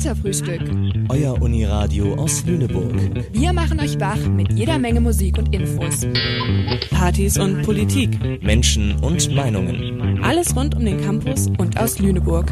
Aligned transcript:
Katerfrühstück. 0.00 0.62
Euer 1.10 1.42
Uniradio 1.42 2.14
aus 2.14 2.42
Lüneburg. 2.46 2.94
Wir 3.34 3.52
machen 3.52 3.78
euch 3.80 4.00
wach 4.00 4.16
mit 4.16 4.50
jeder 4.50 4.78
Menge 4.78 4.98
Musik 4.98 5.36
und 5.36 5.54
Infos. 5.54 6.06
Partys 6.88 7.36
und 7.36 7.60
Politik. 7.64 8.18
Menschen 8.42 8.98
und 9.00 9.30
Meinungen. 9.34 10.24
Alles 10.24 10.56
rund 10.56 10.74
um 10.74 10.86
den 10.86 11.02
Campus 11.02 11.48
und 11.58 11.78
aus 11.78 11.98
Lüneburg. 11.98 12.50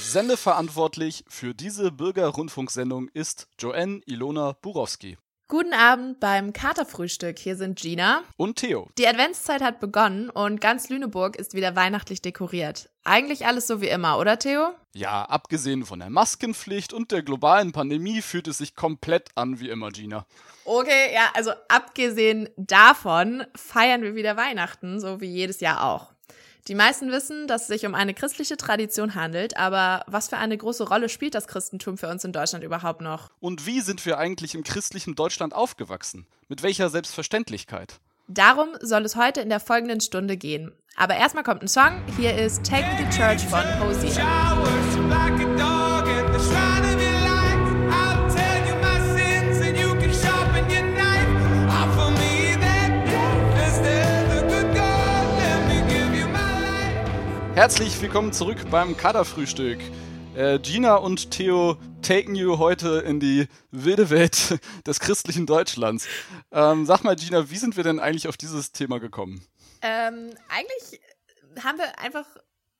Sendeverantwortlich 0.00 1.24
für 1.28 1.52
diese 1.52 1.92
Bürgerrundfunksendung 1.92 3.08
ist 3.12 3.48
Joanne 3.58 4.00
Ilona 4.06 4.56
Burowski. 4.62 5.18
Guten 5.52 5.74
Abend 5.74 6.18
beim 6.18 6.54
Katerfrühstück. 6.54 7.38
Hier 7.38 7.56
sind 7.56 7.78
Gina 7.78 8.22
und 8.38 8.56
Theo. 8.56 8.88
Die 8.96 9.06
Adventszeit 9.06 9.60
hat 9.60 9.80
begonnen 9.80 10.30
und 10.30 10.62
ganz 10.62 10.88
Lüneburg 10.88 11.36
ist 11.36 11.52
wieder 11.52 11.76
weihnachtlich 11.76 12.22
dekoriert. 12.22 12.88
Eigentlich 13.04 13.44
alles 13.44 13.66
so 13.66 13.82
wie 13.82 13.88
immer, 13.88 14.18
oder 14.18 14.38
Theo? 14.38 14.68
Ja, 14.94 15.26
abgesehen 15.26 15.84
von 15.84 15.98
der 15.98 16.08
Maskenpflicht 16.08 16.94
und 16.94 17.10
der 17.10 17.22
globalen 17.22 17.72
Pandemie 17.72 18.22
fühlt 18.22 18.48
es 18.48 18.56
sich 18.56 18.74
komplett 18.76 19.28
an 19.34 19.60
wie 19.60 19.68
immer, 19.68 19.90
Gina. 19.90 20.24
Okay, 20.64 21.12
ja, 21.12 21.30
also 21.34 21.50
abgesehen 21.68 22.48
davon 22.56 23.44
feiern 23.54 24.00
wir 24.00 24.14
wieder 24.14 24.38
Weihnachten, 24.38 25.00
so 25.00 25.20
wie 25.20 25.28
jedes 25.28 25.60
Jahr 25.60 25.84
auch. 25.84 26.11
Die 26.68 26.76
meisten 26.76 27.10
wissen, 27.10 27.48
dass 27.48 27.62
es 27.62 27.68
sich 27.68 27.86
um 27.86 27.94
eine 27.94 28.14
christliche 28.14 28.56
Tradition 28.56 29.16
handelt, 29.16 29.56
aber 29.56 30.04
was 30.06 30.28
für 30.28 30.36
eine 30.36 30.56
große 30.56 30.88
Rolle 30.88 31.08
spielt 31.08 31.34
das 31.34 31.48
Christentum 31.48 31.98
für 31.98 32.08
uns 32.08 32.22
in 32.22 32.32
Deutschland 32.32 32.62
überhaupt 32.62 33.00
noch? 33.00 33.30
Und 33.40 33.66
wie 33.66 33.80
sind 33.80 34.06
wir 34.06 34.18
eigentlich 34.18 34.54
im 34.54 34.62
christlichen 34.62 35.16
Deutschland 35.16 35.54
aufgewachsen? 35.54 36.24
Mit 36.48 36.62
welcher 36.62 36.88
Selbstverständlichkeit? 36.88 37.98
Darum 38.28 38.68
soll 38.80 39.04
es 39.04 39.16
heute 39.16 39.40
in 39.40 39.48
der 39.48 39.58
folgenden 39.58 40.00
Stunde 40.00 40.36
gehen. 40.36 40.72
Aber 40.96 41.16
erstmal 41.16 41.42
kommt 41.42 41.62
ein 41.62 41.68
Song. 41.68 42.00
Hier 42.16 42.36
ist 42.36 42.64
Take 42.64 42.86
Me 42.86 43.08
to 43.08 43.16
Church 43.16 43.42
von 43.42 43.64
Hosea. 43.80 44.56
Herzlich 57.54 58.00
willkommen 58.00 58.32
zurück 58.32 58.56
beim 58.70 58.96
Kaderfrühstück. 58.96 59.78
Äh, 60.34 60.58
Gina 60.58 60.96
und 60.96 61.30
Theo 61.30 61.76
taken 62.00 62.34
you 62.34 62.56
heute 62.56 63.00
in 63.00 63.20
die 63.20 63.46
wilde 63.70 64.08
Welt 64.08 64.58
des 64.86 65.00
christlichen 65.00 65.44
Deutschlands. 65.44 66.08
Ähm, 66.50 66.86
sag 66.86 67.04
mal, 67.04 67.14
Gina, 67.14 67.50
wie 67.50 67.58
sind 67.58 67.76
wir 67.76 67.84
denn 67.84 68.00
eigentlich 68.00 68.26
auf 68.26 68.38
dieses 68.38 68.72
Thema 68.72 69.00
gekommen? 69.00 69.46
Ähm, 69.82 70.30
eigentlich 70.48 71.02
haben 71.62 71.76
wir 71.76 71.98
einfach 71.98 72.24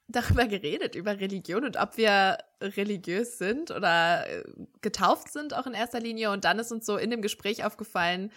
darüber 0.08 0.46
geredet, 0.46 0.94
über 0.94 1.20
Religion 1.20 1.64
und 1.64 1.76
ob 1.76 1.98
wir 1.98 2.38
religiös 2.62 3.36
sind 3.36 3.72
oder 3.72 4.26
äh, 4.26 4.42
getauft 4.80 5.30
sind 5.30 5.52
auch 5.52 5.66
in 5.66 5.74
erster 5.74 6.00
Linie. 6.00 6.30
Und 6.30 6.46
dann 6.46 6.58
ist 6.58 6.72
uns 6.72 6.86
so 6.86 6.96
in 6.96 7.10
dem 7.10 7.20
Gespräch 7.20 7.62
aufgefallen, 7.62 8.32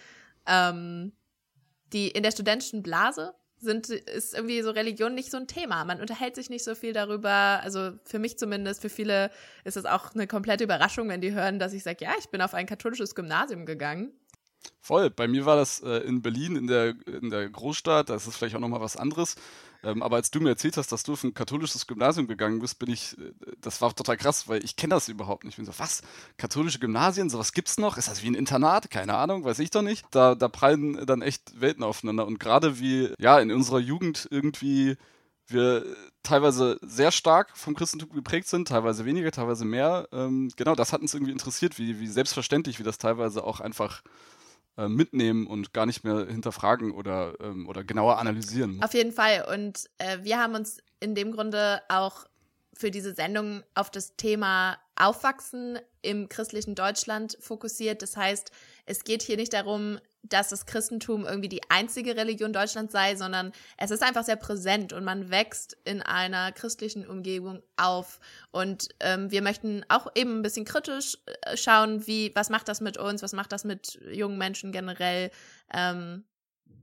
ähm, 0.46 1.12
die 1.94 2.08
in 2.08 2.22
der 2.22 2.30
studentischen 2.30 2.82
Blase 2.82 3.34
sind, 3.66 3.90
ist 3.90 4.34
irgendwie 4.34 4.62
so 4.62 4.70
Religion 4.70 5.14
nicht 5.14 5.30
so 5.30 5.36
ein 5.36 5.46
Thema. 5.46 5.84
Man 5.84 6.00
unterhält 6.00 6.34
sich 6.34 6.48
nicht 6.48 6.64
so 6.64 6.74
viel 6.74 6.94
darüber. 6.94 7.60
Also 7.62 7.92
für 8.04 8.18
mich 8.18 8.38
zumindest, 8.38 8.80
für 8.80 8.88
viele 8.88 9.30
ist 9.64 9.76
es 9.76 9.84
auch 9.84 10.14
eine 10.14 10.26
komplette 10.26 10.64
Überraschung, 10.64 11.10
wenn 11.10 11.20
die 11.20 11.32
hören, 11.32 11.58
dass 11.58 11.74
ich 11.74 11.82
sage, 11.82 12.04
ja, 12.04 12.12
ich 12.18 12.30
bin 12.30 12.40
auf 12.40 12.54
ein 12.54 12.66
katholisches 12.66 13.14
Gymnasium 13.14 13.66
gegangen. 13.66 14.12
Voll. 14.80 15.10
Bei 15.10 15.28
mir 15.28 15.44
war 15.44 15.56
das 15.56 15.80
äh, 15.80 15.98
in 15.98 16.22
Berlin, 16.22 16.56
in 16.56 16.66
der, 16.66 16.94
in 17.06 17.30
der 17.30 17.48
Großstadt. 17.48 18.08
Das 18.08 18.26
ist 18.26 18.36
vielleicht 18.36 18.56
auch 18.56 18.60
nochmal 18.60 18.80
was 18.80 18.96
anderes. 18.96 19.36
Ähm, 19.82 20.02
aber 20.02 20.16
als 20.16 20.30
du 20.30 20.40
mir 20.40 20.50
erzählt 20.50 20.76
hast, 20.76 20.92
dass 20.92 21.02
du 21.02 21.12
auf 21.12 21.24
ein 21.24 21.34
katholisches 21.34 21.86
Gymnasium 21.86 22.26
gegangen 22.26 22.60
bist, 22.60 22.78
bin 22.78 22.90
ich, 22.90 23.16
äh, 23.18 23.32
das 23.60 23.80
war 23.80 23.94
total 23.94 24.16
krass, 24.16 24.48
weil 24.48 24.64
ich 24.64 24.76
kenne 24.76 24.94
das 24.94 25.08
überhaupt 25.08 25.44
nicht. 25.44 25.54
Ich 25.54 25.56
bin 25.56 25.66
so, 25.66 25.78
was? 25.78 26.02
Katholische 26.36 26.78
Gymnasien, 26.78 27.30
sowas 27.30 27.52
gibt's 27.52 27.78
noch? 27.78 27.96
Ist 27.96 28.08
das 28.08 28.22
wie 28.22 28.28
ein 28.28 28.34
Internat? 28.34 28.90
Keine 28.90 29.14
Ahnung, 29.14 29.44
weiß 29.44 29.58
ich 29.58 29.70
doch 29.70 29.82
nicht. 29.82 30.04
Da, 30.10 30.34
da 30.34 30.48
prallen 30.48 31.06
dann 31.06 31.22
echt 31.22 31.60
Welten 31.60 31.84
aufeinander. 31.84 32.26
Und 32.26 32.38
gerade 32.38 32.78
wie, 32.78 33.12
ja, 33.18 33.38
in 33.38 33.52
unserer 33.52 33.78
Jugend 33.78 34.28
irgendwie 34.30 34.96
wir 35.48 35.84
teilweise 36.22 36.78
sehr 36.82 37.12
stark 37.12 37.56
vom 37.56 37.74
Christentum 37.74 38.10
geprägt 38.10 38.48
sind, 38.48 38.68
teilweise 38.68 39.04
weniger, 39.04 39.30
teilweise 39.30 39.64
mehr. 39.64 40.08
Ähm, 40.12 40.50
genau, 40.56 40.74
das 40.74 40.92
hat 40.92 41.00
uns 41.00 41.14
irgendwie 41.14 41.32
interessiert, 41.32 41.78
wie, 41.78 42.00
wie 42.00 42.08
selbstverständlich, 42.08 42.78
wie 42.78 42.84
das 42.84 42.98
teilweise 42.98 43.44
auch 43.44 43.60
einfach 43.60 44.02
äh, 44.76 44.88
mitnehmen 44.88 45.46
und 45.46 45.72
gar 45.72 45.86
nicht 45.86 46.04
mehr 46.04 46.26
hinterfragen 46.26 46.92
oder, 46.92 47.34
ähm, 47.40 47.68
oder 47.68 47.84
genauer 47.84 48.18
analysieren. 48.18 48.82
Auf 48.82 48.94
jeden 48.94 49.12
Fall. 49.12 49.46
Und 49.52 49.88
äh, 49.98 50.18
wir 50.22 50.38
haben 50.38 50.54
uns 50.54 50.78
in 51.00 51.14
dem 51.14 51.32
Grunde 51.32 51.82
auch 51.88 52.26
für 52.74 52.90
diese 52.90 53.14
Sendung 53.14 53.62
auf 53.74 53.90
das 53.90 54.16
Thema 54.16 54.76
Aufwachsen 54.96 55.78
im 56.02 56.28
christlichen 56.28 56.74
Deutschland 56.74 57.36
fokussiert. 57.40 58.02
Das 58.02 58.16
heißt, 58.16 58.50
es 58.84 59.04
geht 59.04 59.22
hier 59.22 59.36
nicht 59.36 59.52
darum, 59.52 59.98
dass 60.28 60.48
das 60.48 60.66
Christentum 60.66 61.24
irgendwie 61.24 61.48
die 61.48 61.60
einzige 61.70 62.16
Religion 62.16 62.52
Deutschlands 62.52 62.92
sei, 62.92 63.16
sondern 63.16 63.52
es 63.76 63.90
ist 63.90 64.02
einfach 64.02 64.24
sehr 64.24 64.36
präsent 64.36 64.92
und 64.92 65.04
man 65.04 65.30
wächst 65.30 65.76
in 65.84 66.02
einer 66.02 66.52
christlichen 66.52 67.06
Umgebung 67.06 67.62
auf. 67.76 68.20
Und 68.50 68.88
ähm, 69.00 69.30
wir 69.30 69.42
möchten 69.42 69.84
auch 69.88 70.08
eben 70.14 70.38
ein 70.38 70.42
bisschen 70.42 70.64
kritisch 70.64 71.18
äh, 71.42 71.56
schauen, 71.56 72.06
wie, 72.06 72.32
was 72.34 72.50
macht 72.50 72.68
das 72.68 72.80
mit 72.80 72.96
uns, 72.96 73.22
was 73.22 73.32
macht 73.32 73.52
das 73.52 73.64
mit 73.64 74.00
jungen 74.10 74.38
Menschen 74.38 74.72
generell, 74.72 75.30
ähm, 75.72 76.24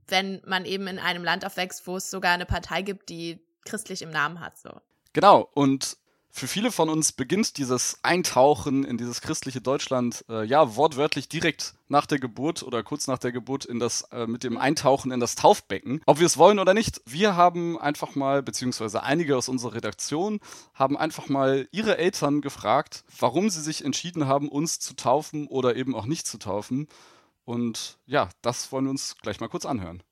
wenn 0.08 0.42
man 0.44 0.64
eben 0.64 0.86
in 0.86 0.98
einem 0.98 1.24
Land 1.24 1.44
aufwächst, 1.44 1.86
wo 1.86 1.96
es 1.96 2.10
sogar 2.10 2.32
eine 2.32 2.46
Partei 2.46 2.82
gibt, 2.82 3.08
die 3.08 3.40
christlich 3.64 4.02
im 4.02 4.10
Namen 4.10 4.40
hat. 4.40 4.58
So. 4.58 4.70
Genau, 5.12 5.48
und 5.54 5.96
für 6.36 6.48
viele 6.48 6.72
von 6.72 6.90
uns 6.90 7.12
beginnt 7.12 7.58
dieses 7.58 8.00
Eintauchen 8.02 8.82
in 8.82 8.98
dieses 8.98 9.20
christliche 9.20 9.60
Deutschland 9.60 10.24
äh, 10.28 10.44
ja 10.44 10.74
wortwörtlich 10.74 11.28
direkt 11.28 11.74
nach 11.86 12.06
der 12.06 12.18
Geburt 12.18 12.64
oder 12.64 12.82
kurz 12.82 13.06
nach 13.06 13.18
der 13.18 13.30
Geburt 13.30 13.64
in 13.64 13.78
das 13.78 14.02
äh, 14.10 14.26
mit 14.26 14.42
dem 14.42 14.58
Eintauchen 14.58 15.12
in 15.12 15.20
das 15.20 15.36
Taufbecken. 15.36 16.02
Ob 16.06 16.18
wir 16.18 16.26
es 16.26 16.36
wollen 16.36 16.58
oder 16.58 16.74
nicht, 16.74 17.00
wir 17.06 17.36
haben 17.36 17.78
einfach 17.78 18.16
mal 18.16 18.42
beziehungsweise 18.42 19.04
einige 19.04 19.36
aus 19.36 19.48
unserer 19.48 19.74
Redaktion 19.74 20.40
haben 20.74 20.96
einfach 20.96 21.28
mal 21.28 21.68
ihre 21.70 21.98
Eltern 21.98 22.40
gefragt, 22.40 23.04
warum 23.16 23.48
sie 23.48 23.62
sich 23.62 23.84
entschieden 23.84 24.26
haben, 24.26 24.48
uns 24.48 24.80
zu 24.80 24.96
taufen 24.96 25.46
oder 25.46 25.76
eben 25.76 25.94
auch 25.94 26.06
nicht 26.06 26.26
zu 26.26 26.38
taufen. 26.38 26.88
Und 27.44 27.98
ja, 28.06 28.28
das 28.42 28.72
wollen 28.72 28.86
wir 28.86 28.90
uns 28.90 29.18
gleich 29.22 29.38
mal 29.38 29.48
kurz 29.48 29.66
anhören. 29.66 30.02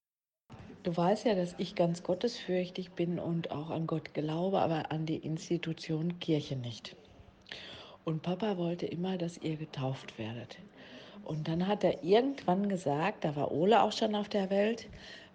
Du 0.82 0.96
weißt 0.96 1.26
ja, 1.26 1.36
dass 1.36 1.54
ich 1.58 1.76
ganz 1.76 2.02
gottesfürchtig 2.02 2.90
bin 2.92 3.20
und 3.20 3.52
auch 3.52 3.70
an 3.70 3.86
Gott 3.86 4.14
glaube, 4.14 4.60
aber 4.60 4.90
an 4.90 5.06
die 5.06 5.16
Institution 5.16 6.18
Kirche 6.18 6.56
nicht. 6.56 6.96
Und 8.04 8.22
Papa 8.22 8.58
wollte 8.58 8.86
immer, 8.86 9.16
dass 9.16 9.38
ihr 9.38 9.56
getauft 9.56 10.18
werdet. 10.18 10.58
Und 11.24 11.46
dann 11.46 11.68
hat 11.68 11.84
er 11.84 12.02
irgendwann 12.02 12.68
gesagt, 12.68 13.24
da 13.24 13.36
war 13.36 13.52
Ole 13.52 13.80
auch 13.80 13.92
schon 13.92 14.16
auf 14.16 14.28
der 14.28 14.50
Welt, 14.50 14.88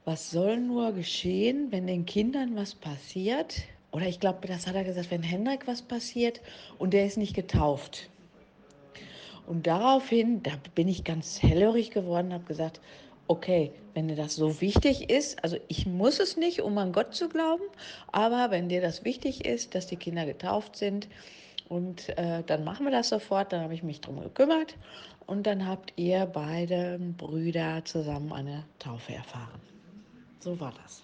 was 0.04 0.32
soll 0.32 0.58
nur 0.58 0.92
geschehen, 0.92 1.72
wenn 1.72 1.88
den 1.88 2.06
Kindern 2.06 2.58
was 2.58 2.76
passiert? 2.76 3.56
Oder 3.92 4.08
ich 4.08 4.20
glaube, 4.20 4.48
das 4.50 4.68
hat 4.68 4.76
er 4.76 4.84
gesagt, 4.84 5.12
wenn 5.12 5.24
Hendrik 5.24 5.66
was 5.66 5.82
passiert 5.82 6.42
und 6.78 6.94
der 6.94 7.06
ist 7.06 7.18
nicht 7.18 7.34
getauft. 7.34 8.10
Und 9.46 9.66
daraufhin, 9.66 10.44
da 10.44 10.52
bin 10.76 10.90
ich 10.90 11.06
ganz 11.06 11.42
hellhörig 11.42 11.92
geworden, 11.92 12.34
habe 12.34 12.44
gesagt, 12.44 12.82
okay, 13.28 13.72
wenn 13.94 14.08
dir 14.08 14.16
das 14.16 14.36
so 14.36 14.62
wichtig 14.62 15.10
ist, 15.10 15.44
also 15.44 15.58
ich 15.68 15.86
muss 15.86 16.20
es 16.20 16.38
nicht, 16.38 16.62
um 16.62 16.78
an 16.78 16.92
Gott 16.92 17.16
zu 17.16 17.30
glauben, 17.30 17.64
aber 18.12 18.52
wenn 18.52 18.70
dir 18.70 18.82
das 18.82 19.04
wichtig 19.04 19.46
ist, 19.46 19.76
dass 19.76 19.88
die 19.88 19.98
Kinder 19.98 20.26
getauft 20.26 20.76
sind, 20.76 21.08
und 21.70 22.18
äh, 22.18 22.44
dann 22.46 22.64
machen 22.64 22.86
wir 22.86 22.92
das 22.92 23.10
sofort, 23.10 23.52
dann 23.52 23.62
habe 23.62 23.74
ich 23.74 23.84
mich 23.84 24.02
darum 24.02 24.22
gekümmert 24.22 24.76
und 25.26 25.46
dann 25.46 25.68
habt 25.68 25.94
ihr 25.98 26.26
beide 26.26 27.00
Brüder 27.18 27.84
zusammen 27.84 28.32
eine 28.32 28.64
Taufe 28.80 29.14
erfahren. 29.14 29.60
So 30.40 30.60
war 30.60 30.74
das. 30.84 31.04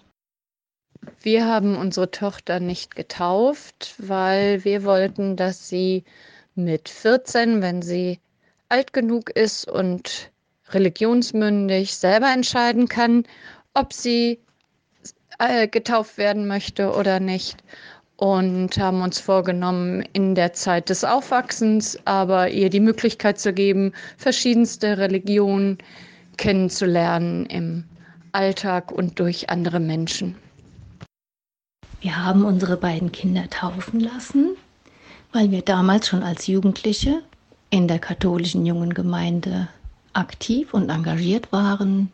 Wir 1.20 1.46
haben 1.46 1.76
unsere 1.76 2.10
Tochter 2.10 2.60
nicht 2.60 2.96
getauft, 2.96 3.94
weil 3.98 4.64
wir 4.64 4.84
wollten, 4.84 5.36
dass 5.36 5.68
sie 5.68 6.04
mit 6.54 6.88
14, 6.88 7.60
wenn 7.60 7.82
sie 7.82 8.20
alt 8.70 8.94
genug 8.94 9.30
ist 9.30 9.68
und 9.68 10.30
religionsmündig 10.70 11.94
selber 11.94 12.32
entscheiden 12.32 12.88
kann, 12.88 13.24
ob 13.74 13.92
sie 13.92 14.38
äh, 15.38 15.68
getauft 15.68 16.18
werden 16.18 16.46
möchte 16.46 16.92
oder 16.92 17.20
nicht. 17.20 17.62
Und 18.16 18.78
haben 18.78 19.02
uns 19.02 19.18
vorgenommen, 19.18 20.04
in 20.12 20.36
der 20.36 20.52
Zeit 20.52 20.88
des 20.88 21.04
Aufwachsens 21.04 21.98
aber 22.04 22.48
ihr 22.48 22.70
die 22.70 22.80
Möglichkeit 22.80 23.40
zu 23.40 23.52
geben, 23.52 23.92
verschiedenste 24.16 24.98
Religionen 24.98 25.78
kennenzulernen 26.36 27.46
im 27.46 27.84
Alltag 28.32 28.92
und 28.92 29.18
durch 29.18 29.50
andere 29.50 29.80
Menschen. 29.80 30.36
Wir 32.00 32.22
haben 32.22 32.44
unsere 32.44 32.76
beiden 32.76 33.10
Kinder 33.10 33.48
taufen 33.50 33.98
lassen, 33.98 34.56
weil 35.32 35.50
wir 35.50 35.62
damals 35.62 36.08
schon 36.08 36.22
als 36.22 36.46
Jugendliche 36.46 37.22
in 37.70 37.88
der 37.88 37.98
katholischen 37.98 38.66
jungen 38.66 38.94
Gemeinde 38.94 39.68
aktiv 40.14 40.74
und 40.74 40.88
engagiert 40.90 41.52
waren. 41.52 42.12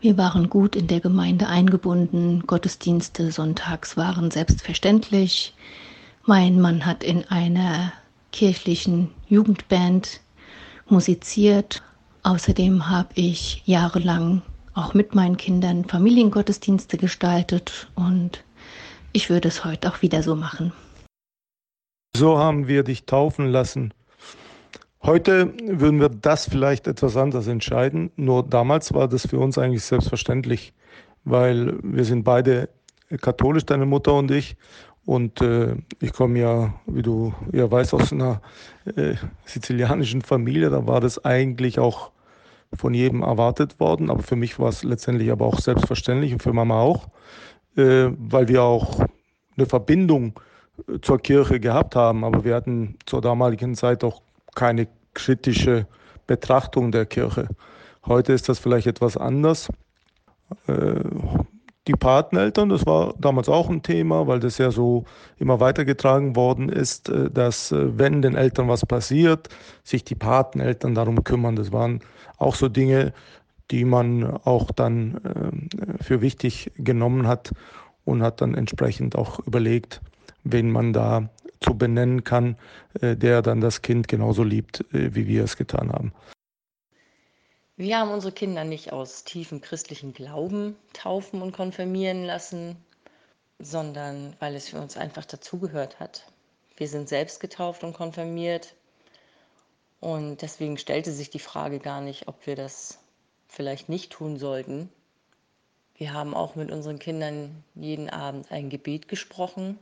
Wir 0.00 0.16
waren 0.16 0.48
gut 0.48 0.76
in 0.76 0.86
der 0.86 1.00
Gemeinde 1.00 1.48
eingebunden. 1.48 2.44
Gottesdienste 2.46 3.32
sonntags 3.32 3.96
waren 3.96 4.30
selbstverständlich. 4.30 5.54
Mein 6.24 6.60
Mann 6.60 6.86
hat 6.86 7.02
in 7.02 7.24
einer 7.26 7.92
kirchlichen 8.32 9.10
Jugendband 9.28 10.20
musiziert. 10.88 11.82
Außerdem 12.22 12.88
habe 12.88 13.08
ich 13.14 13.62
jahrelang 13.64 14.42
auch 14.74 14.94
mit 14.94 15.14
meinen 15.14 15.36
Kindern 15.36 15.84
Familiengottesdienste 15.84 16.98
gestaltet 16.98 17.88
und 17.94 18.44
ich 19.12 19.30
würde 19.30 19.48
es 19.48 19.64
heute 19.64 19.90
auch 19.90 20.02
wieder 20.02 20.22
so 20.22 20.36
machen. 20.36 20.72
So 22.16 22.38
haben 22.38 22.68
wir 22.68 22.84
dich 22.84 23.04
taufen 23.06 23.46
lassen. 23.46 23.92
Heute 25.02 25.52
würden 25.62 26.00
wir 26.00 26.08
das 26.08 26.48
vielleicht 26.48 26.86
etwas 26.88 27.16
anders 27.16 27.46
entscheiden. 27.46 28.10
Nur 28.16 28.42
damals 28.42 28.92
war 28.92 29.08
das 29.08 29.26
für 29.26 29.38
uns 29.38 29.56
eigentlich 29.56 29.84
selbstverständlich, 29.84 30.74
weil 31.24 31.78
wir 31.82 32.04
sind 32.04 32.24
beide 32.24 32.68
katholisch, 33.20 33.64
deine 33.64 33.86
Mutter 33.86 34.14
und 34.14 34.30
ich. 34.30 34.56
Und 35.06 35.40
äh, 35.40 35.76
ich 36.00 36.12
komme 36.12 36.38
ja, 36.38 36.74
wie 36.86 37.00
du 37.02 37.32
ja 37.52 37.70
weißt, 37.70 37.94
aus 37.94 38.12
einer 38.12 38.42
äh, 38.96 39.14
sizilianischen 39.46 40.20
Familie. 40.20 40.68
Da 40.68 40.86
war 40.86 41.00
das 41.00 41.24
eigentlich 41.24 41.78
auch 41.78 42.10
von 42.74 42.92
jedem 42.92 43.22
erwartet 43.22 43.80
worden. 43.80 44.10
Aber 44.10 44.22
für 44.22 44.36
mich 44.36 44.58
war 44.58 44.68
es 44.68 44.82
letztendlich 44.82 45.30
aber 45.30 45.46
auch 45.46 45.60
selbstverständlich 45.60 46.32
und 46.32 46.42
für 46.42 46.52
Mama 46.52 46.80
auch, 46.80 47.08
äh, 47.76 48.10
weil 48.18 48.48
wir 48.48 48.64
auch 48.64 49.00
eine 49.56 49.66
Verbindung 49.66 50.38
zur 51.00 51.18
Kirche 51.18 51.58
gehabt 51.60 51.96
haben. 51.96 52.24
Aber 52.24 52.44
wir 52.44 52.54
hatten 52.54 52.96
zur 53.06 53.22
damaligen 53.22 53.74
Zeit 53.76 54.04
auch 54.04 54.20
keine 54.58 54.88
kritische 55.14 55.86
Betrachtung 56.26 56.90
der 56.90 57.06
Kirche. 57.06 57.46
Heute 58.04 58.32
ist 58.32 58.48
das 58.48 58.58
vielleicht 58.58 58.88
etwas 58.88 59.16
anders. 59.16 59.68
Äh, 60.66 60.96
die 61.86 61.92
Pateneltern, 61.92 62.68
das 62.68 62.84
war 62.84 63.14
damals 63.18 63.48
auch 63.48 63.70
ein 63.70 63.84
Thema, 63.84 64.26
weil 64.26 64.40
das 64.40 64.58
ja 64.58 64.72
so 64.72 65.04
immer 65.38 65.60
weitergetragen 65.60 66.34
worden 66.34 66.68
ist, 66.70 67.08
äh, 67.08 67.30
dass 67.30 67.72
wenn 67.72 68.20
den 68.20 68.34
Eltern 68.34 68.66
was 68.66 68.84
passiert, 68.84 69.48
sich 69.84 70.02
die 70.02 70.16
Pateneltern 70.16 70.96
darum 70.96 71.22
kümmern. 71.22 71.54
Das 71.54 71.70
waren 71.70 72.00
auch 72.36 72.56
so 72.56 72.68
Dinge, 72.68 73.12
die 73.70 73.84
man 73.84 74.24
auch 74.24 74.72
dann 74.72 75.20
für 76.00 76.22
wichtig 76.22 76.72
genommen 76.78 77.28
hat 77.28 77.52
und 78.04 78.22
hat 78.22 78.40
dann 78.40 78.54
entsprechend 78.54 79.14
auch 79.14 79.40
überlegt, 79.40 80.00
wen 80.52 80.70
man 80.70 80.92
da 80.92 81.30
zu 81.60 81.76
benennen 81.76 82.24
kann, 82.24 82.56
äh, 83.00 83.16
der 83.16 83.42
dann 83.42 83.60
das 83.60 83.82
Kind 83.82 84.08
genauso 84.08 84.44
liebt, 84.44 84.80
äh, 84.92 85.14
wie 85.14 85.26
wir 85.26 85.44
es 85.44 85.56
getan 85.56 85.92
haben. 85.92 86.12
Wir 87.76 87.98
haben 87.98 88.10
unsere 88.10 88.32
Kinder 88.32 88.64
nicht 88.64 88.92
aus 88.92 89.24
tiefem 89.24 89.60
christlichen 89.60 90.12
Glauben 90.12 90.76
taufen 90.92 91.42
und 91.42 91.52
konfirmieren 91.52 92.24
lassen, 92.24 92.76
sondern 93.60 94.34
weil 94.40 94.56
es 94.56 94.68
für 94.68 94.80
uns 94.80 94.96
einfach 94.96 95.24
dazugehört 95.24 96.00
hat. 96.00 96.30
Wir 96.76 96.88
sind 96.88 97.08
selbst 97.08 97.40
getauft 97.40 97.84
und 97.84 97.92
konfirmiert 97.92 98.74
und 100.00 100.42
deswegen 100.42 100.78
stellte 100.78 101.12
sich 101.12 101.30
die 101.30 101.38
Frage 101.38 101.78
gar 101.78 102.00
nicht, 102.00 102.28
ob 102.28 102.46
wir 102.46 102.56
das 102.56 102.98
vielleicht 103.48 103.88
nicht 103.88 104.12
tun 104.12 104.38
sollten. 104.38 104.88
Wir 105.96 106.12
haben 106.12 106.34
auch 106.34 106.54
mit 106.54 106.70
unseren 106.70 107.00
Kindern 107.00 107.64
jeden 107.74 108.10
Abend 108.10 108.52
ein 108.52 108.70
Gebet 108.70 109.08
gesprochen 109.08 109.78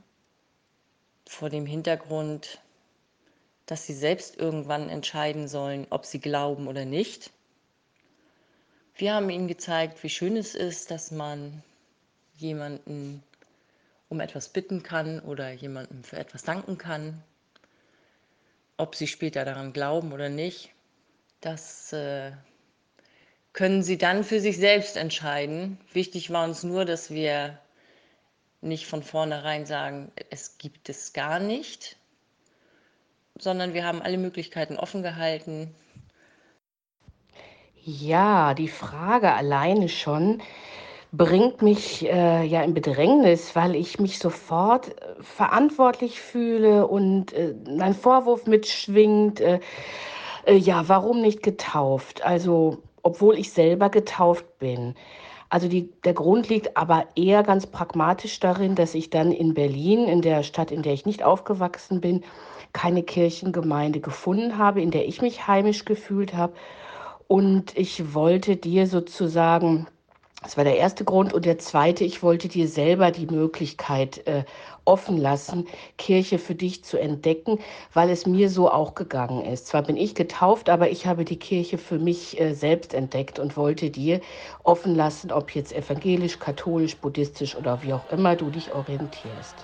vor 1.26 1.50
dem 1.50 1.66
Hintergrund, 1.66 2.60
dass 3.66 3.84
sie 3.84 3.94
selbst 3.94 4.36
irgendwann 4.36 4.88
entscheiden 4.88 5.48
sollen, 5.48 5.86
ob 5.90 6.06
sie 6.06 6.20
glauben 6.20 6.68
oder 6.68 6.84
nicht. 6.84 7.30
Wir 8.94 9.14
haben 9.14 9.28
ihnen 9.28 9.48
gezeigt, 9.48 10.02
wie 10.02 10.08
schön 10.08 10.36
es 10.36 10.54
ist, 10.54 10.90
dass 10.90 11.10
man 11.10 11.62
jemanden 12.36 13.22
um 14.08 14.20
etwas 14.20 14.48
bitten 14.48 14.82
kann 14.82 15.20
oder 15.20 15.50
jemandem 15.50 16.04
für 16.04 16.16
etwas 16.16 16.44
danken 16.44 16.78
kann. 16.78 17.22
Ob 18.76 18.94
sie 18.94 19.06
später 19.06 19.44
daran 19.44 19.72
glauben 19.72 20.12
oder 20.12 20.28
nicht, 20.28 20.70
das 21.40 21.92
äh, 21.92 22.32
können 23.52 23.82
sie 23.82 23.98
dann 23.98 24.22
für 24.22 24.40
sich 24.40 24.58
selbst 24.58 24.96
entscheiden. 24.96 25.78
Wichtig 25.92 26.30
war 26.30 26.44
uns 26.44 26.62
nur, 26.62 26.84
dass 26.84 27.10
wir 27.10 27.58
nicht 28.66 28.86
von 28.86 29.02
vornherein 29.02 29.66
sagen, 29.66 30.12
es 30.30 30.58
gibt 30.58 30.88
es 30.88 31.12
gar 31.12 31.38
nicht, 31.38 31.96
sondern 33.38 33.74
wir 33.74 33.84
haben 33.84 34.02
alle 34.02 34.18
Möglichkeiten 34.18 34.76
offen 34.76 35.02
gehalten. 35.02 35.74
Ja, 37.82 38.54
die 38.54 38.68
Frage 38.68 39.32
alleine 39.32 39.88
schon 39.88 40.42
bringt 41.12 41.62
mich 41.62 42.04
äh, 42.04 42.44
ja 42.44 42.62
in 42.62 42.74
Bedrängnis, 42.74 43.54
weil 43.54 43.74
ich 43.74 44.00
mich 44.00 44.18
sofort 44.18 44.88
äh, 44.88 45.14
verantwortlich 45.20 46.20
fühle 46.20 46.86
und 46.86 47.32
äh, 47.32 47.54
ein 47.78 47.94
Vorwurf 47.94 48.46
mitschwingt. 48.46 49.40
Äh, 49.40 49.60
äh, 50.46 50.56
ja, 50.56 50.88
warum 50.88 51.20
nicht 51.20 51.42
getauft? 51.42 52.24
Also, 52.24 52.78
obwohl 53.02 53.38
ich 53.38 53.52
selber 53.52 53.88
getauft 53.88 54.58
bin. 54.58 54.94
Also 55.48 55.68
die, 55.68 55.90
der 56.04 56.14
Grund 56.14 56.48
liegt 56.48 56.76
aber 56.76 57.06
eher 57.14 57.42
ganz 57.42 57.66
pragmatisch 57.66 58.40
darin, 58.40 58.74
dass 58.74 58.94
ich 58.94 59.10
dann 59.10 59.30
in 59.30 59.54
Berlin, 59.54 60.08
in 60.08 60.22
der 60.22 60.42
Stadt, 60.42 60.70
in 60.70 60.82
der 60.82 60.92
ich 60.92 61.06
nicht 61.06 61.22
aufgewachsen 61.22 62.00
bin, 62.00 62.24
keine 62.72 63.02
Kirchengemeinde 63.02 64.00
gefunden 64.00 64.58
habe, 64.58 64.82
in 64.82 64.90
der 64.90 65.06
ich 65.06 65.22
mich 65.22 65.46
heimisch 65.46 65.84
gefühlt 65.84 66.34
habe. 66.34 66.54
Und 67.28 67.76
ich 67.76 68.14
wollte 68.14 68.56
dir 68.56 68.86
sozusagen 68.86 69.86
das 70.46 70.56
war 70.56 70.62
der 70.62 70.76
erste 70.76 71.04
Grund. 71.04 71.34
Und 71.34 71.44
der 71.44 71.58
zweite, 71.58 72.04
ich 72.04 72.22
wollte 72.22 72.46
dir 72.46 72.68
selber 72.68 73.10
die 73.10 73.26
Möglichkeit 73.26 74.24
äh, 74.28 74.44
offen 74.84 75.16
lassen, 75.16 75.66
Kirche 75.98 76.38
für 76.38 76.54
dich 76.54 76.84
zu 76.84 76.98
entdecken, 76.98 77.58
weil 77.92 78.10
es 78.10 78.26
mir 78.26 78.48
so 78.48 78.70
auch 78.70 78.94
gegangen 78.94 79.44
ist. 79.44 79.66
Zwar 79.66 79.82
bin 79.82 79.96
ich 79.96 80.14
getauft, 80.14 80.70
aber 80.70 80.88
ich 80.88 81.04
habe 81.04 81.24
die 81.24 81.40
Kirche 81.40 81.78
für 81.78 81.98
mich 81.98 82.40
äh, 82.40 82.54
selbst 82.54 82.94
entdeckt 82.94 83.40
und 83.40 83.56
wollte 83.56 83.90
dir 83.90 84.20
offen 84.62 84.94
lassen, 84.94 85.32
ob 85.32 85.50
jetzt 85.50 85.72
evangelisch, 85.72 86.38
katholisch, 86.38 86.96
buddhistisch 86.96 87.56
oder 87.56 87.82
wie 87.82 87.92
auch 87.92 88.08
immer 88.12 88.36
du 88.36 88.48
dich 88.48 88.72
orientierst. 88.72 89.56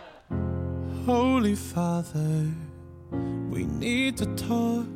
Holy 1.06 1.55
Father, 1.55 2.46
we 3.50 3.67
need 3.79 4.17
to 4.19 4.26
talk. 4.34 4.87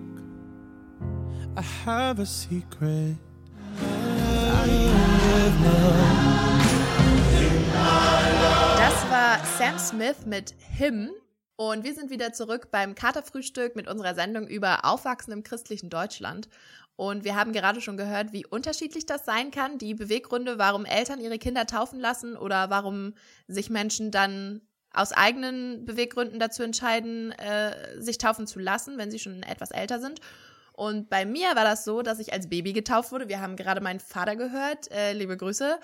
I 1.57 1.63
have 1.85 2.21
a 2.21 2.27
secret. 2.27 3.17
Das 8.77 9.11
war 9.11 9.45
Sam 9.59 9.79
Smith 9.79 10.27
mit 10.27 10.55
Him. 10.77 11.11
Und 11.57 11.85
wir 11.85 11.95
sind 11.95 12.11
wieder 12.11 12.33
zurück 12.33 12.71
beim 12.71 12.95
Katerfrühstück 12.95 13.77
mit 13.77 13.89
unserer 13.89 14.15
Sendung 14.15 14.47
über 14.47 14.85
Aufwachsen 14.85 15.33
im 15.33 15.43
christlichen 15.43 15.89
Deutschland. 15.89 16.49
Und 16.97 17.25
wir 17.25 17.35
haben 17.35 17.53
gerade 17.53 17.81
schon 17.81 17.97
gehört, 17.97 18.33
wie 18.33 18.47
unterschiedlich 18.47 19.07
das 19.07 19.25
sein 19.25 19.51
kann, 19.51 19.79
die 19.79 19.95
Beweggründe, 19.95 20.59
warum 20.59 20.85
Eltern 20.85 21.21
ihre 21.21 21.39
Kinder 21.39 21.67
taufen 21.67 22.01
lassen 22.01 22.37
oder 22.37 22.71
warum 22.71 23.15
sich 23.49 23.71
Menschen 23.71 24.11
dann 24.11 24.63
aus 24.93 25.13
eigenen 25.13 25.85
Beweggründen 25.85 26.39
dazu 26.39 26.63
entscheiden, 26.63 27.33
äh, 27.33 28.01
sich 28.01 28.19
taufen 28.19 28.47
zu 28.47 28.59
lassen, 28.59 28.97
wenn 28.97 29.11
sie 29.11 29.19
schon 29.19 29.43
etwas 29.43 29.71
älter 29.71 30.01
sind. 30.01 30.21
Und 30.77 31.09
bei 31.09 31.25
mir 31.25 31.57
war 31.57 31.65
das 31.65 31.85
so, 31.85 32.03
dass 32.03 32.19
ich 32.19 32.33
als 32.33 32.49
Baby 32.49 32.73
getauft 32.73 33.11
wurde. 33.11 33.29
Wir 33.29 33.41
haben 33.41 33.57
gerade 33.57 33.81
meinen 33.81 34.01
Vater 34.01 34.37
gehört. 34.37 34.91
Äh, 34.93 35.15
liebe 35.15 35.37
Grüße. 35.37 35.79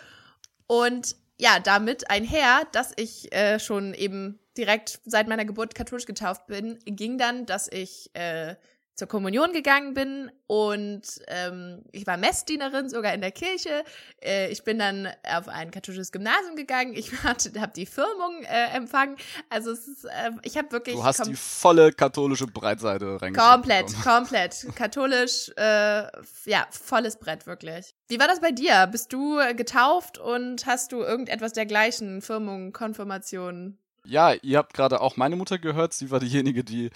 Und 0.67 1.17
ja, 1.39 1.59
damit 1.59 2.11
einher, 2.11 2.67
dass 2.73 2.93
ich 2.97 3.35
äh, 3.35 3.59
schon 3.59 3.95
eben 3.95 4.39
direkt 4.57 5.01
seit 5.05 5.29
meiner 5.29 5.45
Geburt 5.45 5.75
katholisch 5.75 6.05
getauft 6.05 6.47
bin, 6.47 6.79
ging 6.85 7.17
dann, 7.17 7.47
dass 7.47 7.69
ich 7.73 8.11
äh, 8.15 8.55
zur 9.03 9.09
Kommunion 9.09 9.53
gegangen 9.53 9.95
bin 9.95 10.31
und 10.47 11.03
ähm, 11.27 11.83
ich 11.91 12.07
war 12.07 12.17
Messdienerin 12.17 12.89
sogar 12.89 13.13
in 13.15 13.21
der 13.21 13.33
Kirche. 13.33 13.83
Äh, 14.23 14.49
ich 14.53 14.63
bin 14.63 14.79
dann 14.79 15.09
auf 15.29 15.49
ein 15.49 15.73
katholisches 15.73 16.13
Gymnasium 16.13 16.55
gegangen. 16.55 16.95
Ich 16.95 17.11
habe 17.25 17.73
die 17.75 17.85
Firmung 17.85 18.45
äh, 18.45 18.77
empfangen. 18.77 19.17
Also 19.51 19.73
es 19.73 19.89
ist, 19.89 20.05
äh, 20.05 20.31
ich 20.45 20.57
habe 20.57 20.71
wirklich. 20.71 20.95
Du 20.95 21.03
hast 21.03 21.27
die 21.27 21.35
volle 21.35 21.91
katholische 21.91 22.47
Breitseite 22.47 23.21
reingekommen. 23.21 23.35
Komplett, 23.35 23.93
komplett. 24.05 24.67
Katholisch, 24.77 25.51
äh, 25.57 26.05
ja, 26.45 26.69
volles 26.71 27.17
Brett 27.17 27.49
wirklich. 27.49 27.97
Wie 28.07 28.21
war 28.21 28.29
das 28.29 28.41
bei 28.41 28.53
dir? 28.53 28.87
Bist 28.87 29.13
du 29.13 29.41
getauft 29.57 30.19
und 30.19 30.65
hast 30.67 30.93
du 30.93 31.01
irgendetwas 31.01 31.55
dergleichen? 31.55 32.23
Firmung, 32.23 32.73
Konfirmation? 32.73 33.79
Ja, 34.05 34.33
ihr 34.33 34.59
habt 34.59 34.75
gerade 34.75 35.01
auch 35.01 35.17
meine 35.17 35.37
Mutter 35.37 35.59
gehört. 35.59 35.93
Sie 35.93 36.11
war 36.11 36.21
diejenige, 36.21 36.65
die 36.65 36.87
äh, 36.87 36.91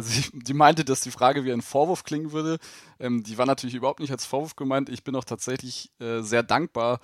sie, 0.00 0.30
die 0.32 0.54
meinte, 0.54 0.84
dass 0.84 1.00
die 1.00 1.10
Frage 1.10 1.44
wie 1.44 1.52
ein 1.52 1.62
Vorwurf 1.62 2.04
klingen 2.04 2.32
würde. 2.32 2.58
Ähm, 2.98 3.22
die 3.22 3.38
war 3.38 3.46
natürlich 3.46 3.76
überhaupt 3.76 4.00
nicht 4.00 4.12
als 4.12 4.26
Vorwurf 4.26 4.56
gemeint. 4.56 4.88
Ich 4.88 5.04
bin 5.04 5.14
auch 5.16 5.24
tatsächlich 5.24 5.90
äh, 6.00 6.20
sehr 6.20 6.42
dankbar, 6.42 7.00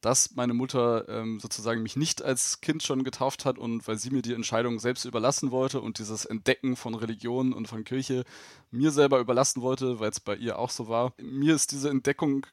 dass 0.00 0.34
meine 0.34 0.54
Mutter 0.54 1.08
ähm, 1.08 1.40
sozusagen 1.40 1.82
mich 1.82 1.96
nicht 1.96 2.22
als 2.22 2.60
Kind 2.60 2.82
schon 2.82 3.04
getauft 3.04 3.44
hat 3.44 3.58
und 3.58 3.86
weil 3.86 3.98
sie 3.98 4.10
mir 4.10 4.22
die 4.22 4.32
Entscheidung 4.32 4.78
selbst 4.78 5.04
überlassen 5.04 5.50
wollte 5.50 5.80
und 5.80 5.98
dieses 5.98 6.24
Entdecken 6.24 6.76
von 6.76 6.94
Religion 6.94 7.52
und 7.52 7.68
von 7.68 7.84
Kirche 7.84 8.24
mir 8.70 8.92
selber 8.92 9.18
überlassen 9.18 9.60
wollte, 9.60 10.00
weil 10.00 10.10
es 10.10 10.20
bei 10.20 10.36
ihr 10.36 10.58
auch 10.58 10.70
so 10.70 10.88
war. 10.88 11.12
Mir 11.20 11.54
ist 11.54 11.72
diese 11.72 11.90
Entdeckung 11.90 12.46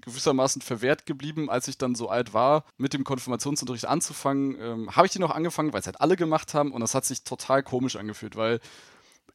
gewissermaßen 0.00 0.62
verwehrt 0.62 1.06
geblieben, 1.06 1.50
als 1.50 1.68
ich 1.68 1.76
dann 1.76 1.94
so 1.94 2.08
alt 2.08 2.32
war, 2.32 2.64
mit 2.78 2.94
dem 2.94 3.04
Konfirmationsunterricht 3.04 3.86
anzufangen. 3.86 4.56
Ähm, 4.60 4.96
habe 4.96 5.06
ich 5.06 5.12
die 5.12 5.18
noch 5.18 5.32
angefangen, 5.32 5.72
weil 5.72 5.80
es 5.80 5.86
halt 5.86 6.00
alle 6.00 6.16
gemacht 6.16 6.54
haben 6.54 6.72
und 6.72 6.80
das 6.80 6.94
hat 6.94 7.04
sich 7.04 7.24
total 7.24 7.62
komisch 7.62 7.96
angefühlt, 7.96 8.36
weil 8.36 8.60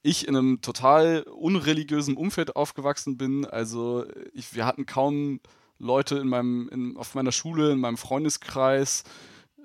ich 0.04 0.28
in 0.28 0.36
einem 0.36 0.62
total 0.62 1.24
unreligiösen 1.24 2.16
Umfeld 2.18 2.56
aufgewachsen 2.56 3.18
bin. 3.18 3.46
Also 3.46 4.06
ich, 4.34 4.56
wir 4.56 4.66
hatten 4.66 4.86
kaum 4.86 5.40
Leute 5.78 6.18
in 6.18 6.28
meinem, 6.28 6.70
in, 6.70 6.98
auf 6.98 7.16
meiner 7.16 7.32
Schule, 7.32 7.72
in 7.72 7.80
meinem 7.80 7.98
Freundeskreis, 7.98 9.04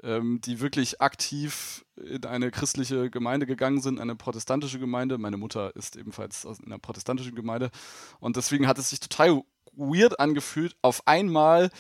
ähm, 0.03 0.41
die 0.43 0.61
wirklich 0.61 1.01
aktiv 1.01 1.85
in 1.97 2.25
eine 2.25 2.51
christliche 2.51 3.11
Gemeinde 3.11 3.47
gegangen 3.47 3.81
sind, 3.81 4.01
eine 4.01 4.17
protestantische 4.17 4.79
Gemeinde. 4.79 5.19
Meine 5.19 5.37
Mutter 5.37 5.75
ist 5.77 5.97
ebenfalls 5.97 6.45
in 6.45 6.67
einer 6.67 6.79
protestantischen 6.79 7.35
Gemeinde. 7.35 7.71
Und 8.21 8.37
deswegen 8.37 8.67
hat 8.67 8.79
es 8.79 8.91
sich 8.91 9.01
total 9.01 9.43
weird 9.73 10.21
angefühlt, 10.21 10.77
auf 10.83 11.07
einmal 11.07 11.71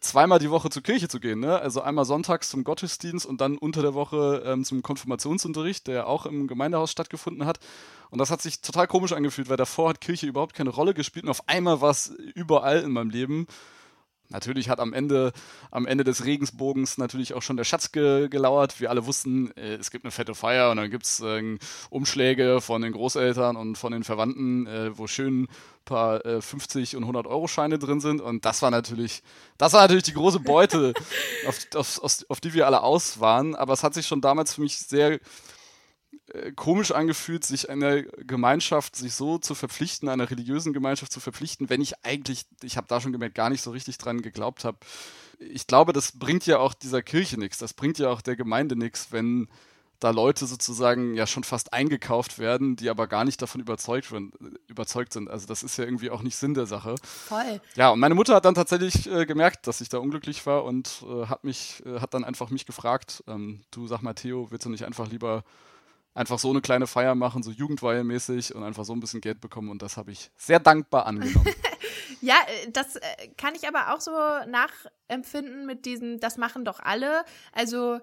zweimal 0.00 0.38
die 0.38 0.50
Woche 0.50 0.70
zur 0.70 0.82
Kirche 0.82 1.08
zu 1.08 1.20
gehen. 1.20 1.40
Ne? 1.40 1.58
Also 1.58 1.80
einmal 1.80 2.04
sonntags 2.04 2.48
zum 2.48 2.64
Gottesdienst 2.64 3.26
und 3.26 3.40
dann 3.40 3.58
unter 3.58 3.82
der 3.82 3.94
Woche 3.94 4.42
ähm, 4.46 4.64
zum 4.64 4.82
Konfirmationsunterricht, 4.82 5.86
der 5.86 6.06
auch 6.06 6.26
im 6.26 6.46
Gemeindehaus 6.46 6.90
stattgefunden 6.90 7.46
hat. 7.46 7.58
Und 8.10 8.18
das 8.18 8.30
hat 8.30 8.42
sich 8.42 8.60
total 8.60 8.86
komisch 8.86 9.12
angefühlt, 9.12 9.48
weil 9.48 9.56
davor 9.56 9.90
hat 9.90 10.00
Kirche 10.00 10.26
überhaupt 10.26 10.54
keine 10.54 10.70
Rolle 10.70 10.94
gespielt 10.94 11.24
und 11.24 11.30
auf 11.30 11.48
einmal 11.48 11.80
war 11.80 11.90
es 11.90 12.08
überall 12.34 12.80
in 12.82 12.92
meinem 12.92 13.10
Leben. 13.10 13.46
Natürlich 14.28 14.68
hat 14.68 14.80
am 14.80 14.92
Ende, 14.92 15.32
am 15.70 15.86
Ende 15.86 16.04
des 16.04 16.24
Regensbogens 16.24 16.98
natürlich 16.98 17.34
auch 17.34 17.42
schon 17.42 17.56
der 17.56 17.64
Schatz 17.64 17.92
ge 17.92 18.28
gelauert. 18.28 18.80
Wir 18.80 18.90
alle 18.90 19.06
wussten, 19.06 19.50
äh, 19.56 19.74
es 19.74 19.90
gibt 19.90 20.04
eine 20.04 20.10
fette 20.10 20.34
Feier 20.34 20.70
und 20.70 20.78
dann 20.78 20.90
gibt 20.90 21.04
es 21.04 21.20
äh, 21.20 21.58
Umschläge 21.90 22.60
von 22.60 22.82
den 22.82 22.92
Großeltern 22.92 23.56
und 23.56 23.76
von 23.76 23.92
den 23.92 24.04
Verwandten, 24.04 24.66
äh, 24.66 24.96
wo 24.98 25.06
schön 25.06 25.44
ein 25.44 25.48
paar 25.84 26.20
50 26.42 26.92
äh, 26.92 26.96
und 26.96 27.04
100 27.04 27.26
Euro 27.26 27.46
Scheine 27.46 27.78
drin 27.78 28.00
sind. 28.00 28.20
Und 28.20 28.44
das 28.44 28.62
war 28.62 28.70
natürlich, 28.70 29.22
das 29.58 29.72
war 29.72 29.82
natürlich 29.82 30.04
die 30.04 30.14
große 30.14 30.40
Beute, 30.40 30.92
auf, 31.46 31.66
auf, 31.74 32.02
auf, 32.02 32.24
auf 32.28 32.40
die 32.40 32.54
wir 32.54 32.66
alle 32.66 32.82
aus 32.82 33.20
waren. 33.20 33.54
Aber 33.54 33.72
es 33.72 33.82
hat 33.82 33.94
sich 33.94 34.06
schon 34.06 34.20
damals 34.20 34.54
für 34.54 34.60
mich 34.60 34.78
sehr 34.78 35.20
komisch 36.54 36.92
angefühlt, 36.92 37.44
sich 37.44 37.70
einer 37.70 38.02
Gemeinschaft, 38.02 38.96
sich 38.96 39.14
so 39.14 39.38
zu 39.38 39.54
verpflichten, 39.54 40.08
einer 40.08 40.30
religiösen 40.30 40.72
Gemeinschaft 40.72 41.12
zu 41.12 41.20
verpflichten, 41.20 41.68
wenn 41.70 41.80
ich 41.80 42.04
eigentlich, 42.04 42.46
ich 42.62 42.76
habe 42.76 42.86
da 42.88 43.00
schon 43.00 43.12
gemerkt, 43.12 43.34
gar 43.34 43.50
nicht 43.50 43.62
so 43.62 43.70
richtig 43.70 43.98
dran 43.98 44.22
geglaubt 44.22 44.64
habe. 44.64 44.78
Ich 45.38 45.66
glaube, 45.66 45.92
das 45.92 46.12
bringt 46.12 46.46
ja 46.46 46.58
auch 46.58 46.74
dieser 46.74 47.02
Kirche 47.02 47.38
nichts, 47.38 47.58
das 47.58 47.74
bringt 47.74 47.98
ja 47.98 48.08
auch 48.08 48.22
der 48.22 48.36
Gemeinde 48.36 48.76
nichts, 48.76 49.08
wenn 49.10 49.48
da 50.00 50.10
Leute 50.10 50.46
sozusagen 50.46 51.14
ja 51.14 51.26
schon 51.26 51.44
fast 51.44 51.72
eingekauft 51.72 52.38
werden, 52.38 52.76
die 52.76 52.90
aber 52.90 53.06
gar 53.06 53.24
nicht 53.24 53.40
davon 53.40 53.60
überzeugt, 53.60 54.12
überzeugt 54.66 55.12
sind. 55.12 55.30
Also 55.30 55.46
das 55.46 55.62
ist 55.62 55.78
ja 55.78 55.84
irgendwie 55.84 56.10
auch 56.10 56.22
nicht 56.22 56.36
Sinn 56.36 56.54
der 56.54 56.66
Sache. 56.66 56.96
Voll. 57.02 57.60
Ja, 57.76 57.90
und 57.90 58.00
meine 58.00 58.14
Mutter 58.14 58.34
hat 58.34 58.44
dann 58.44 58.54
tatsächlich 58.54 59.10
äh, 59.10 59.24
gemerkt, 59.24 59.66
dass 59.66 59.80
ich 59.80 59.88
da 59.88 59.98
unglücklich 59.98 60.44
war 60.44 60.64
und 60.64 61.02
äh, 61.08 61.26
hat 61.26 61.44
mich, 61.44 61.82
äh, 61.86 62.00
hat 62.00 62.12
dann 62.12 62.24
einfach 62.24 62.50
mich 62.50 62.66
gefragt, 62.66 63.24
ähm, 63.26 63.62
du 63.70 63.86
sag 63.86 64.02
mal 64.02 64.14
Theo, 64.14 64.50
willst 64.50 64.66
du 64.66 64.70
nicht 64.70 64.84
einfach 64.84 65.08
lieber 65.08 65.44
einfach 66.16 66.38
so 66.38 66.50
eine 66.50 66.62
kleine 66.62 66.86
Feier 66.86 67.14
machen, 67.14 67.42
so 67.42 67.50
Jugendweihemäßig 67.50 68.54
und 68.54 68.64
einfach 68.64 68.84
so 68.84 68.94
ein 68.94 69.00
bisschen 69.00 69.20
Geld 69.20 69.40
bekommen 69.40 69.68
und 69.68 69.82
das 69.82 69.96
habe 69.98 70.10
ich 70.10 70.30
sehr 70.36 70.58
dankbar 70.58 71.06
angenommen. 71.06 71.46
ja, 72.22 72.36
äh, 72.64 72.70
das 72.70 72.96
äh, 72.96 73.28
kann 73.36 73.54
ich 73.54 73.68
aber 73.68 73.94
auch 73.94 74.00
so 74.00 74.10
nachempfinden 74.10 75.66
mit 75.66 75.84
diesem, 75.84 76.18
das 76.18 76.38
machen 76.38 76.64
doch 76.64 76.80
alle. 76.80 77.24
Also 77.52 78.00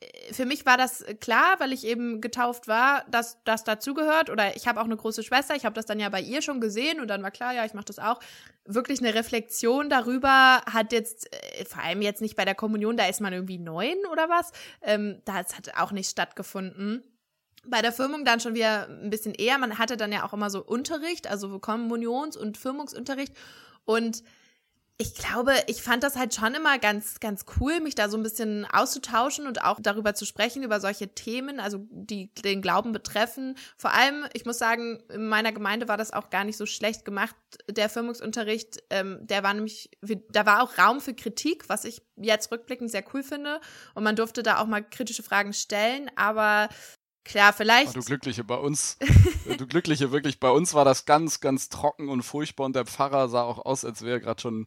äh, 0.00 0.32
für 0.32 0.46
mich 0.46 0.64
war 0.64 0.78
das 0.78 1.04
klar, 1.20 1.56
weil 1.58 1.74
ich 1.74 1.86
eben 1.86 2.22
getauft 2.22 2.66
war, 2.66 3.04
dass 3.10 3.44
das 3.44 3.62
dazugehört. 3.62 4.30
Oder 4.30 4.56
ich 4.56 4.66
habe 4.66 4.80
auch 4.80 4.86
eine 4.86 4.96
große 4.96 5.22
Schwester, 5.22 5.54
ich 5.54 5.66
habe 5.66 5.74
das 5.74 5.84
dann 5.84 6.00
ja 6.00 6.08
bei 6.08 6.22
ihr 6.22 6.40
schon 6.40 6.62
gesehen 6.62 6.98
und 6.98 7.08
dann 7.08 7.22
war 7.22 7.30
klar, 7.30 7.52
ja, 7.52 7.66
ich 7.66 7.74
mache 7.74 7.84
das 7.84 7.98
auch. 7.98 8.20
Wirklich 8.64 9.00
eine 9.00 9.14
Reflexion 9.14 9.90
darüber 9.90 10.62
hat 10.64 10.92
jetzt, 10.92 11.28
vor 11.68 11.82
allem 11.82 12.00
jetzt 12.00 12.22
nicht 12.22 12.36
bei 12.36 12.46
der 12.46 12.54
Kommunion, 12.54 12.96
da 12.96 13.04
ist 13.04 13.20
man 13.20 13.34
irgendwie 13.34 13.58
neun 13.58 13.98
oder 14.10 14.30
was. 14.30 14.52
Ähm, 14.80 15.20
das 15.26 15.54
hat 15.54 15.76
auch 15.76 15.92
nicht 15.92 16.08
stattgefunden 16.08 17.02
bei 17.66 17.82
der 17.82 17.92
Firmung 17.92 18.24
dann 18.24 18.40
schon 18.40 18.54
wieder 18.54 18.88
ein 18.88 19.10
bisschen 19.10 19.34
eher. 19.34 19.58
Man 19.58 19.78
hatte 19.78 19.96
dann 19.96 20.12
ja 20.12 20.24
auch 20.24 20.32
immer 20.32 20.50
so 20.50 20.64
Unterricht, 20.64 21.26
also 21.26 21.58
Kommunions- 21.58 22.36
und 22.36 22.56
Firmungsunterricht. 22.56 23.34
Und 23.84 24.22
ich 24.96 25.14
glaube, 25.14 25.54
ich 25.66 25.82
fand 25.82 26.04
das 26.04 26.14
halt 26.14 26.34
schon 26.34 26.54
immer 26.54 26.78
ganz, 26.78 27.18
ganz 27.18 27.44
cool, 27.58 27.80
mich 27.80 27.96
da 27.96 28.08
so 28.08 28.16
ein 28.16 28.22
bisschen 28.22 28.64
auszutauschen 28.64 29.48
und 29.48 29.64
auch 29.64 29.80
darüber 29.80 30.14
zu 30.14 30.24
sprechen, 30.24 30.62
über 30.62 30.78
solche 30.78 31.08
Themen, 31.08 31.58
also 31.58 31.84
die 31.90 32.32
den 32.34 32.62
Glauben 32.62 32.92
betreffen. 32.92 33.56
Vor 33.76 33.92
allem, 33.92 34.24
ich 34.34 34.44
muss 34.44 34.58
sagen, 34.58 35.02
in 35.12 35.28
meiner 35.28 35.50
Gemeinde 35.50 35.88
war 35.88 35.96
das 35.96 36.12
auch 36.12 36.30
gar 36.30 36.44
nicht 36.44 36.56
so 36.56 36.64
schlecht 36.64 37.04
gemacht, 37.04 37.34
der 37.68 37.88
Firmungsunterricht. 37.88 38.84
Ähm, 38.90 39.18
der 39.22 39.42
war 39.42 39.52
nämlich, 39.52 39.90
da 40.30 40.46
war 40.46 40.62
auch 40.62 40.78
Raum 40.78 41.00
für 41.00 41.14
Kritik, 41.14 41.68
was 41.68 41.84
ich 41.84 42.00
jetzt 42.14 42.52
rückblickend 42.52 42.88
sehr 42.88 43.04
cool 43.12 43.24
finde. 43.24 43.60
Und 43.96 44.04
man 44.04 44.14
durfte 44.14 44.44
da 44.44 44.58
auch 44.60 44.66
mal 44.66 44.88
kritische 44.88 45.24
Fragen 45.24 45.54
stellen, 45.54 46.08
aber 46.14 46.68
Klar, 47.24 47.52
vielleicht. 47.52 47.88
Oh, 47.88 47.92
du 47.92 48.04
Glückliche, 48.04 48.44
bei 48.44 48.56
uns, 48.56 48.98
du 49.58 49.66
Glückliche, 49.66 50.12
wirklich, 50.12 50.40
bei 50.40 50.50
uns 50.50 50.74
war 50.74 50.84
das 50.84 51.06
ganz, 51.06 51.40
ganz 51.40 51.68
trocken 51.70 52.08
und 52.08 52.22
furchtbar 52.22 52.64
und 52.64 52.76
der 52.76 52.84
Pfarrer 52.84 53.28
sah 53.28 53.42
auch 53.42 53.64
aus, 53.64 53.84
als 53.84 54.02
wäre 54.02 54.16
er 54.16 54.20
gerade 54.20 54.40
schon, 54.40 54.66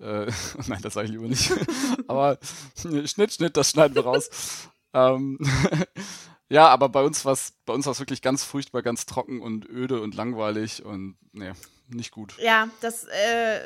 äh, 0.00 0.30
nein, 0.66 0.82
das 0.82 0.94
sage 0.94 1.06
ich 1.06 1.12
lieber 1.12 1.28
nicht, 1.28 1.50
aber 2.06 2.38
Schnitt, 2.76 3.32
Schnitt, 3.32 3.56
das 3.56 3.70
schneiden 3.70 3.94
wir 3.94 4.04
raus. 4.04 4.28
ähm, 4.92 5.38
ja, 6.50 6.68
aber 6.68 6.90
bei 6.90 7.02
uns 7.02 7.24
war 7.24 7.32
es 7.32 7.54
bei 7.64 7.72
uns 7.72 7.86
war's 7.86 8.00
wirklich 8.00 8.20
ganz 8.20 8.44
furchtbar, 8.44 8.82
ganz 8.82 9.06
trocken 9.06 9.40
und 9.40 9.68
öde 9.68 10.02
und 10.02 10.14
langweilig 10.14 10.84
und, 10.84 11.16
nee, 11.32 11.52
nicht 11.88 12.10
gut. 12.10 12.36
Ja, 12.38 12.68
das, 12.80 13.04
äh, 13.04 13.60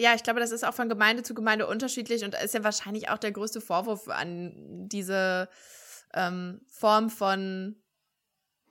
ja, 0.00 0.14
ich 0.14 0.22
glaube, 0.22 0.40
das 0.40 0.52
ist 0.52 0.64
auch 0.64 0.74
von 0.74 0.88
Gemeinde 0.88 1.24
zu 1.24 1.34
Gemeinde 1.34 1.66
unterschiedlich 1.66 2.24
und 2.24 2.34
ist 2.34 2.54
ja 2.54 2.62
wahrscheinlich 2.62 3.08
auch 3.08 3.18
der 3.18 3.32
größte 3.32 3.60
Vorwurf 3.60 4.08
an 4.08 4.88
diese 4.88 5.48
ähm, 6.14 6.60
Form 6.66 7.10
von 7.10 7.76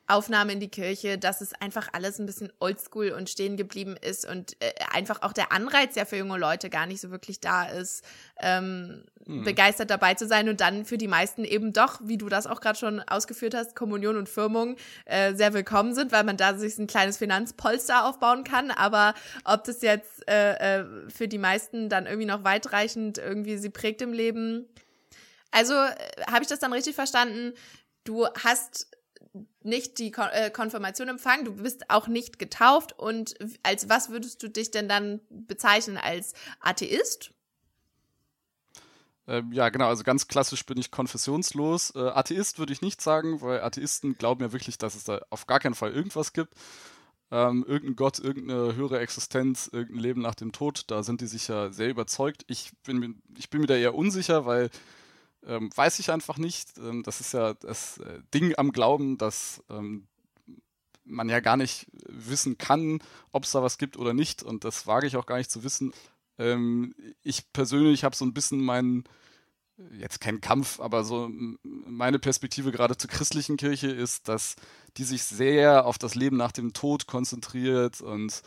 Aufnahme 0.09 0.53
in 0.53 0.59
die 0.59 0.69
Kirche, 0.69 1.19
dass 1.19 1.39
es 1.39 1.53
einfach 1.53 1.89
alles 1.93 2.17
ein 2.17 2.25
bisschen 2.25 2.51
oldschool 2.59 3.11
und 3.11 3.29
stehen 3.29 3.57
geblieben 3.57 3.95
ist 3.95 4.27
und 4.27 4.57
äh, 4.59 4.73
einfach 4.91 5.21
auch 5.21 5.33
der 5.33 5.51
Anreiz 5.51 5.95
ja 5.95 6.03
für 6.03 6.17
junge 6.17 6.39
Leute 6.39 6.71
gar 6.71 6.87
nicht 6.87 6.99
so 6.99 7.11
wirklich 7.11 7.39
da 7.39 7.65
ist, 7.65 8.03
ähm, 8.39 9.03
hm. 9.23 9.43
begeistert 9.43 9.91
dabei 9.91 10.15
zu 10.15 10.27
sein 10.27 10.49
und 10.49 10.61
dann 10.61 10.83
für 10.85 10.97
die 10.97 11.07
meisten 11.07 11.45
eben 11.45 11.73
doch, 11.73 12.01
wie 12.03 12.17
du 12.17 12.27
das 12.27 12.47
auch 12.47 12.59
gerade 12.59 12.79
schon 12.79 13.01
ausgeführt 13.01 13.53
hast, 13.53 13.75
Kommunion 13.75 14.17
und 14.17 14.27
Firmung 14.27 14.77
äh, 15.05 15.35
sehr 15.35 15.53
willkommen 15.53 15.93
sind, 15.93 16.11
weil 16.11 16.23
man 16.23 16.37
da 16.37 16.57
sich 16.57 16.79
ein 16.79 16.87
kleines 16.87 17.17
Finanzpolster 17.17 18.07
aufbauen 18.07 18.43
kann. 18.43 18.71
Aber 18.71 19.13
ob 19.45 19.63
das 19.63 19.83
jetzt 19.83 20.27
äh, 20.27 20.79
äh, 20.79 20.85
für 21.09 21.27
die 21.27 21.37
meisten 21.37 21.87
dann 21.87 22.07
irgendwie 22.07 22.25
noch 22.25 22.43
weitreichend 22.43 23.19
irgendwie 23.19 23.59
sie 23.59 23.69
prägt 23.69 24.01
im 24.01 24.13
Leben, 24.13 24.67
also 25.51 25.73
äh, 25.73 25.95
habe 26.29 26.43
ich 26.43 26.47
das 26.47 26.59
dann 26.59 26.73
richtig 26.73 26.95
verstanden? 26.95 27.53
Du 28.03 28.27
hast 28.27 28.87
nicht 29.61 29.99
die 29.99 30.11
Kon 30.11 30.27
äh, 30.31 30.49
Konfirmation 30.49 31.07
empfangen, 31.07 31.45
du 31.45 31.55
bist 31.55 31.89
auch 31.89 32.07
nicht 32.07 32.39
getauft 32.39 32.97
und 32.97 33.35
als 33.63 33.89
was 33.89 34.09
würdest 34.09 34.41
du 34.41 34.49
dich 34.49 34.71
denn 34.71 34.87
dann 34.87 35.21
bezeichnen 35.29 35.97
als 35.97 36.33
Atheist? 36.59 37.31
Ähm, 39.27 39.51
ja, 39.51 39.69
genau, 39.69 39.87
also 39.87 40.03
ganz 40.03 40.27
klassisch 40.27 40.65
bin 40.65 40.79
ich 40.79 40.89
konfessionslos. 40.89 41.93
Äh, 41.95 41.99
Atheist 41.99 42.57
würde 42.57 42.73
ich 42.73 42.81
nicht 42.81 42.99
sagen, 42.99 43.41
weil 43.41 43.61
Atheisten 43.61 44.17
glauben 44.17 44.41
ja 44.41 44.51
wirklich, 44.51 44.79
dass 44.79 44.95
es 44.95 45.03
da 45.03 45.21
auf 45.29 45.45
gar 45.45 45.59
keinen 45.59 45.75
Fall 45.75 45.91
irgendwas 45.91 46.33
gibt. 46.33 46.55
Ähm, 47.31 47.63
irgendein 47.67 47.95
Gott, 47.95 48.17
irgendeine 48.17 48.75
höhere 48.75 48.99
Existenz, 48.99 49.69
irgendein 49.71 50.01
Leben 50.01 50.21
nach 50.21 50.33
dem 50.33 50.51
Tod, 50.51 50.85
da 50.87 51.03
sind 51.03 51.21
die 51.21 51.27
sicher 51.27 51.71
sehr 51.71 51.89
überzeugt. 51.89 52.43
Ich 52.47 52.71
bin, 52.83 53.21
ich 53.37 53.51
bin 53.51 53.61
mir 53.61 53.67
da 53.67 53.75
eher 53.75 53.93
unsicher, 53.93 54.47
weil 54.47 54.71
ähm, 55.45 55.69
weiß 55.75 55.99
ich 55.99 56.11
einfach 56.11 56.37
nicht. 56.37 56.77
Ähm, 56.77 57.03
das 57.03 57.21
ist 57.21 57.33
ja 57.33 57.53
das 57.53 57.97
äh, 57.99 58.21
Ding 58.33 58.53
am 58.57 58.71
Glauben, 58.71 59.17
dass 59.17 59.63
ähm, 59.69 60.07
man 61.05 61.29
ja 61.29 61.39
gar 61.39 61.57
nicht 61.57 61.87
wissen 62.07 62.57
kann, 62.57 62.99
ob 63.31 63.43
es 63.43 63.51
da 63.51 63.63
was 63.63 63.77
gibt 63.77 63.97
oder 63.97 64.13
nicht. 64.13 64.43
Und 64.43 64.63
das 64.63 64.87
wage 64.87 65.07
ich 65.07 65.17
auch 65.17 65.25
gar 65.25 65.37
nicht 65.37 65.51
zu 65.51 65.63
wissen. 65.63 65.93
Ähm, 66.37 66.93
ich 67.23 67.51
persönlich 67.51 68.03
habe 68.03 68.15
so 68.15 68.25
ein 68.25 68.33
bisschen 68.33 68.61
meinen, 68.61 69.03
jetzt 69.97 70.21
kein 70.21 70.41
Kampf, 70.41 70.79
aber 70.79 71.03
so 71.03 71.29
meine 71.63 72.19
Perspektive 72.19 72.71
gerade 72.71 72.97
zur 72.97 73.09
christlichen 73.09 73.57
Kirche 73.57 73.87
ist, 73.87 74.27
dass 74.27 74.55
die 74.97 75.03
sich 75.03 75.23
sehr 75.23 75.85
auf 75.85 75.97
das 75.97 76.15
Leben 76.15 76.37
nach 76.37 76.51
dem 76.51 76.73
Tod 76.73 77.07
konzentriert 77.07 78.01
und 78.01 78.41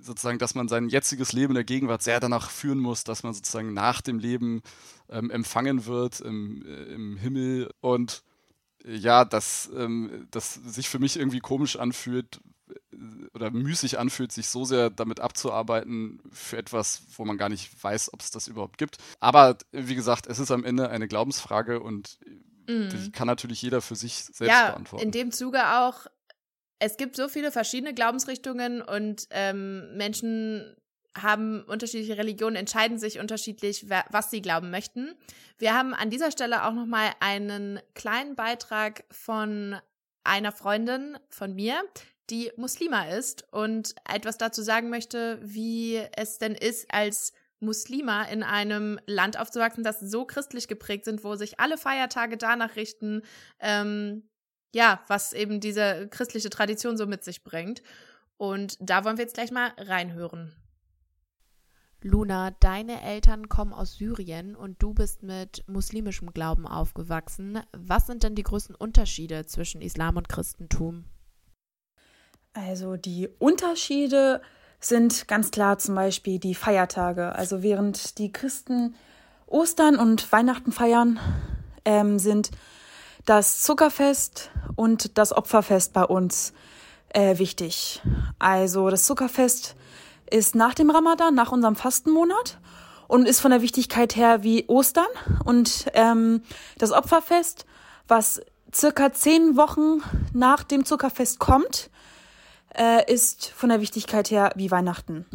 sozusagen, 0.00 0.38
dass 0.38 0.54
man 0.54 0.68
sein 0.68 0.88
jetziges 0.88 1.32
Leben 1.32 1.52
in 1.52 1.56
der 1.56 1.64
Gegenwart 1.64 2.02
sehr 2.02 2.20
danach 2.20 2.50
führen 2.50 2.78
muss, 2.78 3.04
dass 3.04 3.22
man 3.22 3.34
sozusagen 3.34 3.72
nach 3.72 4.00
dem 4.00 4.18
Leben 4.18 4.62
ähm, 5.08 5.30
empfangen 5.30 5.86
wird 5.86 6.20
im, 6.20 6.64
äh, 6.66 6.94
im 6.94 7.16
Himmel 7.16 7.70
und 7.80 8.22
äh, 8.84 8.94
ja, 8.94 9.24
dass 9.24 9.70
ähm, 9.76 10.26
das 10.30 10.54
sich 10.54 10.88
für 10.88 10.98
mich 10.98 11.18
irgendwie 11.18 11.40
komisch 11.40 11.76
anfühlt 11.76 12.40
äh, 12.68 13.26
oder 13.34 13.50
müßig 13.50 13.98
anfühlt, 13.98 14.32
sich 14.32 14.48
so 14.48 14.64
sehr 14.64 14.90
damit 14.90 15.20
abzuarbeiten 15.20 16.20
für 16.30 16.56
etwas, 16.56 17.02
wo 17.16 17.24
man 17.24 17.38
gar 17.38 17.48
nicht 17.48 17.82
weiß, 17.82 18.12
ob 18.12 18.20
es 18.20 18.30
das 18.30 18.48
überhaupt 18.48 18.78
gibt. 18.78 18.98
Aber 19.20 19.56
wie 19.72 19.94
gesagt, 19.94 20.26
es 20.26 20.38
ist 20.38 20.50
am 20.50 20.64
Ende 20.64 20.88
eine 20.88 21.08
Glaubensfrage 21.08 21.80
und 21.80 22.18
mm. 22.66 22.88
die 22.88 23.12
kann 23.12 23.26
natürlich 23.26 23.62
jeder 23.62 23.80
für 23.80 23.96
sich 23.96 24.14
selbst 24.14 24.48
ja, 24.48 24.70
beantworten. 24.70 25.04
In 25.04 25.12
dem 25.12 25.32
Zuge 25.32 25.78
auch 25.78 26.06
es 26.82 26.96
gibt 26.96 27.14
so 27.14 27.28
viele 27.28 27.52
verschiedene 27.52 27.94
Glaubensrichtungen 27.94 28.82
und 28.82 29.28
ähm, 29.30 29.96
Menschen 29.96 30.74
haben 31.16 31.62
unterschiedliche 31.62 32.18
Religionen, 32.18 32.56
entscheiden 32.56 32.98
sich 32.98 33.20
unterschiedlich, 33.20 33.88
was 33.88 34.30
sie 34.30 34.42
glauben 34.42 34.70
möchten. 34.70 35.14
Wir 35.58 35.74
haben 35.74 35.94
an 35.94 36.10
dieser 36.10 36.32
Stelle 36.32 36.64
auch 36.64 36.72
nochmal 36.72 37.12
einen 37.20 37.78
kleinen 37.94 38.34
Beitrag 38.34 39.04
von 39.12 39.76
einer 40.24 40.50
Freundin 40.50 41.18
von 41.28 41.54
mir, 41.54 41.80
die 42.30 42.50
Muslima 42.56 43.04
ist 43.10 43.44
und 43.52 43.94
etwas 44.12 44.36
dazu 44.38 44.62
sagen 44.62 44.90
möchte, 44.90 45.38
wie 45.40 46.02
es 46.16 46.38
denn 46.38 46.56
ist, 46.56 46.92
als 46.92 47.32
Muslima 47.60 48.24
in 48.24 48.42
einem 48.42 48.98
Land 49.06 49.38
aufzuwachsen, 49.38 49.84
das 49.84 50.00
so 50.00 50.24
christlich 50.24 50.66
geprägt 50.66 51.04
sind, 51.04 51.22
wo 51.22 51.36
sich 51.36 51.60
alle 51.60 51.78
Feiertage 51.78 52.36
danach 52.36 52.74
richten, 52.74 53.22
ähm, 53.60 54.24
ja, 54.72 55.00
was 55.06 55.32
eben 55.32 55.60
diese 55.60 56.08
christliche 56.08 56.50
Tradition 56.50 56.96
so 56.96 57.06
mit 57.06 57.24
sich 57.24 57.44
bringt. 57.44 57.82
Und 58.36 58.76
da 58.80 59.04
wollen 59.04 59.18
wir 59.18 59.24
jetzt 59.24 59.34
gleich 59.34 59.52
mal 59.52 59.72
reinhören. 59.78 60.52
Luna, 62.04 62.50
deine 62.58 63.00
Eltern 63.02 63.48
kommen 63.48 63.72
aus 63.72 63.96
Syrien 63.96 64.56
und 64.56 64.82
du 64.82 64.92
bist 64.92 65.22
mit 65.22 65.62
muslimischem 65.68 66.32
Glauben 66.32 66.66
aufgewachsen. 66.66 67.60
Was 67.72 68.06
sind 68.08 68.24
denn 68.24 68.34
die 68.34 68.42
größten 68.42 68.74
Unterschiede 68.74 69.46
zwischen 69.46 69.80
Islam 69.80 70.16
und 70.16 70.28
Christentum? 70.28 71.04
Also 72.54 72.96
die 72.96 73.28
Unterschiede 73.38 74.42
sind 74.80 75.28
ganz 75.28 75.52
klar 75.52 75.78
zum 75.78 75.94
Beispiel 75.94 76.40
die 76.40 76.56
Feiertage. 76.56 77.36
Also 77.36 77.62
während 77.62 78.18
die 78.18 78.32
Christen 78.32 78.96
Ostern 79.46 79.96
und 79.96 80.32
Weihnachten 80.32 80.72
feiern, 80.72 81.20
ähm, 81.84 82.18
sind 82.18 82.50
das 83.24 83.62
Zuckerfest 83.62 84.50
und 84.74 85.18
das 85.18 85.32
Opferfest 85.32 85.92
bei 85.92 86.04
uns 86.04 86.52
äh, 87.10 87.38
wichtig. 87.38 88.02
Also 88.38 88.90
das 88.90 89.06
Zuckerfest 89.06 89.76
ist 90.30 90.54
nach 90.54 90.74
dem 90.74 90.90
Ramadan, 90.90 91.34
nach 91.34 91.52
unserem 91.52 91.76
Fastenmonat 91.76 92.58
und 93.06 93.26
ist 93.28 93.40
von 93.40 93.50
der 93.50 93.62
Wichtigkeit 93.62 94.16
her 94.16 94.42
wie 94.42 94.66
Ostern. 94.68 95.06
Und 95.44 95.86
ähm, 95.94 96.42
das 96.78 96.92
Opferfest, 96.92 97.66
was 98.08 98.40
circa 98.74 99.12
zehn 99.12 99.56
Wochen 99.56 100.02
nach 100.32 100.64
dem 100.64 100.84
Zuckerfest 100.84 101.38
kommt, 101.38 101.90
äh, 102.74 103.12
ist 103.12 103.50
von 103.50 103.68
der 103.68 103.80
Wichtigkeit 103.80 104.30
her 104.30 104.52
wie 104.56 104.70
Weihnachten. 104.70 105.26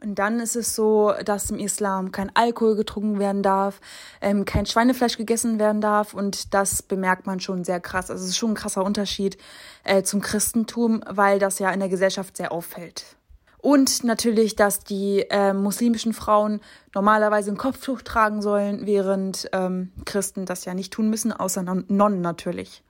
Und 0.00 0.14
dann 0.16 0.38
ist 0.38 0.54
es 0.54 0.76
so, 0.76 1.12
dass 1.24 1.50
im 1.50 1.58
Islam 1.58 2.12
kein 2.12 2.30
Alkohol 2.36 2.76
getrunken 2.76 3.18
werden 3.18 3.42
darf, 3.42 3.80
ähm, 4.20 4.44
kein 4.44 4.64
Schweinefleisch 4.64 5.16
gegessen 5.16 5.58
werden 5.58 5.80
darf. 5.80 6.14
Und 6.14 6.54
das 6.54 6.82
bemerkt 6.82 7.26
man 7.26 7.40
schon 7.40 7.64
sehr 7.64 7.80
krass. 7.80 8.10
Also 8.10 8.22
es 8.22 8.30
ist 8.30 8.36
schon 8.36 8.52
ein 8.52 8.54
krasser 8.54 8.84
Unterschied 8.84 9.38
äh, 9.82 10.04
zum 10.04 10.20
Christentum, 10.20 11.02
weil 11.08 11.40
das 11.40 11.58
ja 11.58 11.70
in 11.72 11.80
der 11.80 11.88
Gesellschaft 11.88 12.36
sehr 12.36 12.52
auffällt. 12.52 13.16
Und 13.60 14.04
natürlich, 14.04 14.54
dass 14.54 14.80
die 14.80 15.26
äh, 15.30 15.52
muslimischen 15.52 16.12
Frauen 16.12 16.60
normalerweise 16.94 17.50
ein 17.50 17.56
Kopftuch 17.56 18.02
tragen 18.02 18.40
sollen, 18.40 18.86
während 18.86 19.48
ähm, 19.52 19.90
Christen 20.04 20.46
das 20.46 20.64
ja 20.64 20.74
nicht 20.74 20.92
tun 20.92 21.10
müssen, 21.10 21.32
außer 21.32 21.64
non 21.64 21.84
Nonnen 21.88 22.20
natürlich. 22.20 22.84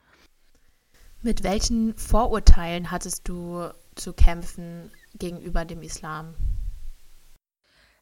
Mit 1.23 1.43
welchen 1.43 1.97
Vorurteilen 1.97 2.91
hattest 2.91 3.27
du 3.29 3.62
zu 3.95 4.12
kämpfen 4.12 4.93
gegenüber 5.15 5.65
dem 5.65 5.81
Islam? 5.81 6.35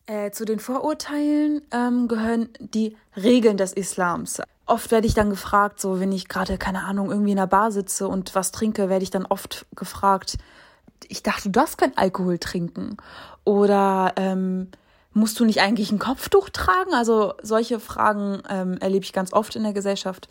Äh, 0.06 0.30
zu 0.30 0.44
den 0.44 0.60
Vorurteilen 0.60 1.62
ähm, 1.72 2.06
gehören 2.06 2.48
die 2.60 2.96
Regeln 3.16 3.56
des 3.56 3.72
Islams. 3.72 4.40
Oft 4.64 4.92
werde 4.92 5.06
ich 5.08 5.14
dann 5.14 5.30
gefragt, 5.30 5.80
so 5.80 5.98
wenn 5.98 6.12
ich 6.12 6.28
gerade, 6.28 6.58
keine 6.58 6.84
Ahnung, 6.84 7.10
irgendwie 7.10 7.32
in 7.32 7.38
einer 7.38 7.48
Bar 7.48 7.72
sitze 7.72 8.06
und 8.06 8.34
was 8.36 8.52
trinke, 8.52 8.88
werde 8.88 9.02
ich 9.02 9.10
dann 9.10 9.26
oft 9.26 9.66
gefragt, 9.74 10.38
ich 11.08 11.24
dachte, 11.24 11.44
du 11.44 11.50
darfst 11.50 11.78
kein 11.78 11.96
Alkohol 11.96 12.38
trinken. 12.38 12.96
Oder 13.44 14.12
ähm, 14.16 14.68
musst 15.12 15.40
du 15.40 15.44
nicht 15.44 15.60
eigentlich 15.60 15.90
ein 15.90 15.98
Kopftuch 15.98 16.50
tragen? 16.50 16.94
Also 16.94 17.34
solche 17.42 17.80
Fragen 17.80 18.42
ähm, 18.48 18.78
erlebe 18.78 19.04
ich 19.04 19.12
ganz 19.12 19.32
oft 19.32 19.56
in 19.56 19.64
der 19.64 19.72
Gesellschaft. 19.72 20.28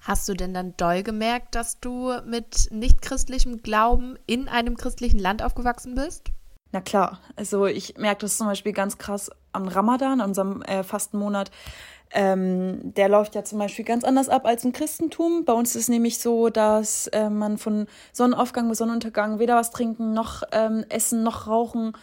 Hast 0.00 0.28
du 0.28 0.34
denn 0.34 0.54
dann 0.54 0.76
doll 0.76 1.02
gemerkt, 1.02 1.56
dass 1.56 1.80
du 1.80 2.12
mit 2.24 2.68
nichtchristlichem 2.70 3.62
Glauben 3.62 4.16
in 4.26 4.46
einem 4.48 4.76
christlichen 4.76 5.18
Land 5.18 5.42
aufgewachsen 5.42 5.96
bist? 5.96 6.30
Na 6.76 6.82
klar, 6.82 7.20
also 7.36 7.64
ich 7.64 7.96
merke 7.96 8.20
das 8.20 8.36
zum 8.36 8.48
Beispiel 8.48 8.74
ganz 8.74 8.98
krass 8.98 9.30
am 9.52 9.66
Ramadan, 9.66 10.20
unserem 10.20 10.60
äh, 10.60 10.82
Fastenmonat. 10.82 11.50
Ähm, 12.10 12.92
der 12.92 13.08
läuft 13.08 13.34
ja 13.34 13.44
zum 13.44 13.58
Beispiel 13.58 13.82
ganz 13.82 14.04
anders 14.04 14.28
ab 14.28 14.44
als 14.44 14.62
im 14.62 14.72
Christentum. 14.72 15.46
Bei 15.46 15.54
uns 15.54 15.74
ist 15.74 15.88
nämlich 15.88 16.18
so, 16.18 16.50
dass 16.50 17.06
äh, 17.06 17.30
man 17.30 17.56
von 17.56 17.86
Sonnenaufgang 18.12 18.68
bis 18.68 18.76
Sonnenuntergang 18.76 19.38
weder 19.38 19.56
was 19.56 19.70
trinken, 19.70 20.12
noch 20.12 20.42
ähm, 20.52 20.84
essen, 20.90 21.22
noch 21.22 21.46
rauchen 21.46 21.94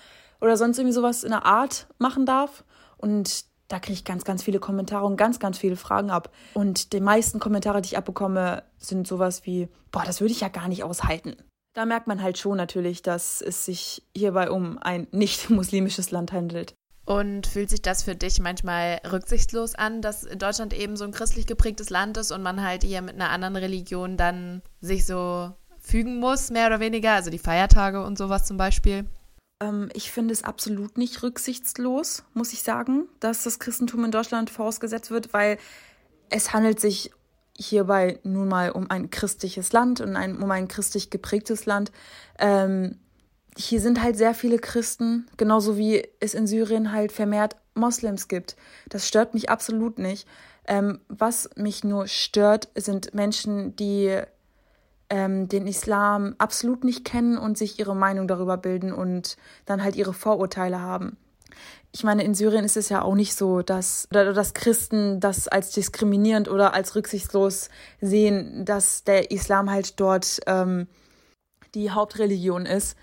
oder 0.41 0.57
sonst 0.57 0.79
irgendwie 0.79 0.95
sowas 0.95 1.23
in 1.23 1.29
der 1.29 1.45
Art 1.45 1.85
machen 1.99 2.25
darf. 2.25 2.63
Und 2.97 3.45
da 3.67 3.77
kriege 3.77 3.93
ich 3.93 4.05
ganz, 4.05 4.23
ganz 4.23 4.41
viele 4.41 4.59
Kommentare 4.59 5.05
und 5.05 5.17
ganz, 5.17 5.37
ganz 5.37 5.59
viele 5.59 5.75
Fragen 5.75 6.09
ab. 6.09 6.31
Und 6.55 6.93
die 6.93 6.99
meisten 6.99 7.39
Kommentare, 7.39 7.83
die 7.83 7.89
ich 7.89 7.97
abbekomme, 7.99 8.63
sind 8.79 9.07
sowas 9.07 9.45
wie, 9.45 9.69
boah, 9.91 10.03
das 10.03 10.19
würde 10.19 10.31
ich 10.31 10.41
ja 10.41 10.47
gar 10.47 10.67
nicht 10.67 10.83
aushalten. 10.83 11.35
Da 11.73 11.85
merkt 11.85 12.07
man 12.07 12.21
halt 12.21 12.37
schon 12.37 12.57
natürlich, 12.57 13.01
dass 13.01 13.41
es 13.41 13.65
sich 13.65 14.03
hierbei 14.15 14.51
um 14.51 14.77
ein 14.79 15.07
nicht 15.11 15.49
muslimisches 15.49 16.11
Land 16.11 16.31
handelt. 16.31 16.75
Und 17.05 17.47
fühlt 17.47 17.69
sich 17.69 17.81
das 17.81 18.03
für 18.03 18.15
dich 18.15 18.39
manchmal 18.39 19.01
rücksichtslos 19.11 19.75
an, 19.75 20.01
dass 20.01 20.21
Deutschland 20.21 20.73
eben 20.73 20.95
so 20.95 21.03
ein 21.03 21.11
christlich 21.11 21.45
geprägtes 21.45 21.89
Land 21.89 22.15
ist 22.15 22.31
und 22.31 22.41
man 22.41 22.63
halt 22.63 22.83
hier 22.83 23.01
mit 23.01 23.15
einer 23.15 23.29
anderen 23.29 23.57
Religion 23.57 24.15
dann 24.15 24.61
sich 24.79 25.05
so 25.05 25.51
fügen 25.79 26.19
muss, 26.19 26.49
mehr 26.49 26.67
oder 26.67 26.79
weniger, 26.79 27.11
also 27.11 27.29
die 27.29 27.39
Feiertage 27.39 28.05
und 28.05 28.17
sowas 28.17 28.45
zum 28.45 28.55
Beispiel? 28.55 29.05
Ähm, 29.61 29.89
ich 29.93 30.11
finde 30.11 30.31
es 30.31 30.45
absolut 30.45 30.97
nicht 30.97 31.21
rücksichtslos, 31.23 32.23
muss 32.33 32.53
ich 32.53 32.63
sagen, 32.63 33.09
dass 33.19 33.43
das 33.43 33.59
Christentum 33.59 34.05
in 34.05 34.11
Deutschland 34.11 34.49
vorausgesetzt 34.49 35.11
wird, 35.11 35.33
weil 35.33 35.57
es 36.29 36.53
handelt 36.53 36.79
sich 36.79 37.11
hierbei 37.57 38.19
nun 38.23 38.47
mal 38.47 38.71
um 38.71 38.89
ein 38.89 39.09
christliches 39.09 39.71
Land 39.73 40.01
und 40.01 40.15
ein, 40.15 40.41
um 40.41 40.49
ein 40.51 40.67
christlich 40.67 41.09
geprägtes 41.09 41.65
Land. 41.65 41.91
Ähm, 42.39 42.99
hier 43.55 43.81
sind 43.81 44.01
halt 44.01 44.17
sehr 44.17 44.33
viele 44.33 44.57
Christen, 44.57 45.27
genauso 45.37 45.77
wie 45.77 46.07
es 46.19 46.33
in 46.33 46.47
Syrien 46.47 46.91
halt 46.91 47.11
vermehrt 47.11 47.55
Moslems 47.75 48.27
gibt. 48.27 48.55
Das 48.89 49.07
stört 49.07 49.33
mich 49.33 49.49
absolut 49.49 49.99
nicht. 49.99 50.27
Ähm, 50.65 51.01
was 51.07 51.49
mich 51.55 51.83
nur 51.83 52.07
stört, 52.07 52.69
sind 52.75 53.13
Menschen, 53.13 53.75
die 53.75 54.21
ähm, 55.09 55.47
den 55.47 55.67
Islam 55.67 56.35
absolut 56.37 56.83
nicht 56.83 57.05
kennen 57.05 57.37
und 57.37 57.57
sich 57.57 57.79
ihre 57.79 57.95
Meinung 57.95 58.27
darüber 58.27 58.57
bilden 58.57 58.91
und 58.93 59.37
dann 59.65 59.83
halt 59.83 59.95
ihre 59.95 60.13
Vorurteile 60.13 60.81
haben. 60.81 61.17
Ich 61.91 62.03
meine, 62.03 62.23
in 62.23 62.33
Syrien 62.33 62.65
ist 62.65 62.77
es 62.77 62.89
ja 62.89 63.01
auch 63.03 63.15
nicht 63.15 63.35
so, 63.35 63.61
dass, 63.61 64.07
dass 64.09 64.53
Christen 64.53 65.19
das 65.19 65.47
als 65.47 65.71
diskriminierend 65.71 66.49
oder 66.49 66.73
als 66.73 66.95
rücksichtslos 66.95 67.69
sehen, 68.01 68.65
dass 68.65 69.03
der 69.03 69.31
Islam 69.31 69.69
halt 69.69 69.99
dort 69.99 70.39
ähm, 70.47 70.87
die 71.75 71.91
Hauptreligion 71.91 72.65
ist 72.65 72.95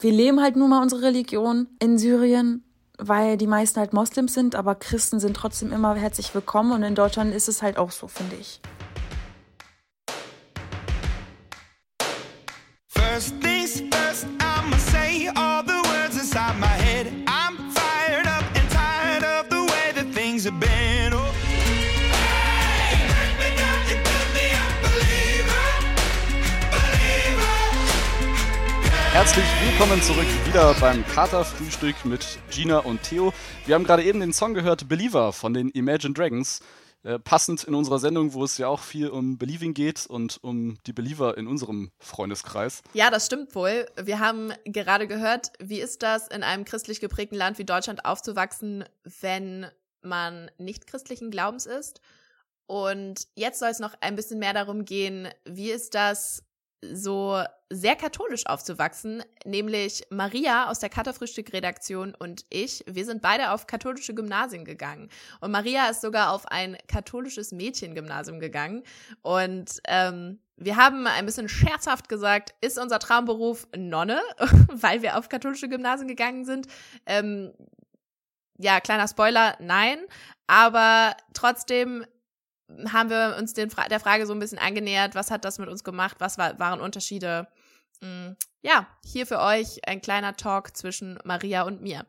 wir 0.00 0.12
leben 0.12 0.40
halt 0.40 0.54
nun 0.54 0.70
mal 0.70 0.80
unsere 0.80 1.02
Religion 1.02 1.66
in 1.80 1.98
Syrien, 1.98 2.62
weil 2.98 3.36
die 3.36 3.48
meisten 3.48 3.80
halt 3.80 3.92
Moslems 3.92 4.32
sind, 4.32 4.54
aber 4.54 4.76
Christen 4.76 5.18
sind 5.18 5.36
trotzdem 5.36 5.72
immer 5.72 5.94
herzlich 5.96 6.32
willkommen 6.34 6.72
und 6.72 6.84
in 6.84 6.94
Deutschland 6.94 7.34
ist 7.34 7.48
es 7.48 7.62
halt 7.62 7.78
auch 7.78 7.90
so, 7.90 8.06
finde 8.06 8.36
ich. 8.36 8.60
Willkommen 29.78 30.02
zurück 30.02 30.26
wieder 30.44 30.74
beim 30.80 31.06
Katerfrühstück 31.06 32.04
mit 32.04 32.40
Gina 32.50 32.80
und 32.80 33.00
Theo. 33.04 33.32
Wir 33.64 33.76
haben 33.76 33.84
gerade 33.84 34.02
eben 34.02 34.18
den 34.18 34.32
Song 34.32 34.52
gehört, 34.52 34.88
Believer 34.88 35.32
von 35.32 35.54
den 35.54 35.68
Imagine 35.68 36.14
Dragons. 36.14 36.58
Äh, 37.04 37.20
passend 37.20 37.62
in 37.62 37.76
unserer 37.76 38.00
Sendung, 38.00 38.32
wo 38.32 38.42
es 38.42 38.58
ja 38.58 38.66
auch 38.66 38.80
viel 38.80 39.08
um 39.08 39.38
Believing 39.38 39.74
geht 39.74 40.04
und 40.04 40.42
um 40.42 40.78
die 40.88 40.92
Believer 40.92 41.38
in 41.38 41.46
unserem 41.46 41.92
Freundeskreis. 42.00 42.82
Ja, 42.92 43.08
das 43.08 43.26
stimmt 43.26 43.54
wohl. 43.54 43.86
Wir 44.02 44.18
haben 44.18 44.52
gerade 44.64 45.06
gehört, 45.06 45.52
wie 45.60 45.80
ist 45.80 46.02
das 46.02 46.26
in 46.26 46.42
einem 46.42 46.64
christlich 46.64 46.98
geprägten 46.98 47.36
Land 47.36 47.58
wie 47.58 47.64
Deutschland 47.64 48.04
aufzuwachsen, 48.04 48.84
wenn 49.20 49.68
man 50.02 50.50
nicht 50.58 50.88
christlichen 50.88 51.30
Glaubens 51.30 51.66
ist? 51.66 52.00
Und 52.66 53.28
jetzt 53.36 53.60
soll 53.60 53.68
es 53.68 53.78
noch 53.78 53.94
ein 54.00 54.16
bisschen 54.16 54.40
mehr 54.40 54.54
darum 54.54 54.84
gehen, 54.84 55.28
wie 55.44 55.70
ist 55.70 55.94
das 55.94 56.42
so 56.82 57.42
sehr 57.70 57.96
katholisch 57.96 58.46
aufzuwachsen, 58.46 59.22
nämlich 59.44 60.04
Maria 60.10 60.70
aus 60.70 60.78
der 60.78 60.88
Katerfrühstück-Redaktion 60.88 62.14
und 62.14 62.44
ich, 62.50 62.84
wir 62.86 63.04
sind 63.04 63.20
beide 63.20 63.50
auf 63.50 63.66
katholische 63.66 64.14
Gymnasien 64.14 64.64
gegangen. 64.64 65.10
Und 65.40 65.50
Maria 65.50 65.88
ist 65.90 66.00
sogar 66.00 66.32
auf 66.32 66.46
ein 66.46 66.78
katholisches 66.86 67.52
Mädchengymnasium 67.52 68.40
gegangen. 68.40 68.84
Und 69.22 69.80
ähm, 69.86 70.38
Wir 70.56 70.76
haben 70.76 71.06
ein 71.06 71.24
bisschen 71.26 71.48
scherzhaft 71.48 72.08
gesagt, 72.08 72.54
ist 72.60 72.78
unser 72.78 72.98
Traumberuf 72.98 73.68
Nonne, 73.76 74.20
weil 74.72 75.02
wir 75.02 75.16
auf 75.18 75.28
katholische 75.28 75.68
Gymnasien 75.68 76.08
gegangen 76.08 76.44
sind. 76.44 76.66
Ähm, 77.06 77.52
ja, 78.58 78.80
kleiner 78.80 79.06
Spoiler, 79.06 79.56
nein. 79.60 80.00
Aber 80.48 81.16
trotzdem 81.32 82.04
haben 82.92 83.10
wir 83.10 83.36
uns 83.38 83.54
den 83.54 83.70
der 83.90 84.00
Frage 84.00 84.26
so 84.26 84.32
ein 84.32 84.38
bisschen 84.38 84.58
angenähert, 84.58 85.14
was 85.14 85.30
hat 85.30 85.44
das 85.44 85.58
mit 85.58 85.68
uns 85.68 85.84
gemacht, 85.84 86.16
was 86.18 86.38
war, 86.38 86.58
waren 86.58 86.80
Unterschiede. 86.80 87.48
Mm, 88.00 88.32
ja, 88.62 88.86
hier 89.04 89.26
für 89.26 89.40
euch 89.40 89.86
ein 89.86 90.00
kleiner 90.00 90.36
Talk 90.36 90.76
zwischen 90.76 91.18
Maria 91.24 91.62
und 91.62 91.80
mir. 91.80 92.06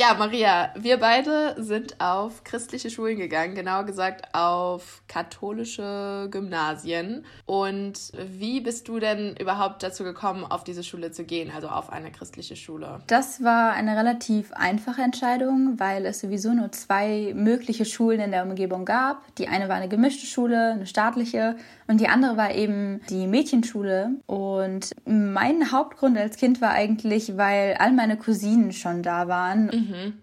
Ja, 0.00 0.14
Maria, 0.18 0.70
wir 0.74 0.96
beide 0.96 1.54
sind 1.58 2.00
auf 2.00 2.44
christliche 2.44 2.90
Schulen 2.90 3.18
gegangen, 3.18 3.54
genauer 3.54 3.84
gesagt 3.84 4.34
auf 4.34 5.02
katholische 5.06 6.28
Gymnasien. 6.30 7.24
Und 7.44 8.10
wie 8.18 8.60
bist 8.62 8.88
du 8.88 8.98
denn 8.98 9.36
überhaupt 9.36 9.82
dazu 9.82 10.02
gekommen, 10.02 10.44
auf 10.44 10.64
diese 10.64 10.82
Schule 10.82 11.12
zu 11.12 11.24
gehen, 11.24 11.52
also 11.54 11.68
auf 11.68 11.92
eine 11.92 12.10
christliche 12.10 12.56
Schule? 12.56 13.00
Das 13.06 13.44
war 13.44 13.74
eine 13.74 13.96
relativ 13.96 14.52
einfache 14.54 15.02
Entscheidung, 15.02 15.78
weil 15.78 16.06
es 16.06 16.20
sowieso 16.20 16.52
nur 16.52 16.72
zwei 16.72 17.32
mögliche 17.36 17.84
Schulen 17.84 18.20
in 18.20 18.30
der 18.32 18.44
Umgebung 18.44 18.86
gab. 18.86 19.22
Die 19.36 19.46
eine 19.46 19.68
war 19.68 19.76
eine 19.76 19.88
gemischte 19.88 20.26
Schule, 20.26 20.72
eine 20.72 20.86
staatliche, 20.86 21.56
und 21.86 22.00
die 22.00 22.08
andere 22.08 22.38
war 22.38 22.54
eben 22.54 23.02
die 23.10 23.26
Mädchenschule. 23.26 24.12
Und 24.26 24.92
mein 25.04 25.72
Hauptgrund 25.72 26.16
als 26.16 26.38
Kind 26.38 26.62
war 26.62 26.70
eigentlich, 26.70 27.36
weil 27.36 27.76
all 27.78 27.92
meine 27.92 28.16
Cousinen 28.16 28.72
schon 28.72 29.02
da 29.02 29.28
waren. 29.28 29.66
Mhm. 29.66 29.81
Mhm. 29.88 30.22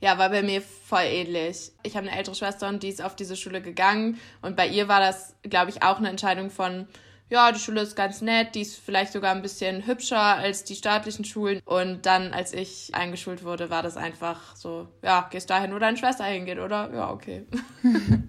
Ja, 0.00 0.16
war 0.16 0.30
bei 0.30 0.42
mir 0.42 0.62
voll 0.62 1.02
ähnlich. 1.02 1.72
Ich 1.82 1.96
habe 1.96 2.06
eine 2.06 2.16
ältere 2.16 2.36
Schwester 2.36 2.68
und 2.68 2.82
die 2.82 2.88
ist 2.88 3.02
auf 3.02 3.16
diese 3.16 3.36
Schule 3.36 3.60
gegangen. 3.60 4.18
Und 4.42 4.56
bei 4.56 4.68
ihr 4.68 4.86
war 4.86 5.00
das, 5.00 5.34
glaube 5.42 5.70
ich, 5.70 5.82
auch 5.82 5.98
eine 5.98 6.08
Entscheidung 6.08 6.50
von, 6.50 6.86
ja, 7.30 7.50
die 7.50 7.58
Schule 7.58 7.80
ist 7.80 7.96
ganz 7.96 8.22
nett, 8.22 8.54
die 8.54 8.62
ist 8.62 8.78
vielleicht 8.78 9.12
sogar 9.12 9.34
ein 9.34 9.42
bisschen 9.42 9.86
hübscher 9.86 10.20
als 10.20 10.62
die 10.62 10.76
staatlichen 10.76 11.24
Schulen. 11.24 11.60
Und 11.64 12.06
dann, 12.06 12.32
als 12.32 12.52
ich 12.52 12.94
eingeschult 12.94 13.42
wurde, 13.42 13.70
war 13.70 13.82
das 13.82 13.96
einfach 13.96 14.54
so, 14.54 14.88
ja, 15.02 15.28
gehst 15.30 15.50
dahin, 15.50 15.74
wo 15.74 15.78
deine 15.78 15.96
Schwester 15.96 16.24
hingeht, 16.24 16.58
oder? 16.58 16.90
Ja, 16.94 17.10
okay. 17.10 17.46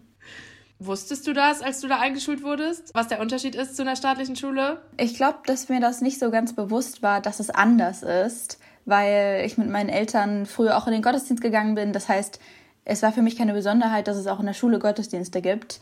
Wusstest 0.79 1.27
du 1.27 1.33
das, 1.33 1.61
als 1.61 1.81
du 1.81 1.87
da 1.89 1.99
eingeschult 1.99 2.41
wurdest, 2.41 2.91
was 2.93 3.09
der 3.09 3.19
Unterschied 3.19 3.53
ist 3.53 3.75
zu 3.75 3.81
einer 3.83 3.97
staatlichen 3.97 4.37
Schule? 4.37 4.81
Ich 4.97 5.15
glaube, 5.15 5.39
dass 5.45 5.67
mir 5.67 5.81
das 5.81 5.99
nicht 6.01 6.19
so 6.19 6.31
ganz 6.31 6.55
bewusst 6.55 7.03
war, 7.03 7.21
dass 7.21 7.41
es 7.41 7.49
anders 7.49 8.01
ist 8.01 8.59
weil 8.85 9.43
ich 9.45 9.57
mit 9.57 9.69
meinen 9.69 9.89
Eltern 9.89 10.45
früher 10.45 10.77
auch 10.77 10.87
in 10.87 10.93
den 10.93 11.01
Gottesdienst 11.01 11.41
gegangen 11.41 11.75
bin. 11.75 11.93
Das 11.93 12.09
heißt, 12.09 12.39
es 12.85 13.01
war 13.01 13.11
für 13.11 13.21
mich 13.21 13.37
keine 13.37 13.53
Besonderheit, 13.53 14.07
dass 14.07 14.17
es 14.17 14.27
auch 14.27 14.39
in 14.39 14.45
der 14.45 14.53
Schule 14.53 14.79
Gottesdienste 14.79 15.41
gibt. 15.41 15.79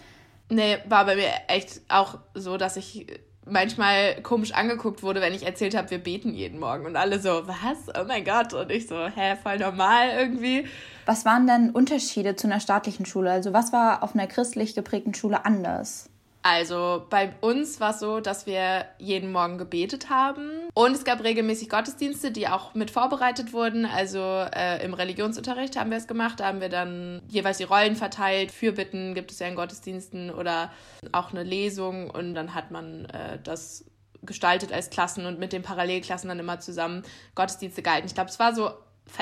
Nee, 0.49 0.77
war 0.87 1.05
bei 1.05 1.15
mir 1.15 1.29
echt 1.47 1.81
auch 1.89 2.19
so, 2.33 2.57
dass 2.57 2.77
ich 2.77 3.07
manchmal 3.45 4.21
komisch 4.21 4.53
angeguckt 4.53 5.03
wurde, 5.03 5.21
wenn 5.21 5.33
ich 5.33 5.45
erzählt 5.45 5.75
habe, 5.75 5.89
wir 5.89 5.99
beten 5.99 6.33
jeden 6.33 6.59
Morgen 6.59 6.85
und 6.85 6.95
alle 6.95 7.19
so, 7.19 7.47
was? 7.47 7.77
Oh 7.99 8.05
mein 8.07 8.23
Gott. 8.23 8.53
Und 8.53 8.71
ich 8.71 8.87
so, 8.87 9.07
hä, 9.07 9.35
voll 9.41 9.57
normal 9.57 10.09
irgendwie. 10.17 10.67
Was 11.05 11.25
waren 11.25 11.47
denn 11.47 11.71
Unterschiede 11.71 12.35
zu 12.35 12.47
einer 12.47 12.59
staatlichen 12.59 13.05
Schule? 13.05 13.31
Also 13.31 13.53
was 13.53 13.71
war 13.71 14.03
auf 14.03 14.13
einer 14.13 14.27
christlich 14.27 14.75
geprägten 14.75 15.13
Schule 15.13 15.45
anders? 15.45 16.09
Also 16.49 17.05
bei 17.09 17.33
uns 17.41 17.81
war 17.81 17.91
es 17.91 17.99
so, 17.99 18.21
dass 18.21 18.45
wir 18.45 18.85
jeden 18.99 19.33
Morgen 19.33 19.57
gebetet 19.57 20.09
haben 20.09 20.49
und 20.73 20.93
es 20.93 21.03
gab 21.03 21.21
regelmäßig 21.21 21.67
Gottesdienste, 21.67 22.31
die 22.31 22.47
auch 22.47 22.73
mit 22.73 22.89
vorbereitet 22.89 23.51
wurden. 23.51 23.85
Also 23.85 24.19
äh, 24.19 24.81
im 24.85 24.93
Religionsunterricht 24.93 25.77
haben 25.77 25.89
wir 25.89 25.97
es 25.97 26.07
gemacht, 26.07 26.39
da 26.39 26.45
haben 26.45 26.61
wir 26.61 26.69
dann 26.69 27.21
jeweils 27.27 27.57
die 27.57 27.65
Rollen 27.65 27.97
verteilt. 27.97 28.51
Fürbitten 28.51 29.13
gibt 29.13 29.31
es 29.31 29.39
ja 29.39 29.47
in 29.47 29.55
Gottesdiensten 29.55 30.31
oder 30.31 30.71
auch 31.11 31.31
eine 31.31 31.43
Lesung 31.43 32.09
und 32.09 32.33
dann 32.33 32.53
hat 32.53 32.71
man 32.71 33.05
äh, 33.05 33.39
das 33.43 33.83
gestaltet 34.23 34.71
als 34.71 34.89
Klassen 34.89 35.25
und 35.25 35.39
mit 35.39 35.51
den 35.51 35.63
Parallelklassen 35.63 36.29
dann 36.29 36.39
immer 36.39 36.61
zusammen 36.61 37.03
Gottesdienste 37.35 37.81
gehalten. 37.81 38.07
Ich 38.07 38.15
glaube, 38.15 38.29
es 38.29 38.39
war 38.39 38.55
so 38.55 38.71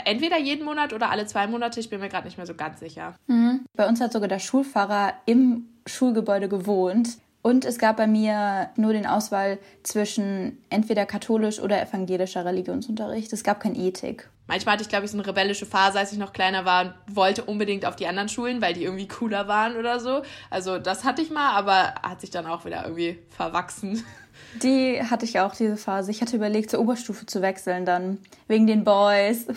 entweder 0.04 0.38
jeden 0.38 0.64
Monat 0.64 0.94
oder 0.94 1.10
alle 1.10 1.26
zwei 1.26 1.48
Monate. 1.48 1.80
Ich 1.80 1.90
bin 1.90 2.02
mir 2.02 2.10
gerade 2.10 2.26
nicht 2.26 2.38
mehr 2.38 2.46
so 2.46 2.54
ganz 2.54 2.80
sicher. 2.80 3.16
Mhm. 3.26 3.66
Bei 3.76 3.88
uns 3.88 4.00
hat 4.00 4.14
sogar 4.14 4.28
der 4.28 4.40
Schulpfarrer 4.40 5.16
im 5.26 5.70
Schulgebäude 5.88 6.50
gewohnt. 6.50 7.18
Und 7.42 7.64
es 7.64 7.78
gab 7.78 7.98
bei 7.98 8.08
mir 8.08 8.70
nur 8.76 8.94
den 8.94 9.06
Auswahl 9.06 9.60
zwischen 9.84 10.58
entweder 10.70 11.06
katholisch 11.06 11.60
oder 11.60 11.82
evangelischer 11.82 12.44
Religionsunterricht. 12.44 13.32
Es 13.34 13.44
gab 13.44 13.60
kein 13.60 13.76
Ethik. 13.76 14.30
Manchmal 14.48 14.74
hatte 14.74 14.84
ich, 14.84 14.90
glaube 14.90 15.06
ich, 15.06 15.12
so 15.12 15.18
eine 15.18 15.26
rebellische 15.26 15.66
Phase, 15.66 16.00
als 16.00 16.12
ich 16.12 16.20
noch 16.20 16.34
kleiner 16.34 16.66
war 16.66 16.82
und 16.86 16.94
wollte 17.16 17.44
unbedingt 17.44 17.86
auf 17.86 17.96
die 17.96 18.08
anderen 18.08 18.30
Schulen, 18.30 18.62
weil 18.62 18.74
die 18.74 18.84
irgendwie 18.84 19.08
cooler 19.08 19.48
waren 19.48 19.76
oder 19.76 20.00
so. 20.00 20.22
Also 20.50 20.78
das 20.78 21.04
hatte 21.04 21.22
ich 21.22 21.32
mal, 21.32 21.52
aber 21.52 21.96
hat 22.04 22.22
sich 22.22 22.30
dann 22.30 22.46
auch 22.46 22.66
wieder 22.66 22.84
irgendwie 22.84 23.20
verwachsen. 23.30 24.04
Die 24.62 25.02
hatte 25.02 25.26
ich 25.26 25.40
auch, 25.40 25.54
diese 25.54 25.78
Phase. 25.78 26.12
Ich 26.12 26.22
hatte 26.22 26.36
überlegt, 26.36 26.70
zur 26.70 26.80
Oberstufe 26.80 27.26
zu 27.26 27.42
wechseln 27.42 27.86
dann, 27.86 28.20
wegen 28.48 28.68
den 28.68 28.84
Boys. 28.84 29.48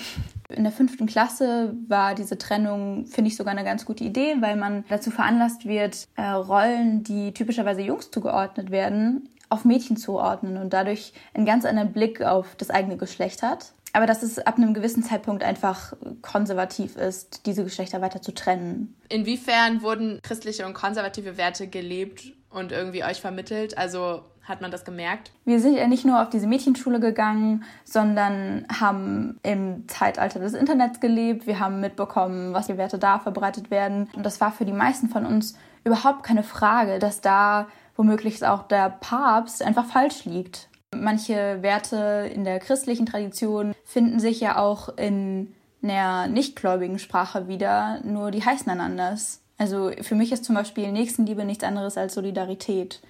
In 0.48 0.64
der 0.64 0.72
fünften 0.72 1.06
Klasse 1.06 1.74
war 1.88 2.14
diese 2.14 2.38
Trennung, 2.38 3.06
finde 3.06 3.28
ich, 3.28 3.36
sogar 3.36 3.52
eine 3.52 3.64
ganz 3.64 3.84
gute 3.84 4.04
Idee, 4.04 4.36
weil 4.40 4.56
man 4.56 4.84
dazu 4.88 5.10
veranlasst 5.10 5.66
wird, 5.66 6.08
äh, 6.16 6.28
Rollen, 6.28 7.04
die 7.04 7.32
typischerweise 7.32 7.82
Jungs 7.82 8.10
zugeordnet 8.10 8.70
werden, 8.70 9.28
auf 9.50 9.64
Mädchen 9.64 9.96
zuordnen 9.96 10.56
und 10.56 10.72
dadurch 10.72 11.12
einen 11.34 11.46
ganz 11.46 11.64
anderen 11.64 11.92
Blick 11.92 12.22
auf 12.22 12.54
das 12.56 12.70
eigene 12.70 12.96
Geschlecht 12.96 13.42
hat. 13.42 13.72
Aber 13.92 14.06
dass 14.06 14.22
es 14.22 14.38
ab 14.38 14.58
einem 14.58 14.74
gewissen 14.74 15.02
Zeitpunkt 15.02 15.42
einfach 15.42 15.94
konservativ 16.22 16.96
ist, 16.96 17.46
diese 17.46 17.64
Geschlechter 17.64 18.00
weiter 18.00 18.20
zu 18.20 18.32
trennen. 18.32 18.94
Inwiefern 19.08 19.82
wurden 19.82 20.20
christliche 20.22 20.66
und 20.66 20.74
konservative 20.74 21.36
Werte 21.36 21.68
gelebt 21.68 22.32
und 22.50 22.72
irgendwie 22.72 23.04
euch 23.04 23.20
vermittelt? 23.20 23.78
Also 23.78 24.22
hat 24.48 24.62
man 24.62 24.70
das 24.70 24.84
gemerkt? 24.84 25.30
Wir 25.44 25.60
sind 25.60 25.76
ja 25.76 25.86
nicht 25.86 26.04
nur 26.04 26.22
auf 26.22 26.30
diese 26.30 26.46
Mädchenschule 26.46 27.00
gegangen, 27.00 27.64
sondern 27.84 28.66
haben 28.80 29.38
im 29.42 29.86
Zeitalter 29.88 30.40
des 30.40 30.54
Internets 30.54 31.00
gelebt. 31.00 31.46
Wir 31.46 31.60
haben 31.60 31.80
mitbekommen, 31.80 32.54
was 32.54 32.66
für 32.66 32.78
Werte 32.78 32.98
da 32.98 33.18
verbreitet 33.18 33.70
werden. 33.70 34.08
Und 34.16 34.24
das 34.24 34.40
war 34.40 34.50
für 34.50 34.64
die 34.64 34.72
meisten 34.72 35.08
von 35.08 35.26
uns 35.26 35.54
überhaupt 35.84 36.22
keine 36.22 36.42
Frage, 36.42 36.98
dass 36.98 37.20
da 37.20 37.68
womöglich 37.94 38.44
auch 38.46 38.62
der 38.62 38.88
Papst 38.88 39.62
einfach 39.62 39.84
falsch 39.84 40.24
liegt. 40.24 40.68
Manche 40.96 41.62
Werte 41.62 42.30
in 42.34 42.44
der 42.44 42.60
christlichen 42.60 43.06
Tradition 43.06 43.74
finden 43.84 44.20
sich 44.20 44.40
ja 44.40 44.58
auch 44.58 44.96
in 44.96 45.54
einer 45.82 46.26
nichtgläubigen 46.28 46.98
Sprache 46.98 47.46
wieder, 47.46 48.00
nur 48.04 48.30
die 48.30 48.44
heißen 48.44 48.66
dann 48.66 48.80
anders. 48.80 49.40
Also 49.58 49.90
für 50.02 50.14
mich 50.14 50.32
ist 50.32 50.44
zum 50.44 50.54
Beispiel 50.54 50.90
Nächstenliebe 50.90 51.44
nichts 51.44 51.64
anderes 51.64 51.98
als 51.98 52.14
Solidarität. 52.14 53.00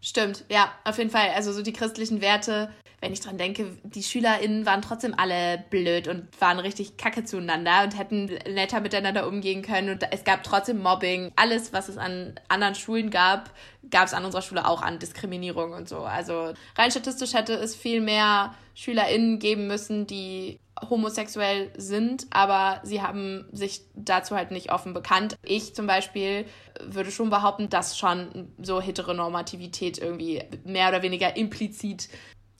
Stimmt, 0.00 0.44
ja, 0.48 0.70
auf 0.84 0.98
jeden 0.98 1.10
Fall. 1.10 1.30
Also 1.34 1.52
so 1.52 1.62
die 1.62 1.72
christlichen 1.72 2.20
Werte, 2.20 2.70
wenn 3.00 3.12
ich 3.12 3.20
dran 3.20 3.38
denke, 3.38 3.78
die 3.84 4.02
SchülerInnen 4.02 4.66
waren 4.66 4.82
trotzdem 4.82 5.14
alle 5.16 5.64
blöd 5.70 6.08
und 6.08 6.28
waren 6.40 6.58
richtig 6.58 6.96
kacke 6.96 7.24
zueinander 7.24 7.84
und 7.84 7.96
hätten 7.96 8.26
netter 8.26 8.80
miteinander 8.80 9.28
umgehen 9.28 9.62
können. 9.62 9.90
Und 9.90 10.04
es 10.10 10.24
gab 10.24 10.42
trotzdem 10.42 10.82
Mobbing. 10.82 11.30
Alles, 11.36 11.72
was 11.72 11.88
es 11.88 11.96
an 11.96 12.34
anderen 12.48 12.74
Schulen 12.74 13.10
gab, 13.10 13.50
gab 13.90 14.06
es 14.06 14.14
an 14.14 14.24
unserer 14.24 14.42
Schule 14.42 14.66
auch 14.66 14.82
an 14.82 14.98
Diskriminierung 14.98 15.72
und 15.72 15.88
so. 15.88 15.98
Also 15.98 16.52
rein 16.76 16.90
statistisch 16.90 17.34
hätte 17.34 17.54
es 17.54 17.76
viel 17.76 18.00
mehr 18.00 18.54
SchülerInnen 18.74 19.38
geben 19.38 19.68
müssen, 19.68 20.06
die 20.06 20.58
homosexuell 20.88 21.70
sind, 21.76 22.26
aber 22.30 22.80
sie 22.84 23.02
haben 23.02 23.48
sich 23.52 23.82
dazu 23.94 24.36
halt 24.36 24.50
nicht 24.50 24.72
offen 24.72 24.94
bekannt. 24.94 25.36
Ich 25.44 25.74
zum 25.74 25.86
Beispiel 25.86 26.46
würde 26.80 27.10
schon 27.10 27.30
behaupten, 27.30 27.68
dass 27.68 27.98
schon 27.98 28.52
so 28.60 28.80
Heteronormativität 28.80 29.98
irgendwie 29.98 30.42
mehr 30.64 30.88
oder 30.88 31.02
weniger 31.02 31.36
implizit 31.36 32.08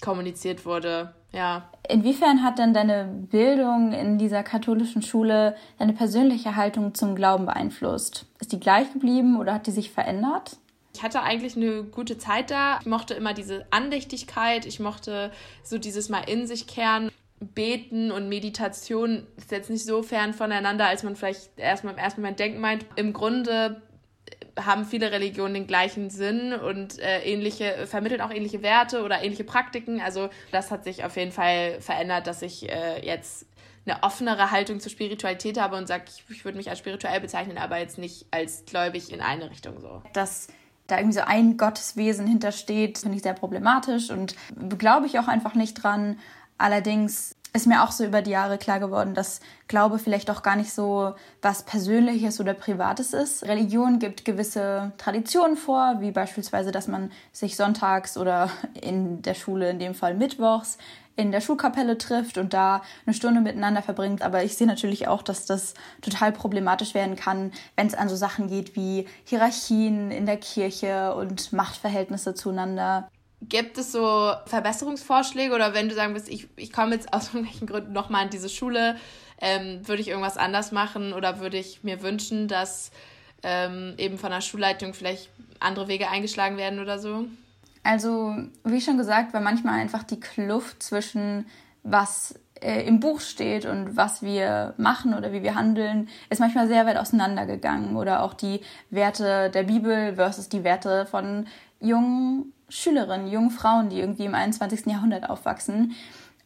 kommuniziert 0.02 0.64
wurde. 0.64 1.14
Ja. 1.32 1.68
Inwiefern 1.88 2.42
hat 2.42 2.58
denn 2.58 2.72
deine 2.72 3.04
Bildung 3.30 3.92
in 3.92 4.18
dieser 4.18 4.42
katholischen 4.42 5.02
Schule 5.02 5.56
deine 5.78 5.92
persönliche 5.92 6.56
Haltung 6.56 6.94
zum 6.94 7.14
Glauben 7.14 7.46
beeinflusst? 7.46 8.26
Ist 8.40 8.52
die 8.52 8.60
gleich 8.60 8.92
geblieben 8.92 9.38
oder 9.38 9.54
hat 9.54 9.66
die 9.66 9.72
sich 9.72 9.90
verändert? 9.90 10.56
Ich 10.94 11.02
hatte 11.02 11.22
eigentlich 11.22 11.56
eine 11.56 11.84
gute 11.84 12.18
Zeit 12.18 12.50
da. 12.50 12.78
Ich 12.80 12.86
mochte 12.86 13.14
immer 13.14 13.34
diese 13.34 13.66
Andächtigkeit. 13.70 14.66
Ich 14.66 14.80
mochte 14.80 15.30
so 15.62 15.78
dieses 15.78 16.08
Mal 16.08 16.22
in 16.26 16.46
sich 16.46 16.66
kehren. 16.66 17.10
Beten 17.40 18.10
und 18.10 18.28
Meditation 18.28 19.26
ist 19.36 19.52
jetzt 19.52 19.70
nicht 19.70 19.84
so 19.84 20.02
fern 20.02 20.34
voneinander, 20.34 20.86
als 20.86 21.04
man 21.04 21.14
vielleicht 21.14 21.56
erstmal 21.56 21.92
im 21.92 21.98
ersten 21.98 22.20
Moment 22.20 22.40
denken 22.40 22.60
meint. 22.60 22.84
Im 22.96 23.12
Grunde 23.12 23.80
haben 24.64 24.84
viele 24.84 25.12
Religionen 25.12 25.54
den 25.54 25.66
gleichen 25.66 26.10
Sinn 26.10 26.52
und 26.52 26.98
äh, 26.98 27.22
ähnliche, 27.22 27.86
vermitteln 27.86 28.20
auch 28.20 28.30
ähnliche 28.30 28.62
Werte 28.62 29.02
oder 29.04 29.22
ähnliche 29.22 29.44
Praktiken. 29.44 30.00
Also 30.00 30.28
das 30.52 30.70
hat 30.70 30.84
sich 30.84 31.04
auf 31.04 31.16
jeden 31.16 31.32
Fall 31.32 31.80
verändert, 31.80 32.26
dass 32.26 32.42
ich 32.42 32.70
äh, 32.70 33.04
jetzt 33.04 33.46
eine 33.86 34.02
offenere 34.02 34.50
Haltung 34.50 34.80
zur 34.80 34.90
Spiritualität 34.90 35.58
habe 35.58 35.76
und 35.76 35.86
sage, 35.86 36.04
ich, 36.08 36.24
ich 36.28 36.44
würde 36.44 36.58
mich 36.58 36.68
als 36.68 36.78
spirituell 36.78 37.20
bezeichnen, 37.20 37.58
aber 37.58 37.78
jetzt 37.78 37.98
nicht 37.98 38.26
als 38.30 38.64
gläubig 38.66 39.12
in 39.12 39.20
eine 39.20 39.50
Richtung 39.50 39.80
so. 39.80 40.02
Dass 40.12 40.48
da 40.86 40.98
irgendwie 40.98 41.18
so 41.18 41.24
ein 41.24 41.56
Gotteswesen 41.56 42.26
hintersteht, 42.26 42.98
finde 42.98 43.16
ich 43.16 43.22
sehr 43.22 43.34
problematisch 43.34 44.10
und 44.10 44.34
glaube 44.78 45.06
ich 45.06 45.18
auch 45.18 45.28
einfach 45.28 45.54
nicht 45.54 45.82
dran. 45.82 46.18
Allerdings 46.56 47.36
ist 47.58 47.66
mir 47.66 47.82
auch 47.82 47.90
so 47.90 48.04
über 48.04 48.22
die 48.22 48.30
Jahre 48.30 48.56
klar 48.56 48.78
geworden, 48.78 49.14
dass 49.14 49.40
Glaube 49.66 49.98
vielleicht 49.98 50.30
auch 50.30 50.44
gar 50.44 50.54
nicht 50.54 50.72
so 50.72 51.14
was 51.42 51.64
Persönliches 51.64 52.38
oder 52.38 52.54
Privates 52.54 53.12
ist. 53.12 53.42
Religion 53.42 53.98
gibt 53.98 54.24
gewisse 54.24 54.92
Traditionen 54.96 55.56
vor, 55.56 55.96
wie 55.98 56.12
beispielsweise, 56.12 56.70
dass 56.70 56.86
man 56.86 57.10
sich 57.32 57.56
sonntags 57.56 58.16
oder 58.16 58.48
in 58.80 59.22
der 59.22 59.34
Schule, 59.34 59.70
in 59.70 59.80
dem 59.80 59.94
Fall 59.94 60.14
mittwochs, 60.14 60.78
in 61.16 61.32
der 61.32 61.40
Schulkapelle 61.40 61.98
trifft 61.98 62.38
und 62.38 62.54
da 62.54 62.80
eine 63.04 63.12
Stunde 63.12 63.40
miteinander 63.40 63.82
verbringt. 63.82 64.22
Aber 64.22 64.44
ich 64.44 64.56
sehe 64.56 64.68
natürlich 64.68 65.08
auch, 65.08 65.22
dass 65.22 65.44
das 65.44 65.74
total 66.00 66.30
problematisch 66.30 66.94
werden 66.94 67.16
kann, 67.16 67.50
wenn 67.74 67.88
es 67.88 67.94
an 67.94 68.08
so 68.08 68.14
Sachen 68.14 68.46
geht 68.46 68.76
wie 68.76 69.08
Hierarchien 69.24 70.12
in 70.12 70.26
der 70.26 70.36
Kirche 70.36 71.12
und 71.16 71.52
Machtverhältnisse 71.52 72.34
zueinander. 72.34 73.08
Gibt 73.40 73.78
es 73.78 73.92
so 73.92 74.32
Verbesserungsvorschläge 74.46 75.54
oder 75.54 75.72
wenn 75.74 75.88
du 75.88 75.94
sagen 75.94 76.14
willst, 76.14 76.28
ich, 76.28 76.48
ich 76.56 76.72
komme 76.72 76.94
jetzt 76.94 77.12
aus 77.12 77.28
irgendwelchen 77.34 77.66
Gründen 77.66 77.92
nochmal 77.92 78.24
in 78.24 78.30
diese 78.30 78.48
Schule, 78.48 78.96
ähm, 79.40 79.86
würde 79.86 80.02
ich 80.02 80.08
irgendwas 80.08 80.36
anders 80.36 80.72
machen 80.72 81.12
oder 81.12 81.40
würde 81.40 81.56
ich 81.56 81.84
mir 81.84 82.02
wünschen, 82.02 82.48
dass 82.48 82.90
ähm, 83.42 83.94
eben 83.98 84.18
von 84.18 84.30
der 84.30 84.40
Schulleitung 84.40 84.94
vielleicht 84.94 85.30
andere 85.60 85.88
Wege 85.88 86.08
eingeschlagen 86.08 86.56
werden 86.56 86.80
oder 86.80 86.98
so? 86.98 87.26
Also, 87.84 88.36
wie 88.64 88.80
schon 88.80 88.98
gesagt, 88.98 89.32
war 89.32 89.40
manchmal 89.40 89.80
einfach 89.80 90.02
die 90.02 90.20
Kluft 90.20 90.82
zwischen 90.82 91.46
was 91.84 92.34
äh, 92.60 92.86
im 92.86 93.00
Buch 93.00 93.20
steht 93.20 93.66
und 93.66 93.96
was 93.96 94.22
wir 94.22 94.74
machen 94.76 95.14
oder 95.14 95.32
wie 95.32 95.42
wir 95.42 95.54
handeln, 95.54 96.08
ist 96.28 96.40
manchmal 96.40 96.68
sehr 96.68 96.86
weit 96.86 96.96
auseinandergegangen. 96.96 97.96
Oder 97.96 98.22
auch 98.22 98.34
die 98.34 98.60
Werte 98.90 99.50
der 99.50 99.62
Bibel 99.62 100.16
versus 100.16 100.48
die 100.48 100.64
Werte 100.64 101.06
von 101.06 101.46
jungen 101.80 102.52
Schülerinnen, 102.68 103.28
jungen 103.28 103.50
Frauen, 103.50 103.88
die 103.88 103.98
irgendwie 103.98 104.24
im 104.24 104.34
21. 104.34 104.86
Jahrhundert 104.86 105.30
aufwachsen. 105.30 105.94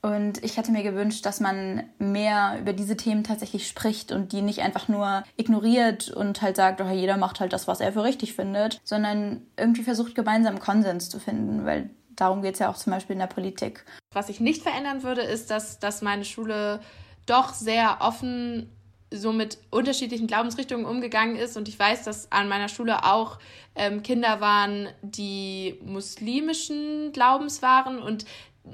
Und 0.03 0.43
ich 0.43 0.57
hätte 0.57 0.73
mir 0.73 0.83
gewünscht, 0.83 1.25
dass 1.25 1.39
man 1.39 1.85
mehr 1.99 2.59
über 2.61 2.73
diese 2.73 2.97
Themen 2.97 3.23
tatsächlich 3.23 3.69
spricht 3.69 4.11
und 4.11 4.33
die 4.33 4.43
nicht 4.43 4.61
einfach 4.61 4.89
nur 4.89 5.23
ignoriert 5.37 6.11
und 6.11 6.43
halt 6.43 6.57
sagt, 6.57 6.81
oh, 6.81 6.89
jeder 6.89 7.17
macht 7.17 7.39
halt 7.39 7.53
das, 7.53 7.69
was 7.69 7.81
er 7.81 7.93
für 7.93 8.03
richtig 8.03 8.35
findet, 8.35 8.81
sondern 8.83 9.43
irgendwie 9.57 9.85
versucht, 9.85 10.17
gemeinsam 10.17 10.59
Konsens 10.59 11.09
zu 11.09 11.21
finden, 11.21 11.65
weil 11.65 11.91
darum 12.17 12.43
geht 12.43 12.55
es 12.55 12.59
ja 12.59 12.69
auch 12.69 12.77
zum 12.77 12.93
Beispiel 12.93 13.15
in 13.15 13.21
der 13.21 13.29
Politik. 13.29 13.85
Was 14.13 14.29
ich 14.29 14.41
nicht 14.41 14.63
verändern 14.63 15.05
würde, 15.05 15.23
ist, 15.23 15.51
dass, 15.51 15.79
dass 15.79 16.03
meine 16.03 16.25
Schule 16.25 16.81
doch 17.27 17.55
sehr 17.55 17.99
offen 18.01 18.73
so 19.13 19.33
mit 19.33 19.59
unterschiedlichen 19.71 20.27
Glaubensrichtungen 20.27 20.87
umgegangen 20.87 21.37
ist. 21.37 21.57
Und 21.57 21.69
ich 21.69 21.79
weiß, 21.79 22.05
dass 22.05 22.31
an 22.33 22.49
meiner 22.49 22.69
Schule 22.69 23.05
auch 23.05 23.39
ähm, 23.75 24.03
Kinder 24.03 24.41
waren, 24.41 24.89
die 25.03 25.79
muslimischen 25.85 27.13
Glaubens 27.13 27.63
waren. 27.63 27.99
Und 27.99 28.25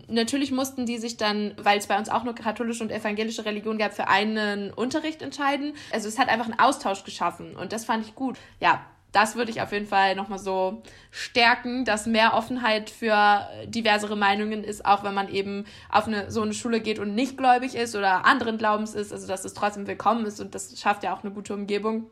natürlich 0.09 0.51
mussten 0.51 0.87
die 0.87 0.98
sich 0.98 1.16
dann, 1.16 1.55
weil 1.57 1.79
es 1.79 1.87
bei 1.87 1.98
uns 1.98 2.09
auch 2.09 2.24
nur 2.24 2.35
katholische 2.35 2.83
und 2.83 2.90
evangelische 2.90 3.44
Religion 3.44 3.79
gab, 3.79 3.94
für 3.94 4.09
einen 4.09 4.72
Unterricht 4.72 5.22
entscheiden. 5.22 5.74
Also 5.92 6.09
es 6.09 6.18
hat 6.18 6.29
einfach 6.29 6.46
einen 6.46 6.59
Austausch 6.59 7.05
geschaffen. 7.05 7.57
Und 7.57 7.72
das 7.72 7.85
fand 7.85 8.07
ich 8.07 8.14
gut. 8.14 8.37
Ja, 8.61 8.85
das 9.20 9.35
würde 9.35 9.50
ich 9.50 9.61
auf 9.61 9.72
jeden 9.72 9.87
Fall 9.87 10.14
nochmal 10.14 10.38
so 10.38 10.83
stärken, 11.11 11.85
dass 11.85 12.07
mehr 12.07 12.35
Offenheit 12.35 12.88
für 12.88 13.48
diversere 13.66 14.16
Meinungen 14.16 14.62
ist, 14.62 14.87
auch 14.87 15.02
wenn 15.02 15.14
man 15.14 15.28
eben 15.28 15.64
auf 15.90 16.07
eine, 16.07 16.31
so 16.31 16.42
eine 16.42 16.54
Schule 16.54 16.81
geht 16.81 17.00
und 17.00 17.14
nicht 17.14 17.37
gläubig 17.37 17.74
ist 17.74 17.96
oder 17.96 18.24
anderen 18.24 18.59
Glaubens 18.59 18.94
ist, 18.94 19.12
also 19.12 19.26
dass 19.26 19.44
es 19.44 19.54
trotzdem 19.54 19.88
willkommen 19.88 20.24
ist 20.24 20.40
und 20.40 20.54
das 20.54 20.81
schafft 20.81 21.02
ja 21.02 21.14
auch 21.14 21.24
eine 21.24 21.33
gute 21.33 21.52
Umgebung. 21.52 22.07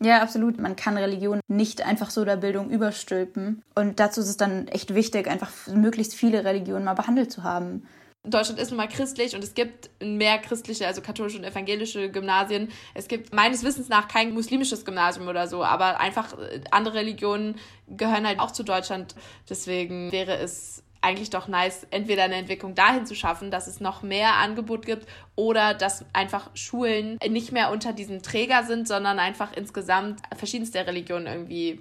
Ja, 0.00 0.20
absolut. 0.20 0.58
Man 0.58 0.74
kann 0.76 0.96
Religion 0.96 1.40
nicht 1.48 1.86
einfach 1.86 2.10
so 2.10 2.24
der 2.24 2.36
Bildung 2.36 2.70
überstülpen. 2.70 3.62
Und 3.76 4.00
dazu 4.00 4.20
ist 4.20 4.28
es 4.28 4.36
dann 4.36 4.66
echt 4.66 4.94
wichtig, 4.94 5.28
einfach 5.28 5.50
möglichst 5.68 6.14
viele 6.14 6.44
Religionen 6.44 6.84
mal 6.84 6.94
behandelt 6.94 7.30
zu 7.30 7.44
haben. 7.44 7.86
Deutschland 8.24 8.60
ist 8.60 8.70
nun 8.70 8.76
mal 8.76 8.88
christlich 8.88 9.34
und 9.34 9.42
es 9.42 9.54
gibt 9.54 9.90
mehr 10.00 10.38
christliche, 10.38 10.86
also 10.86 11.02
katholische 11.02 11.38
und 11.38 11.44
evangelische 11.44 12.08
Gymnasien. 12.08 12.70
Es 12.94 13.08
gibt 13.08 13.34
meines 13.34 13.64
Wissens 13.64 13.88
nach 13.88 14.06
kein 14.06 14.32
muslimisches 14.32 14.84
Gymnasium 14.84 15.26
oder 15.26 15.48
so, 15.48 15.64
aber 15.64 15.98
einfach 15.98 16.38
äh, 16.38 16.60
andere 16.70 16.94
Religionen 16.94 17.58
gehören 17.88 18.26
halt 18.26 18.38
auch 18.38 18.52
zu 18.52 18.62
Deutschland. 18.62 19.16
Deswegen 19.50 20.12
wäre 20.12 20.36
es 20.36 20.84
eigentlich 21.00 21.30
doch 21.30 21.48
nice, 21.48 21.84
entweder 21.90 22.22
eine 22.22 22.36
Entwicklung 22.36 22.76
dahin 22.76 23.06
zu 23.06 23.16
schaffen, 23.16 23.50
dass 23.50 23.66
es 23.66 23.80
noch 23.80 24.02
mehr 24.02 24.36
Angebot 24.36 24.86
gibt 24.86 25.08
oder 25.34 25.74
dass 25.74 26.04
einfach 26.12 26.48
Schulen 26.54 27.18
nicht 27.28 27.50
mehr 27.50 27.72
unter 27.72 27.92
diesem 27.92 28.22
Träger 28.22 28.62
sind, 28.62 28.86
sondern 28.86 29.18
einfach 29.18 29.52
insgesamt 29.52 30.22
verschiedenste 30.36 30.86
Religionen 30.86 31.26
irgendwie 31.26 31.80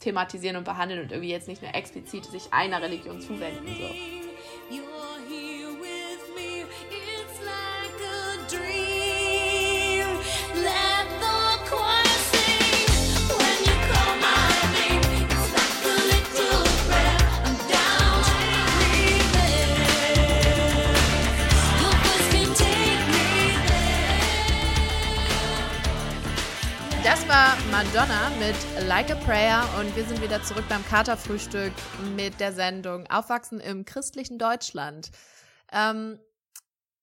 thematisieren 0.00 0.56
und 0.56 0.64
behandeln 0.64 1.02
und 1.02 1.12
irgendwie 1.12 1.30
jetzt 1.30 1.46
nicht 1.46 1.60
nur 1.60 1.74
explizit 1.74 2.24
sich 2.24 2.52
einer 2.52 2.80
Religion 2.80 3.20
zuwenden. 3.20 3.66
So. 3.66 4.18
War 27.28 27.56
Madonna 27.70 28.30
mit 28.40 28.56
Like 28.88 29.10
a 29.10 29.14
Prayer 29.14 29.62
und 29.78 29.94
wir 29.94 30.04
sind 30.04 30.22
wieder 30.22 30.42
zurück 30.42 30.64
beim 30.68 30.84
Katerfrühstück 30.86 31.72
mit 32.16 32.40
der 32.40 32.52
Sendung 32.52 33.06
Aufwachsen 33.08 33.60
im 33.60 33.84
christlichen 33.84 34.38
Deutschland. 34.38 35.10
Ähm, 35.70 36.18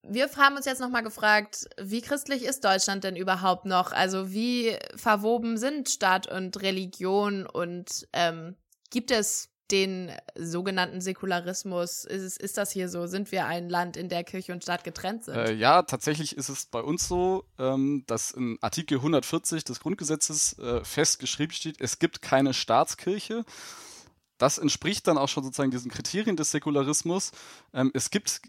wir 0.02 0.28
haben 0.36 0.56
uns 0.56 0.66
jetzt 0.66 0.80
nochmal 0.80 1.02
gefragt, 1.02 1.68
wie 1.80 2.00
christlich 2.00 2.44
ist 2.44 2.64
Deutschland 2.64 3.04
denn 3.04 3.16
überhaupt 3.16 3.64
noch? 3.64 3.92
Also 3.92 4.32
wie 4.32 4.76
verwoben 4.96 5.56
sind 5.56 5.88
Staat 5.88 6.26
und 6.26 6.60
Religion 6.60 7.46
und 7.46 8.08
ähm, 8.12 8.56
gibt 8.90 9.10
es 9.10 9.48
den 9.70 10.12
sogenannten 10.36 11.00
Säkularismus? 11.00 12.04
Ist, 12.04 12.38
ist 12.38 12.56
das 12.56 12.70
hier 12.70 12.88
so? 12.88 13.06
Sind 13.06 13.32
wir 13.32 13.46
ein 13.46 13.68
Land, 13.68 13.96
in 13.96 14.08
der 14.08 14.24
Kirche 14.24 14.52
und 14.52 14.62
Staat 14.62 14.84
getrennt 14.84 15.24
sind? 15.24 15.36
Äh, 15.36 15.52
ja, 15.54 15.82
tatsächlich 15.82 16.36
ist 16.36 16.48
es 16.48 16.66
bei 16.66 16.80
uns 16.80 17.08
so, 17.08 17.44
ähm, 17.58 18.04
dass 18.06 18.30
in 18.30 18.58
Artikel 18.60 18.98
140 18.98 19.64
des 19.64 19.80
Grundgesetzes 19.80 20.58
äh, 20.58 20.84
festgeschrieben 20.84 21.54
steht, 21.54 21.80
es 21.80 21.98
gibt 21.98 22.22
keine 22.22 22.54
Staatskirche. 22.54 23.44
Das 24.38 24.58
entspricht 24.58 25.06
dann 25.06 25.18
auch 25.18 25.28
schon 25.28 25.44
sozusagen 25.44 25.70
diesen 25.70 25.90
Kriterien 25.90 26.36
des 26.36 26.50
Säkularismus. 26.50 27.32
Ähm, 27.72 27.90
es 27.94 28.10
gibt 28.10 28.42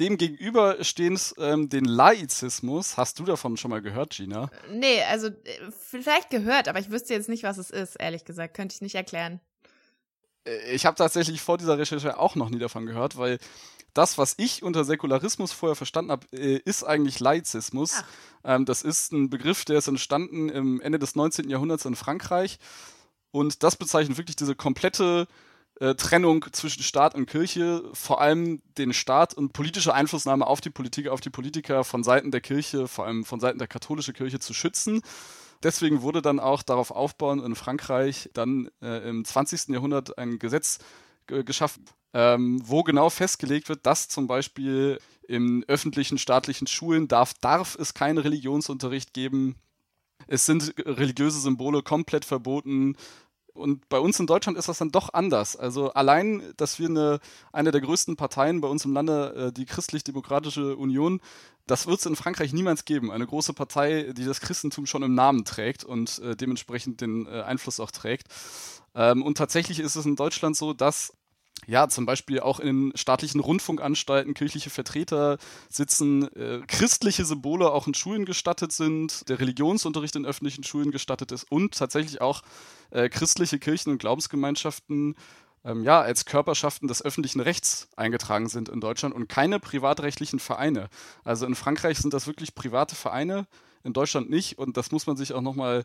dem 0.00 0.16
gegenüberstehend 0.16 1.34
ähm, 1.38 1.68
den 1.68 1.84
Laizismus. 1.84 2.96
Hast 2.96 3.18
du 3.18 3.24
davon 3.24 3.56
schon 3.56 3.70
mal 3.70 3.82
gehört, 3.82 4.10
Gina? 4.10 4.50
Nee, 4.72 5.02
also 5.04 5.28
äh, 5.28 5.32
vielleicht 5.78 6.30
gehört, 6.30 6.68
aber 6.68 6.80
ich 6.80 6.90
wüsste 6.90 7.14
jetzt 7.14 7.28
nicht, 7.28 7.44
was 7.44 7.58
es 7.58 7.70
ist, 7.70 7.96
ehrlich 7.96 8.24
gesagt. 8.24 8.54
Könnte 8.54 8.74
ich 8.74 8.82
nicht 8.82 8.96
erklären. 8.96 9.40
Äh, 10.44 10.74
ich 10.74 10.86
habe 10.86 10.96
tatsächlich 10.96 11.40
vor 11.40 11.58
dieser 11.58 11.78
Recherche 11.78 12.18
auch 12.18 12.34
noch 12.34 12.50
nie 12.50 12.58
davon 12.58 12.86
gehört, 12.86 13.16
weil 13.16 13.38
das, 13.92 14.18
was 14.18 14.34
ich 14.38 14.62
unter 14.62 14.84
Säkularismus 14.84 15.52
vorher 15.52 15.76
verstanden 15.76 16.10
habe, 16.10 16.26
äh, 16.32 16.60
ist 16.64 16.84
eigentlich 16.84 17.20
Laizismus. 17.20 18.02
Ähm, 18.44 18.64
das 18.64 18.82
ist 18.82 19.12
ein 19.12 19.30
Begriff, 19.30 19.64
der 19.64 19.78
ist 19.78 19.88
entstanden 19.88 20.48
im 20.48 20.80
Ende 20.80 20.98
des 20.98 21.14
19. 21.14 21.48
Jahrhunderts 21.48 21.84
in 21.84 21.94
Frankreich. 21.94 22.58
Und 23.30 23.62
das 23.62 23.76
bezeichnet 23.76 24.18
wirklich 24.18 24.36
diese 24.36 24.54
komplette 24.54 25.26
äh, 25.80 25.94
Trennung 25.94 26.44
zwischen 26.52 26.82
Staat 26.82 27.14
und 27.14 27.26
Kirche, 27.26 27.82
vor 27.92 28.20
allem 28.20 28.62
den 28.78 28.92
Staat 28.92 29.34
und 29.34 29.52
politische 29.52 29.94
Einflussnahme 29.94 30.46
auf 30.46 30.60
die 30.60 30.70
Politik, 30.70 31.08
auf 31.08 31.20
die 31.20 31.30
Politiker 31.30 31.84
von 31.84 32.04
Seiten 32.04 32.30
der 32.30 32.40
Kirche, 32.40 32.86
vor 32.86 33.06
allem 33.06 33.24
von 33.24 33.40
Seiten 33.40 33.58
der 33.58 33.68
katholischen 33.68 34.14
Kirche 34.14 34.38
zu 34.38 34.54
schützen 34.54 35.02
deswegen 35.64 36.02
wurde 36.02 36.22
dann 36.22 36.38
auch 36.38 36.62
darauf 36.62 36.90
aufbauend 36.90 37.44
in 37.44 37.54
Frankreich 37.56 38.30
dann 38.34 38.70
äh, 38.82 39.08
im 39.08 39.24
20. 39.24 39.68
Jahrhundert 39.68 40.18
ein 40.18 40.38
Gesetz 40.38 40.78
geschaffen, 41.26 41.86
ähm, 42.12 42.60
wo 42.62 42.82
genau 42.82 43.10
festgelegt 43.10 43.68
wird, 43.68 43.86
dass 43.86 44.08
zum 44.08 44.26
Beispiel 44.26 44.98
in 45.26 45.64
öffentlichen 45.68 46.18
staatlichen 46.18 46.66
Schulen 46.66 47.08
darf, 47.08 47.34
darf 47.34 47.76
es 47.76 47.94
keinen 47.94 48.18
Religionsunterricht 48.18 49.14
geben. 49.14 49.56
Es 50.26 50.46
sind 50.46 50.74
religiöse 50.78 51.40
Symbole 51.40 51.82
komplett 51.82 52.24
verboten. 52.24 52.96
Und 53.54 53.88
bei 53.88 54.00
uns 54.00 54.18
in 54.18 54.26
Deutschland 54.26 54.58
ist 54.58 54.68
das 54.68 54.78
dann 54.78 54.90
doch 54.90 55.14
anders. 55.14 55.56
Also 55.56 55.92
allein, 55.92 56.42
dass 56.56 56.78
wir 56.78 56.88
eine, 56.88 57.20
eine 57.52 57.70
der 57.70 57.80
größten 57.80 58.16
Parteien 58.16 58.60
bei 58.60 58.68
uns 58.68 58.84
im 58.84 58.92
Lande, 58.92 59.34
äh, 59.34 59.52
die 59.52 59.64
Christlich-Demokratische 59.64 60.76
Union, 60.76 61.20
das 61.66 61.86
wird 61.86 62.00
es 62.00 62.06
in 62.06 62.16
Frankreich 62.16 62.52
niemals 62.52 62.84
geben. 62.84 63.10
Eine 63.10 63.26
große 63.26 63.52
Partei, 63.52 64.12
die 64.16 64.24
das 64.24 64.40
Christentum 64.40 64.86
schon 64.86 65.02
im 65.02 65.14
Namen 65.14 65.44
trägt 65.44 65.84
und 65.84 66.18
äh, 66.20 66.36
dementsprechend 66.36 67.00
den 67.00 67.26
äh, 67.26 67.42
Einfluss 67.42 67.80
auch 67.80 67.90
trägt. 67.90 68.28
Ähm, 68.94 69.22
und 69.22 69.38
tatsächlich 69.38 69.80
ist 69.80 69.96
es 69.96 70.06
in 70.06 70.16
Deutschland 70.16 70.56
so, 70.56 70.72
dass 70.72 71.12
ja, 71.66 71.88
zum 71.88 72.04
Beispiel 72.04 72.40
auch 72.40 72.60
in 72.60 72.92
staatlichen 72.94 73.40
Rundfunkanstalten 73.40 74.34
kirchliche 74.34 74.70
Vertreter 74.70 75.38
sitzen, 75.70 76.28
äh, 76.34 76.60
christliche 76.66 77.24
Symbole 77.24 77.70
auch 77.70 77.86
in 77.86 77.94
Schulen 77.94 78.24
gestattet 78.24 78.72
sind, 78.72 79.28
der 79.28 79.40
Religionsunterricht 79.40 80.16
in 80.16 80.26
öffentlichen 80.26 80.64
Schulen 80.64 80.90
gestattet 80.90 81.32
ist 81.32 81.50
und 81.50 81.74
tatsächlich 81.74 82.20
auch 82.20 82.42
äh, 82.90 83.08
christliche 83.08 83.58
Kirchen 83.58 83.92
und 83.92 83.98
Glaubensgemeinschaften 83.98 85.14
ähm, 85.64 85.82
ja, 85.82 86.00
als 86.00 86.26
Körperschaften 86.26 86.88
des 86.88 87.02
öffentlichen 87.02 87.40
Rechts 87.40 87.88
eingetragen 87.96 88.48
sind 88.48 88.68
in 88.68 88.80
Deutschland 88.80 89.14
und 89.14 89.28
keine 89.28 89.58
privatrechtlichen 89.60 90.38
Vereine. 90.38 90.88
Also 91.24 91.46
in 91.46 91.54
Frankreich 91.54 91.98
sind 91.98 92.12
das 92.12 92.26
wirklich 92.26 92.54
private 92.54 92.94
Vereine, 92.94 93.46
in 93.82 93.92
Deutschland 93.92 94.30
nicht. 94.30 94.58
Und 94.58 94.76
das 94.76 94.90
muss 94.90 95.06
man 95.06 95.16
sich 95.16 95.32
auch 95.32 95.40
nochmal 95.40 95.84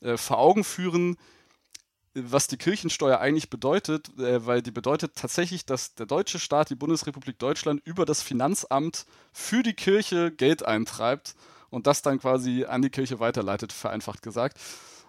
äh, 0.00 0.16
vor 0.16 0.38
Augen 0.38 0.64
führen, 0.64 1.16
was 2.14 2.48
die 2.48 2.56
Kirchensteuer 2.56 3.18
eigentlich 3.18 3.50
bedeutet, 3.50 4.18
äh, 4.18 4.44
weil 4.46 4.62
die 4.62 4.70
bedeutet 4.70 5.14
tatsächlich, 5.14 5.66
dass 5.66 5.94
der 5.94 6.06
deutsche 6.06 6.38
Staat, 6.38 6.70
die 6.70 6.74
Bundesrepublik 6.74 7.38
Deutschland, 7.38 7.80
über 7.84 8.04
das 8.04 8.22
Finanzamt 8.22 9.06
für 9.32 9.62
die 9.62 9.74
Kirche 9.74 10.30
Geld 10.30 10.64
eintreibt 10.64 11.34
und 11.70 11.86
das 11.86 12.02
dann 12.02 12.18
quasi 12.18 12.64
an 12.64 12.82
die 12.82 12.90
Kirche 12.90 13.20
weiterleitet, 13.20 13.72
vereinfacht 13.72 14.22
gesagt. 14.22 14.58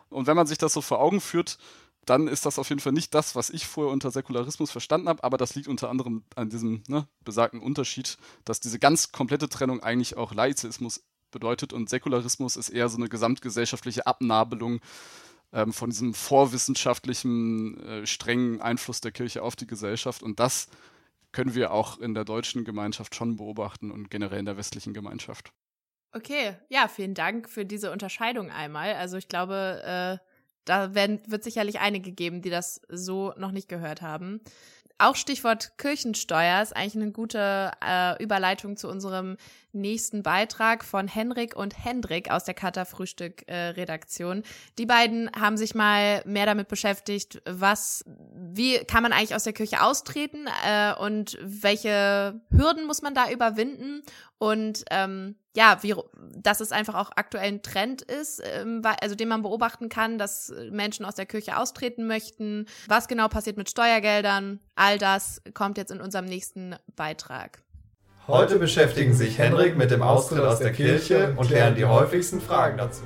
Und 0.10 0.28
wenn 0.28 0.36
man 0.36 0.46
sich 0.48 0.58
das 0.58 0.74
so 0.74 0.82
vor 0.82 1.00
Augen 1.00 1.22
führt, 1.22 1.58
dann 2.06 2.28
ist 2.28 2.46
das 2.46 2.58
auf 2.58 2.70
jeden 2.70 2.82
Fall 2.82 2.94
nicht 2.94 3.14
das, 3.14 3.36
was 3.36 3.50
ich 3.50 3.68
vorher 3.68 3.94
unter 3.94 4.12
Säkularismus 4.12 4.72
verstanden 4.72 5.08
habe, 5.08 5.24
aber 5.24 5.38
das 5.38 5.56
liegt 5.56 5.68
unter 5.68 5.90
anderem 5.90 6.24
an 6.36 6.50
diesem 6.50 6.84
ne, 6.88 7.08
besagten 7.24 7.62
Unterschied, 7.62 8.18
dass 8.44 8.60
diese 8.60 8.80
ganz 8.80 9.12
komplette 9.12 9.50
Trennung 9.50 9.82
eigentlich 9.82 10.18
auch 10.18 10.34
Laizismus 10.34 11.04
bedeutet 11.30 11.74
und 11.74 11.90
Säkularismus 11.90 12.58
ist 12.58 12.70
eher 12.70 12.90
so 12.90 12.98
eine 12.98 13.08
gesamtgesellschaftliche 13.08 14.08
Abnabelung 14.08 14.82
ähm, 15.54 15.74
von 15.74 15.90
diesem 15.90 16.14
vorwissenschaftlichen, 16.14 17.80
äh, 17.86 18.08
strengen 18.08 18.62
Einfluss 18.62 19.02
der 19.02 19.12
Kirche 19.12 19.44
auf 19.44 19.56
die 19.56 19.68
Gesellschaft 19.68 20.24
und 20.24 20.40
das 20.40 20.68
können 21.32 21.56
wir 21.56 21.72
auch 21.72 22.00
in 22.00 22.14
der 22.14 22.26
deutschen 22.26 22.66
Gemeinschaft 22.66 23.16
schon 23.16 23.38
beobachten 23.38 23.92
und 23.92 24.10
generell 24.10 24.40
in 24.40 24.46
der 24.46 24.58
westlichen 24.58 24.94
Gemeinschaft. 24.94 25.54
Okay, 26.14 26.58
ja, 26.68 26.90
vielen 26.90 27.14
Dank 27.14 27.50
für 27.50 27.66
diese 27.66 27.92
Unterscheidung 27.92 28.50
einmal. 28.50 28.96
Also 28.96 29.16
ich 29.16 29.30
glaube, 29.30 30.20
äh, 30.22 30.31
da 30.66 30.94
werden, 30.94 31.22
wird 31.28 31.44
sicherlich 31.44 31.80
einige 31.80 32.12
geben, 32.12 32.42
die 32.42 32.50
das 32.50 32.82
so 32.90 33.34
noch 33.38 33.52
nicht 33.52 33.70
gehört 33.70 34.02
haben. 34.02 34.42
Auch 35.02 35.16
Stichwort 35.16 35.80
Kirchensteuer 35.80 36.62
ist 36.62 36.76
eigentlich 36.76 36.96
eine 36.96 37.12
gute 37.12 37.72
äh, 37.84 38.24
Überleitung 38.24 38.78
zu 38.78 38.88
unserem 38.88 39.38
nächsten 39.72 40.22
Beitrag 40.22 40.84
von 40.84 41.08
Henrik 41.08 41.56
und 41.56 41.84
Hendrik 41.84 42.30
aus 42.30 42.44
der 42.44 42.54
Kata 42.54 42.86
Frühstück 42.86 43.48
äh, 43.48 43.70
Redaktion. 43.70 44.44
Die 44.78 44.86
beiden 44.86 45.32
haben 45.32 45.58
sich 45.58 45.74
mal 45.74 46.22
mehr 46.26 46.46
damit 46.46 46.68
beschäftigt, 46.68 47.42
was, 47.50 48.06
wie 48.36 48.78
kann 48.86 49.02
man 49.02 49.12
eigentlich 49.12 49.34
aus 49.34 49.44
der 49.44 49.54
Kirche 49.54 49.82
austreten 49.82 50.46
äh, 50.68 50.94
und 50.94 51.36
welche 51.42 52.40
Hürden 52.52 52.86
muss 52.86 53.02
man 53.02 53.16
da 53.16 53.32
überwinden 53.32 54.04
und 54.38 54.84
ähm, 54.92 55.36
ja, 55.56 55.78
wie, 55.82 55.96
dass 56.36 56.62
es 56.62 56.72
einfach 56.72 56.96
auch 56.96 57.12
aktuell 57.16 57.48
ein 57.48 57.62
Trend 57.62 58.02
ist, 58.02 58.42
ähm, 58.44 58.82
also 59.02 59.16
den 59.16 59.28
man 59.28 59.42
beobachten 59.42 59.90
kann, 59.90 60.18
dass 60.18 60.54
Menschen 60.70 61.06
aus 61.06 61.16
der 61.16 61.26
Kirche 61.26 61.58
austreten 61.58 62.08
möchten. 62.08 62.68
Was 62.88 63.08
genau 63.08 63.28
passiert 63.28 63.58
mit 63.58 63.70
Steuergeldern? 63.70 64.60
All 64.76 64.98
das 64.98 65.42
kommt 65.54 65.78
jetzt 65.78 65.92
in 65.92 66.00
unserem 66.00 66.26
nächsten 66.26 66.76
Beitrag. 66.96 67.62
Heute 68.28 68.60
beschäftigen 68.60 69.14
sich 69.14 69.40
Henrik 69.40 69.76
mit 69.76 69.92
dem 69.92 70.02
Austritt 70.02 70.42
aus 70.42 70.60
der 70.60 70.72
Kirche 70.72 71.34
und 71.36 71.48
klären 71.48 71.76
die 71.76 71.86
häufigsten 71.86 72.40
Fragen 72.40 72.78
dazu. 72.78 73.04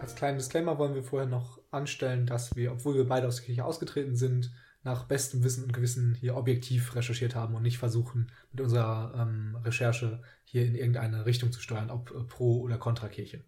Als 0.00 0.14
kleinen 0.14 0.38
Disclaimer 0.38 0.78
wollen 0.78 0.94
wir 0.94 1.02
vorher 1.02 1.28
noch 1.28 1.58
anstellen, 1.70 2.26
dass 2.26 2.56
wir, 2.56 2.72
obwohl 2.72 2.94
wir 2.94 3.06
beide 3.06 3.26
aus 3.26 3.36
der 3.36 3.46
Kirche 3.46 3.64
ausgetreten 3.64 4.16
sind, 4.16 4.50
nach 4.82 5.04
bestem 5.04 5.44
Wissen 5.44 5.64
und 5.64 5.72
Gewissen 5.72 6.14
hier 6.14 6.36
objektiv 6.36 6.94
recherchiert 6.94 7.34
haben 7.34 7.54
und 7.54 7.62
nicht 7.62 7.78
versuchen, 7.78 8.32
mit 8.52 8.60
unserer 8.60 9.12
ähm, 9.16 9.56
Recherche 9.64 10.22
hier 10.44 10.64
in 10.64 10.74
irgendeine 10.74 11.26
Richtung 11.26 11.52
zu 11.52 11.60
steuern, 11.60 11.90
ob 11.90 12.10
äh, 12.10 12.24
pro 12.24 12.60
oder 12.60 12.78
kontra 12.78 13.08
Kirche. 13.08 13.44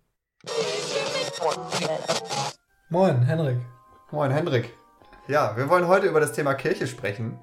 Moin, 2.90 3.22
Henrik. 3.22 3.58
Moin, 4.10 4.30
Henrik. 4.30 4.70
Ja, 5.28 5.56
wir 5.56 5.68
wollen 5.68 5.86
heute 5.86 6.06
über 6.06 6.20
das 6.20 6.32
Thema 6.32 6.54
Kirche 6.54 6.86
sprechen 6.86 7.38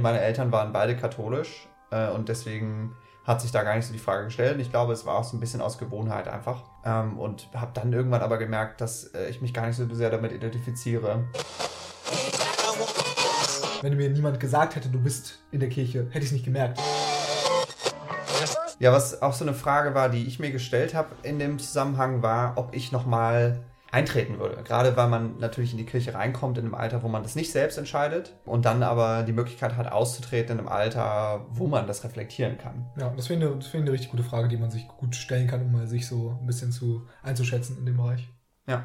meine 0.00 0.20
Eltern 0.20 0.52
waren 0.52 0.72
beide 0.72 0.96
katholisch 0.96 1.68
äh, 1.90 2.08
und 2.10 2.28
deswegen 2.28 2.96
hat 3.26 3.40
sich 3.40 3.50
da 3.50 3.64
gar 3.64 3.74
nicht 3.74 3.86
so 3.86 3.92
die 3.92 3.98
Frage 3.98 4.26
gestellt. 4.26 4.60
Ich 4.60 4.70
glaube, 4.70 4.92
es 4.92 5.04
war 5.04 5.16
auch 5.16 5.24
so 5.24 5.36
ein 5.36 5.40
bisschen 5.40 5.60
aus 5.60 5.78
Gewohnheit 5.78 6.28
einfach. 6.28 6.62
Ähm, 6.84 7.18
und 7.18 7.48
habe 7.54 7.72
dann 7.74 7.92
irgendwann 7.92 8.22
aber 8.22 8.38
gemerkt, 8.38 8.80
dass 8.80 9.04
äh, 9.14 9.28
ich 9.28 9.42
mich 9.42 9.52
gar 9.52 9.66
nicht 9.66 9.76
so 9.76 9.92
sehr 9.92 10.10
damit 10.10 10.30
identifiziere. 10.30 11.24
Wenn 13.82 13.96
mir 13.96 14.08
niemand 14.10 14.38
gesagt 14.38 14.76
hätte, 14.76 14.88
du 14.88 15.00
bist 15.00 15.40
in 15.50 15.60
der 15.60 15.68
Kirche, 15.68 16.06
hätte 16.10 16.20
ich 16.20 16.26
es 16.26 16.32
nicht 16.32 16.44
gemerkt. 16.44 16.80
Ja, 18.78 18.92
was 18.92 19.22
auch 19.22 19.32
so 19.32 19.44
eine 19.44 19.54
Frage 19.54 19.94
war, 19.94 20.08
die 20.08 20.26
ich 20.26 20.38
mir 20.38 20.52
gestellt 20.52 20.94
habe 20.94 21.08
in 21.22 21.38
dem 21.38 21.58
Zusammenhang, 21.58 22.22
war, 22.22 22.52
ob 22.56 22.74
ich 22.74 22.92
nochmal 22.92 23.64
eintreten 23.96 24.38
würde. 24.38 24.62
Gerade 24.62 24.94
weil 24.96 25.08
man 25.08 25.38
natürlich 25.38 25.72
in 25.72 25.78
die 25.78 25.86
Kirche 25.86 26.12
reinkommt 26.12 26.58
in 26.58 26.66
einem 26.66 26.74
Alter, 26.74 27.02
wo 27.02 27.08
man 27.08 27.22
das 27.22 27.34
nicht 27.34 27.50
selbst 27.50 27.78
entscheidet 27.78 28.36
und 28.44 28.66
dann 28.66 28.82
aber 28.82 29.22
die 29.22 29.32
Möglichkeit 29.32 29.76
hat, 29.76 29.90
auszutreten 29.90 30.52
in 30.52 30.58
einem 30.58 30.68
Alter, 30.68 31.46
wo 31.48 31.66
man 31.66 31.86
das 31.86 32.04
reflektieren 32.04 32.58
kann. 32.58 32.86
Ja, 32.98 33.10
das 33.16 33.28
finde 33.28 33.46
ich, 33.46 33.66
find 33.66 33.74
ich 33.74 33.80
eine 33.82 33.92
richtig 33.92 34.10
gute 34.10 34.22
Frage, 34.22 34.48
die 34.48 34.58
man 34.58 34.70
sich 34.70 34.86
gut 34.86 35.16
stellen 35.16 35.46
kann, 35.46 35.62
um 35.62 35.72
mal 35.72 35.86
sich 35.86 36.06
so 36.06 36.36
ein 36.38 36.46
bisschen 36.46 36.72
zu 36.72 37.06
einzuschätzen 37.22 37.78
in 37.78 37.86
dem 37.86 37.96
Bereich. 37.96 38.28
Ja. 38.66 38.84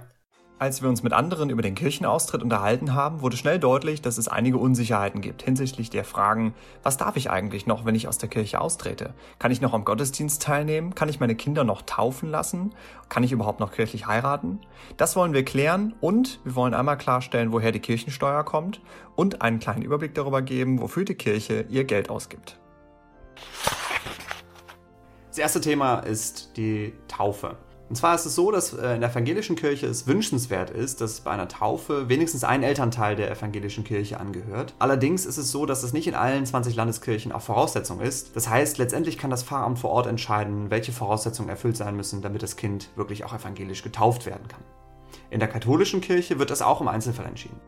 Als 0.62 0.84
wir 0.84 0.90
uns 0.90 1.02
mit 1.02 1.12
anderen 1.12 1.50
über 1.50 1.64
den 1.64 1.74
Kirchenaustritt 1.74 2.44
unterhalten 2.44 2.94
haben, 2.94 3.22
wurde 3.22 3.36
schnell 3.36 3.58
deutlich, 3.58 4.04
dass 4.04 4.20
es 4.20 4.28
einige 4.28 4.60
Unsicherheiten 4.60 5.20
gibt 5.20 5.42
hinsichtlich 5.42 5.90
der 5.90 6.04
Fragen, 6.04 6.54
was 6.84 6.98
darf 6.98 7.18
ich 7.18 7.32
eigentlich 7.32 7.66
noch, 7.66 7.84
wenn 7.84 7.96
ich 7.96 8.08
aus 8.08 8.20
der 8.20 8.30
Kirche 8.30 8.62
austrete? 8.62 9.16
Kann 9.40 9.52
ich 9.52 9.60
noch 9.60 9.74
am 9.74 9.86
Gottesdienst 9.86 10.40
teilnehmen? 10.40 10.94
Kann 10.94 11.10
ich 11.10 11.20
meine 11.20 11.34
Kinder 11.34 11.64
noch 11.64 11.82
taufen 11.82 12.30
lassen? 12.30 12.76
Kann 13.10 13.24
ich 13.24 13.32
überhaupt 13.32 13.60
noch 13.60 13.72
kirchlich 13.72 14.06
heiraten? 14.06 14.60
Das 14.98 15.16
wollen 15.16 15.34
wir 15.34 15.44
klären 15.44 15.96
und 16.00 16.40
wir 16.44 16.54
wollen 16.54 16.76
einmal 16.76 17.00
klarstellen, 17.00 17.52
woher 17.52 17.72
die 17.72 17.80
Kirchensteuer 17.80 18.44
kommt 18.44 18.82
und 19.16 19.42
einen 19.42 19.58
kleinen 19.58 19.82
Überblick 19.82 20.14
darüber 20.14 20.44
geben, 20.44 20.80
wofür 20.80 21.06
die 21.06 21.16
Kirche 21.16 21.66
ihr 21.70 21.86
Geld 21.86 22.12
ausgibt. 22.12 22.60
Das 25.30 25.40
erste 25.40 25.60
Thema 25.60 26.02
ist 26.02 26.56
die 26.56 26.94
Taufe. 27.08 27.58
Und 27.92 27.96
zwar 27.96 28.16
ist 28.16 28.26
es 28.26 28.36
so, 28.36 28.52
dass 28.52 28.72
äh, 28.72 28.96
in 28.96 29.02
der 29.02 29.10
evangelischen 29.10 29.58
Kirche 29.58 29.86
es 29.86 30.08
wünschenswert 30.08 30.70
ist, 30.70 31.02
dass 31.02 31.20
bei 31.20 31.32
einer 31.32 31.50
Taufe 31.50 32.08
wenigstens 32.08 32.46
ein 32.46 32.64
Elternteil 32.64 33.18
der 33.18 33.30
evangelischen 33.30 33.84
Kirche 33.84 34.18
angehört. 34.18 34.74
Allerdings 34.80 35.26
ist 35.26 35.36
es 35.36 35.52
so, 35.52 35.66
dass 35.66 35.84
es 35.84 35.92
nicht 35.92 36.08
in 36.08 36.16
allen 36.16 36.46
20 36.46 36.74
Landeskirchen 36.74 37.34
auch 37.34 37.42
Voraussetzung 37.42 38.00
ist. 38.00 38.34
Das 38.34 38.48
heißt, 38.48 38.78
letztendlich 38.78 39.18
kann 39.18 39.30
das 39.30 39.44
Pfarramt 39.44 39.78
vor 39.78 39.90
Ort 39.90 40.08
entscheiden, 40.08 40.72
welche 40.72 40.94
Voraussetzungen 40.94 41.50
erfüllt 41.50 41.76
sein 41.76 41.98
müssen, 41.98 42.22
damit 42.22 42.44
das 42.44 42.56
Kind 42.56 42.88
wirklich 42.96 43.26
auch 43.26 43.34
evangelisch 43.34 43.84
getauft 43.84 44.26
werden 44.26 44.48
kann. 44.48 44.62
In 45.30 45.42
der 45.42 45.50
katholischen 45.50 46.00
Kirche 46.00 46.40
wird 46.40 46.50
das 46.50 46.62
auch 46.62 46.80
im 46.80 46.88
Einzelfall 46.88 47.26
entschieden. 47.26 47.60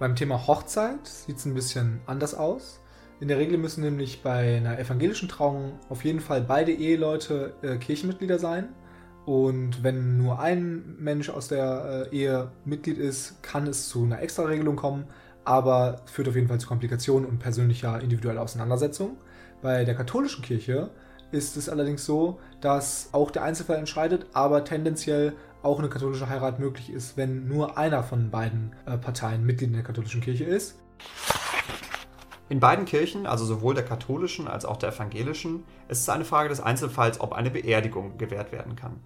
Beim 0.00 0.16
Thema 0.16 0.48
Hochzeit 0.48 1.06
sieht 1.06 1.36
es 1.36 1.44
ein 1.44 1.54
bisschen 1.54 2.00
anders 2.06 2.34
aus. 2.34 2.80
In 3.20 3.26
der 3.26 3.38
Regel 3.38 3.58
müssen 3.58 3.82
nämlich 3.82 4.22
bei 4.22 4.58
einer 4.58 4.78
evangelischen 4.78 5.28
Trauung 5.28 5.72
auf 5.88 6.04
jeden 6.04 6.20
Fall 6.20 6.40
beide 6.40 6.72
Eheleute 6.72 7.52
äh, 7.62 7.76
Kirchenmitglieder 7.76 8.38
sein. 8.38 8.68
Und 9.26 9.82
wenn 9.82 10.16
nur 10.16 10.38
ein 10.38 10.96
Mensch 10.98 11.28
aus 11.28 11.48
der 11.48 12.08
äh, 12.12 12.16
Ehe 12.16 12.52
Mitglied 12.64 12.96
ist, 12.96 13.42
kann 13.42 13.66
es 13.66 13.88
zu 13.88 14.04
einer 14.04 14.22
Extraregelung 14.22 14.76
kommen, 14.76 15.04
aber 15.44 16.02
führt 16.06 16.28
auf 16.28 16.36
jeden 16.36 16.46
Fall 16.46 16.60
zu 16.60 16.68
Komplikationen 16.68 17.28
und 17.28 17.38
persönlicher 17.40 18.00
individueller 18.00 18.40
Auseinandersetzung. 18.40 19.16
Bei 19.62 19.84
der 19.84 19.96
katholischen 19.96 20.44
Kirche 20.44 20.90
ist 21.32 21.56
es 21.56 21.68
allerdings 21.68 22.06
so, 22.06 22.38
dass 22.60 23.08
auch 23.12 23.32
der 23.32 23.42
Einzelfall 23.42 23.78
entscheidet, 23.78 24.26
aber 24.32 24.64
tendenziell 24.64 25.34
auch 25.62 25.80
eine 25.80 25.88
katholische 25.88 26.28
Heirat 26.28 26.60
möglich 26.60 26.90
ist, 26.90 27.16
wenn 27.16 27.48
nur 27.48 27.76
einer 27.76 28.04
von 28.04 28.30
beiden 28.30 28.74
äh, 28.86 28.96
Parteien 28.96 29.44
Mitglied 29.44 29.70
in 29.70 29.74
der 29.74 29.82
katholischen 29.82 30.20
Kirche 30.20 30.44
ist. 30.44 30.78
In 32.50 32.60
beiden 32.60 32.86
Kirchen, 32.86 33.26
also 33.26 33.44
sowohl 33.44 33.74
der 33.74 33.84
katholischen 33.84 34.48
als 34.48 34.64
auch 34.64 34.78
der 34.78 34.90
evangelischen, 34.90 35.64
ist 35.88 36.00
es 36.00 36.08
eine 36.08 36.24
Frage 36.24 36.48
des 36.48 36.60
Einzelfalls, 36.60 37.20
ob 37.20 37.34
eine 37.34 37.50
Beerdigung 37.50 38.16
gewährt 38.16 38.52
werden 38.52 38.74
kann. 38.74 39.00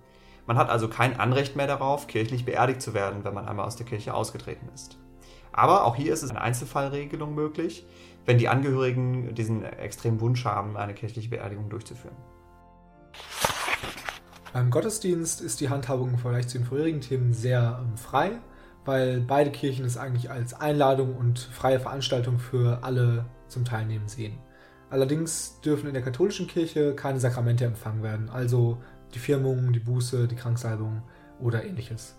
Man 0.47 0.57
hat 0.57 0.71
also 0.71 0.89
kein 0.89 1.19
Anrecht 1.19 1.57
mehr 1.57 1.67
darauf, 1.67 2.07
kirchlich 2.07 2.45
beerdigt 2.45 2.83
zu 2.83 2.95
werden, 2.95 3.25
wenn 3.25 3.35
man 3.35 3.49
einmal 3.49 3.67
aus 3.67 3.77
der 3.77 3.87
Kirche 3.87 4.15
ausgetreten 4.15 4.69
ist. 4.75 4.97
Aber 5.53 5.85
auch 5.85 5.97
hier 5.97 6.13
ist 6.13 6.23
es 6.23 6.31
eine 6.31 6.41
Einzelfallregelung 6.41 7.35
möglich, 7.35 7.85
wenn 8.27 8.39
die 8.39 8.49
Angehörigen 8.49 9.35
diesen 9.35 9.65
extremen 9.65 10.21
Wunsch 10.21 10.45
haben, 10.45 10.77
eine 10.77 10.95
kirchliche 10.95 11.29
Beerdigung 11.29 11.69
durchzuführen. 11.69 12.17
Beim 14.53 14.71
Gottesdienst 14.71 15.41
ist 15.41 15.61
die 15.61 15.69
Handhabung 15.69 16.11
im 16.11 16.19
Vergleich 16.19 16.47
zu 16.47 16.59
den 16.59 16.67
vorherigen 16.67 17.01
Themen 17.01 17.33
sehr 17.33 17.81
ähm, 17.83 17.97
frei 17.97 18.33
weil 18.85 19.21
beide 19.21 19.51
Kirchen 19.51 19.85
es 19.85 19.97
eigentlich 19.97 20.31
als 20.31 20.55
Einladung 20.55 21.17
und 21.17 21.39
freie 21.39 21.81
Veranstaltung 21.81 22.39
für 22.39 22.83
alle 22.83 23.27
zum 23.49 23.65
Teilnehmen 23.65 24.09
sehen. 24.09 24.39
Allerdings 24.91 25.61
dürfen 25.61 25.87
in 25.87 25.95
der 25.95 26.03
katholischen 26.03 26.47
Kirche 26.47 26.95
keine 26.95 27.19
Sakramente 27.19 27.65
empfangen 27.65 28.03
werden, 28.03 28.29
also 28.29 28.79
die 29.15 29.19
Firmung, 29.19 29.73
die 29.73 29.81
Buße, 29.81 30.29
die 30.29 30.37
Kranksalbung 30.37 31.03
oder 31.41 31.65
ähnliches. 31.65 32.15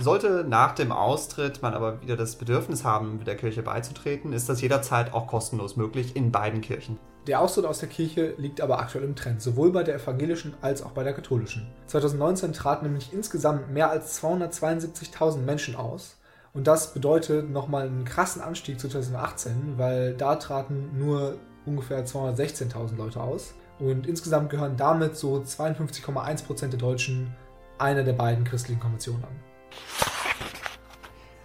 Sollte 0.00 0.44
nach 0.48 0.76
dem 0.76 0.92
Austritt 0.92 1.60
man 1.60 1.74
aber 1.74 2.00
wieder 2.02 2.16
das 2.16 2.36
Bedürfnis 2.36 2.84
haben, 2.84 3.24
der 3.24 3.34
Kirche 3.34 3.62
beizutreten, 3.62 4.32
ist 4.32 4.48
das 4.48 4.60
jederzeit 4.60 5.12
auch 5.12 5.26
kostenlos 5.26 5.76
möglich 5.76 6.14
in 6.14 6.30
beiden 6.30 6.60
Kirchen. 6.60 6.98
Der 7.26 7.40
Austritt 7.40 7.66
aus 7.66 7.80
der 7.80 7.88
Kirche 7.88 8.34
liegt 8.38 8.60
aber 8.60 8.78
aktuell 8.78 9.02
im 9.02 9.16
Trend, 9.16 9.42
sowohl 9.42 9.72
bei 9.72 9.82
der 9.82 9.96
evangelischen 9.96 10.54
als 10.62 10.82
auch 10.82 10.92
bei 10.92 11.02
der 11.02 11.14
katholischen. 11.14 11.66
2019 11.88 12.52
traten 12.52 12.86
nämlich 12.86 13.12
insgesamt 13.12 13.72
mehr 13.72 13.90
als 13.90 14.22
272.000 14.22 15.38
Menschen 15.38 15.74
aus. 15.74 16.16
Und 16.54 16.68
das 16.68 16.94
bedeutet 16.94 17.50
nochmal 17.50 17.86
einen 17.86 18.04
krassen 18.04 18.40
Anstieg 18.40 18.78
zu 18.78 18.88
2018, 18.88 19.74
weil 19.78 20.14
da 20.14 20.36
traten 20.36 20.96
nur 20.96 21.38
ungefähr 21.66 22.06
216.000 22.06 22.96
Leute 22.96 23.20
aus. 23.20 23.52
Und 23.80 24.06
insgesamt 24.06 24.50
gehören 24.50 24.76
damit 24.76 25.16
so 25.16 25.36
52,1% 25.38 26.68
der 26.68 26.78
Deutschen 26.78 27.34
einer 27.78 28.04
der 28.04 28.12
beiden 28.12 28.44
christlichen 28.44 28.80
Konventionen 28.80 29.24
an. 29.24 29.47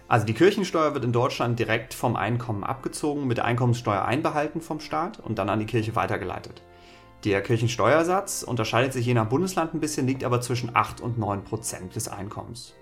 Also 0.06 0.26
die 0.26 0.34
Kirchensteuer 0.34 0.94
wird 0.94 1.04
in 1.04 1.12
Deutschland 1.12 1.58
direkt 1.58 1.94
vom 1.94 2.14
Einkommen 2.14 2.62
abgezogen, 2.62 3.26
mit 3.26 3.38
der 3.38 3.46
Einkommenssteuer 3.46 4.04
einbehalten 4.04 4.60
vom 4.60 4.80
Staat 4.80 5.18
und 5.18 5.38
dann 5.38 5.48
an 5.48 5.58
die 5.58 5.66
Kirche 5.66 5.96
weitergeleitet. 5.96 6.62
Der 7.24 7.42
Kirchensteuersatz 7.42 8.42
unterscheidet 8.42 8.92
sich 8.92 9.06
je 9.06 9.14
nach 9.14 9.28
Bundesland 9.28 9.72
ein 9.72 9.80
bisschen, 9.80 10.06
liegt 10.06 10.24
aber 10.24 10.42
zwischen 10.42 10.76
8 10.76 11.00
und 11.00 11.18
9 11.18 11.42
Prozent 11.42 11.96
des 11.96 12.08
Einkommens. 12.08 12.74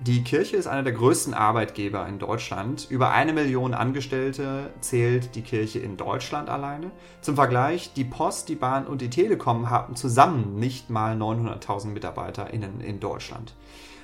Die 0.00 0.22
Kirche 0.22 0.56
ist 0.56 0.68
einer 0.68 0.84
der 0.84 0.92
größten 0.92 1.34
Arbeitgeber 1.34 2.06
in 2.06 2.20
Deutschland. 2.20 2.86
Über 2.88 3.10
eine 3.10 3.32
Million 3.32 3.74
Angestellte 3.74 4.70
zählt 4.80 5.34
die 5.34 5.42
Kirche 5.42 5.80
in 5.80 5.96
Deutschland 5.96 6.48
alleine. 6.48 6.92
Zum 7.20 7.34
Vergleich, 7.34 7.92
die 7.94 8.04
Post, 8.04 8.48
die 8.48 8.54
Bahn 8.54 8.86
und 8.86 9.00
die 9.00 9.10
Telekom 9.10 9.70
haben 9.70 9.96
zusammen 9.96 10.54
nicht 10.54 10.88
mal 10.88 11.16
900.000 11.16 11.88
MitarbeiterInnen 11.88 12.80
in 12.80 13.00
Deutschland. 13.00 13.54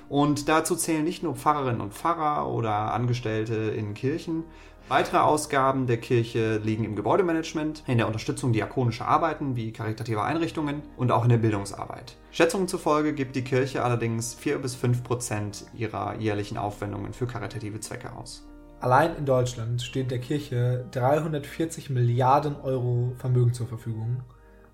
Und 0.09 0.49
dazu 0.49 0.75
zählen 0.75 1.05
nicht 1.05 1.23
nur 1.23 1.37
Pfarrerinnen 1.37 1.81
und 1.81 1.95
Pfarrer 1.95 2.49
oder 2.49 2.93
Angestellte 2.93 3.55
in 3.55 3.95
Kirchen, 3.95 4.43
Weitere 4.89 5.17
Ausgaben 5.17 5.87
der 5.87 5.97
Kirche 5.97 6.59
liegen 6.59 6.85
im 6.85 6.95
Gebäudemanagement, 6.95 7.85
in 7.87 7.97
der 7.97 8.07
Unterstützung 8.07 8.53
diakonischer 8.53 9.09
Arbeiten 9.09 9.57
wie 9.57 9.73
karitative 9.73 10.23
Einrichtungen 10.23 10.83
und 10.99 11.11
auch 11.11 11.23
in 11.23 11.31
der 11.31 11.39
Bildungsarbeit. 11.39 12.17
Schätzungen 12.31 12.69
zufolge 12.69 13.15
gibt 13.15 13.35
die 13.35 13.45
Kirche 13.45 13.83
allerdings 13.83 14.35
4 14.35 14.59
bis 14.59 14.75
5 14.75 15.03
Prozent 15.03 15.65
ihrer 15.73 16.17
jährlichen 16.17 16.59
Aufwendungen 16.59 17.15
für 17.15 17.27
karitative 17.27 17.81
Zwecke 17.81 18.13
aus. 18.13 18.47
Allein 18.79 19.17
in 19.17 19.25
Deutschland 19.25 19.81
steht 19.81 20.11
der 20.11 20.19
Kirche 20.19 20.85
340 20.91 21.89
Milliarden 21.89 22.61
Euro 22.61 23.15
Vermögen 23.17 23.55
zur 23.55 23.67
Verfügung. 23.67 24.23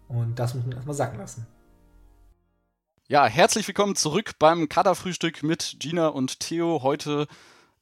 Und 0.09 0.41
das 0.41 0.57
muss 0.57 0.65
man 0.65 0.75
erstmal 0.75 0.97
sacken 0.97 1.21
lassen. 1.21 1.47
Ja, 3.07 3.27
herzlich 3.27 3.69
willkommen 3.69 3.95
zurück 3.95 4.33
beim 4.41 4.69
Kaderfrühstück 4.69 5.45
mit 5.45 5.77
Gina 5.79 6.09
und 6.09 6.41
Theo. 6.41 6.83
Heute 6.83 7.29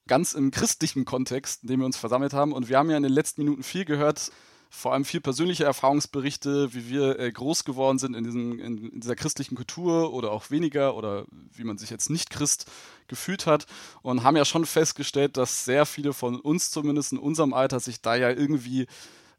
ganz 0.09 0.33
im 0.33 0.51
christlichen 0.51 1.05
Kontext, 1.05 1.63
in 1.63 1.69
dem 1.69 1.81
wir 1.81 1.87
uns 1.87 1.97
versammelt 1.97 2.33
haben. 2.33 2.53
Und 2.53 2.69
wir 2.69 2.79
haben 2.79 2.91
ja 2.91 2.97
in 2.97 3.05
den 3.05 3.13
letzten 3.13 3.45
Minuten 3.45 3.63
viel 3.63 3.85
gehört, 3.85 4.33
vor 4.71 4.93
allem 4.93 5.05
viel 5.05 5.21
persönliche 5.21 5.65
Erfahrungsberichte, 5.65 6.75
wie 6.75 6.91
wir 6.91 7.19
äh, 7.19 7.33
groß 7.33 7.65
geworden 7.65 7.99
sind 7.99 8.15
in, 8.15 8.25
diesem, 8.25 8.59
in, 8.59 8.91
in, 8.91 9.01
dieser 9.01 9.17
christlichen 9.17 9.55
Kultur 9.55 10.13
oder 10.13 10.31
auch 10.31 10.51
weniger 10.51 10.95
oder 10.95 11.25
wie 11.55 11.65
man 11.65 11.79
sich 11.79 11.91
jetzt 11.91 12.11
nicht 12.11 12.29
Christ 12.29 12.67
gefühlt 13.07 13.47
hat 13.47 13.67
und 14.03 14.25
haben 14.25 14.37
ja 14.37 14.45
schon 14.45 14.67
festgestellt, 14.67 15.37
dass 15.37 15.65
sehr 15.65 15.87
viele 15.87 16.13
von 16.13 16.39
uns 16.39 16.71
zumindest 16.71 17.13
in 17.13 17.19
unserem 17.19 17.55
Alter 17.55 17.81
sich 17.81 18.03
da 18.03 18.15
ja 18.15 18.31
irgendwie 18.31 18.87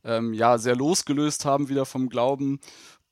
ähm, 0.03 0.33
ja 0.33 0.57
sehr 0.57 0.75
losgelöst 0.75 1.45
haben 1.45 1.69
wieder 1.69 1.85
vom 1.85 2.09
Glauben 2.09 2.59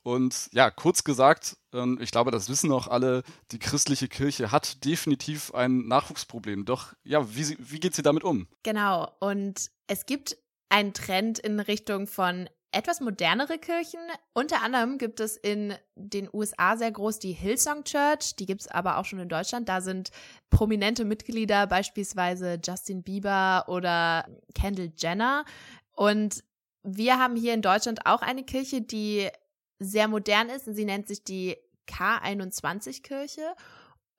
und 0.08 0.48
ja, 0.54 0.72
kurz 0.72 1.04
gesagt, 1.04 1.58
ähm, 1.74 2.00
ich 2.02 2.12
glaube, 2.12 2.32
das 2.32 2.48
wissen 2.48 2.72
auch 2.72 2.88
alle, 2.88 3.24
die 3.52 3.60
christliche 3.60 4.08
Kirche 4.08 4.54
hat 4.54 4.86
definitiv 4.86 5.54
ein 5.54 5.86
Nachwuchsproblem. 5.90 6.64
Doch 6.64 6.94
ja, 7.04 7.36
wie, 7.36 7.58
wie 7.60 7.82
geht 7.82 7.94
sie 7.94 8.04
damit 8.04 8.24
um? 8.24 8.48
Genau, 8.64 9.12
und 9.20 9.70
es 9.88 10.06
gibt 10.06 10.38
einen 10.70 10.94
Trend 10.94 11.40
in 11.40 11.60
Richtung 11.60 12.08
von 12.08 12.50
etwas 12.72 13.02
modernere 13.02 13.58
Kirchen. 13.58 14.00
Unter 14.34 14.62
anderem 14.62 14.98
gibt 14.98 15.20
es 15.20 15.36
in 15.36 15.74
den 15.96 16.30
USA 16.32 16.78
sehr 16.78 16.94
groß 16.94 17.20
die 17.20 17.34
Hillsong 17.34 17.84
Church, 17.84 18.38
die 18.38 18.46
gibt 18.46 18.62
es 18.62 18.68
aber 18.70 19.00
auch 19.00 19.06
schon 19.06 19.20
in 19.20 19.28
Deutschland. 19.28 19.68
Da 19.68 19.82
sind 19.82 20.12
prominente 20.50 21.04
Mitglieder, 21.04 21.68
beispielsweise 21.68 22.62
Justin 22.66 23.04
Bieber 23.04 23.66
oder 23.68 24.26
Kendall 24.56 24.94
Jenner. 24.96 25.44
Und 25.92 26.46
wir 26.84 27.20
haben 27.20 27.36
hier 27.36 27.54
in 27.54 27.62
Deutschland 27.62 28.06
auch 28.06 28.22
eine 28.22 28.46
Kirche, 28.46 28.82
die 28.82 29.30
sehr 29.80 30.08
modern 30.08 30.50
ist. 30.50 30.66
Sie 30.66 30.86
nennt 30.86 31.08
sich 31.08 31.24
die 31.24 31.58
K21-Kirche. 31.88 33.56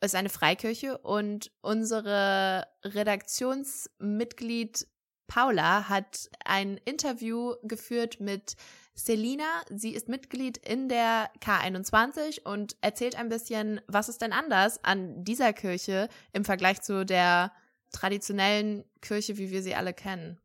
Ist 0.01 0.15
eine 0.15 0.29
Freikirche 0.29 0.99
und 0.99 1.51
unsere 1.61 2.67
Redaktionsmitglied 2.85 4.87
Paula 5.27 5.89
hat 5.89 6.31
ein 6.45 6.79
Interview 6.85 7.55
geführt 7.63 8.21
mit 8.21 8.55
Selina. 8.95 9.45
Sie 9.71 9.95
ist 9.95 10.09
Mitglied 10.09 10.57
in 10.57 10.89
der 10.89 11.31
K21 11.41 12.45
und 12.45 12.77
erzählt 12.81 13.17
ein 13.17 13.29
bisschen, 13.29 13.81
was 13.87 14.09
ist 14.09 14.23
denn 14.23 14.33
anders 14.33 14.83
an 14.85 15.25
dieser 15.25 15.53
Kirche 15.53 16.09
im 16.33 16.45
Vergleich 16.45 16.83
zu 16.83 17.05
der 17.05 17.53
traditionellen 17.93 18.85
Kirche, 19.01 19.37
wie 19.37 19.51
wir 19.51 19.63
sie 19.63 19.75
alle 19.75 19.95
kennen. 19.95 20.39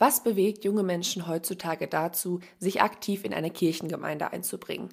Was 0.00 0.22
bewegt 0.22 0.64
junge 0.64 0.82
Menschen 0.82 1.26
heutzutage 1.26 1.86
dazu, 1.86 2.40
sich 2.58 2.80
aktiv 2.80 3.22
in 3.22 3.34
eine 3.34 3.50
Kirchengemeinde 3.50 4.32
einzubringen? 4.32 4.88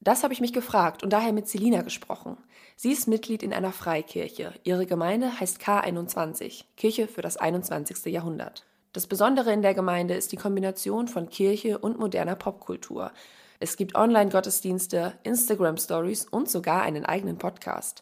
Das 0.00 0.22
habe 0.22 0.32
ich 0.32 0.40
mich 0.40 0.54
gefragt 0.54 1.02
und 1.02 1.12
daher 1.12 1.34
mit 1.34 1.46
Selina 1.46 1.82
gesprochen. 1.82 2.38
Sie 2.74 2.90
ist 2.90 3.06
Mitglied 3.06 3.42
in 3.42 3.52
einer 3.52 3.70
Freikirche. 3.70 4.54
Ihre 4.64 4.86
Gemeinde 4.86 5.38
heißt 5.38 5.60
K21, 5.60 6.64
Kirche 6.78 7.06
für 7.06 7.20
das 7.20 7.36
21. 7.36 8.06
Jahrhundert. 8.06 8.64
Das 8.94 9.06
Besondere 9.06 9.52
in 9.52 9.60
der 9.60 9.74
Gemeinde 9.74 10.14
ist 10.14 10.32
die 10.32 10.38
Kombination 10.38 11.06
von 11.06 11.28
Kirche 11.28 11.76
und 11.76 11.98
moderner 11.98 12.34
Popkultur. 12.34 13.12
Es 13.60 13.76
gibt 13.76 13.94
Online-Gottesdienste, 13.94 15.18
Instagram-Stories 15.24 16.28
und 16.30 16.48
sogar 16.48 16.80
einen 16.80 17.04
eigenen 17.04 17.36
Podcast. 17.36 18.00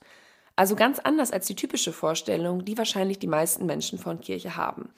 Also 0.55 0.77
ganz 0.77 1.01
anders 1.01 1.33
als 1.33 1.49
die 1.49 1.57
typische 1.57 1.93
Vorstellung, 1.93 2.65
die 2.65 2.79
wahrscheinlich 2.79 3.19
die 3.19 3.27
meisten 3.27 3.67
Menschen 3.67 3.99
von 3.99 4.21
Kirche 4.21 4.57
haben. 4.57 4.95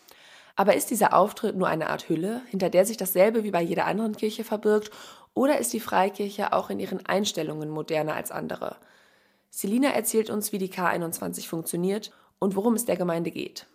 Aber 0.56 0.74
ist 0.74 0.90
dieser 0.90 1.12
Auftritt 1.12 1.54
nur 1.54 1.68
eine 1.68 1.90
Art 1.90 2.08
Hülle, 2.08 2.42
hinter 2.50 2.70
der 2.70 2.86
sich 2.86 2.96
dasselbe 2.96 3.44
wie 3.44 3.50
bei 3.50 3.62
jeder 3.62 3.84
anderen 3.86 4.16
Kirche 4.16 4.42
verbirgt, 4.42 4.90
oder 5.34 5.58
ist 5.58 5.74
die 5.74 5.80
Freikirche 5.80 6.54
auch 6.54 6.70
in 6.70 6.80
ihren 6.80 7.04
Einstellungen 7.04 7.68
moderner 7.68 8.14
als 8.14 8.30
andere? 8.30 8.76
Selina 9.50 9.90
erzählt 9.90 10.30
uns, 10.30 10.52
wie 10.52 10.58
die 10.58 10.72
K21 10.72 11.46
funktioniert 11.46 12.10
und 12.38 12.56
worum 12.56 12.74
es 12.74 12.86
der 12.86 12.96
Gemeinde 12.96 13.30
geht. 13.30 13.66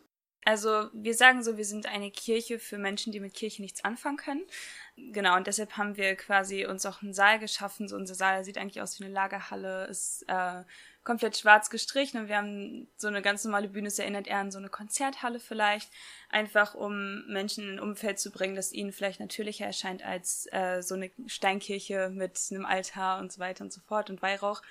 Also 0.43 0.89
wir 0.93 1.13
sagen 1.13 1.43
so, 1.43 1.57
wir 1.57 1.65
sind 1.65 1.85
eine 1.85 2.09
Kirche 2.09 2.57
für 2.57 2.79
Menschen, 2.79 3.11
die 3.11 3.19
mit 3.19 3.35
Kirche 3.35 3.61
nichts 3.61 3.83
anfangen 3.83 4.17
können. 4.17 4.41
Genau, 4.95 5.35
und 5.35 5.45
deshalb 5.45 5.77
haben 5.77 5.97
wir 5.97 6.15
quasi 6.15 6.65
uns 6.65 6.85
auch 6.87 7.03
einen 7.03 7.13
Saal 7.13 7.37
geschaffen. 7.37 7.87
So 7.87 7.95
unser 7.95 8.15
Saal 8.15 8.43
sieht 8.43 8.57
eigentlich 8.57 8.81
aus 8.81 8.99
wie 8.99 9.05
eine 9.05 9.13
Lagerhalle, 9.13 9.85
ist 9.85 10.25
äh, 10.27 10.63
komplett 11.03 11.37
schwarz 11.37 11.69
gestrichen 11.69 12.21
und 12.21 12.27
wir 12.27 12.37
haben 12.37 12.87
so 12.95 13.07
eine 13.07 13.21
ganz 13.21 13.43
normale 13.43 13.67
Bühne, 13.67 13.87
es 13.87 13.97
erinnert 13.97 14.27
eher 14.27 14.37
an 14.37 14.51
so 14.51 14.59
eine 14.59 14.69
Konzerthalle 14.69 15.39
vielleicht, 15.39 15.89
einfach 16.29 16.75
um 16.75 17.25
Menschen 17.27 17.63
in 17.63 17.73
ein 17.75 17.79
Umfeld 17.79 18.19
zu 18.19 18.31
bringen, 18.31 18.55
das 18.55 18.71
ihnen 18.71 18.91
vielleicht 18.91 19.19
natürlicher 19.19 19.65
erscheint 19.65 20.03
als 20.05 20.47
äh, 20.51 20.81
so 20.81 20.95
eine 20.95 21.09
Steinkirche 21.25 22.09
mit 22.09 22.39
einem 22.51 22.65
Altar 22.65 23.19
und 23.19 23.31
so 23.31 23.39
weiter 23.39 23.63
und 23.63 23.73
so 23.73 23.81
fort 23.81 24.09
und 24.09 24.21
Weihrauch. 24.21 24.61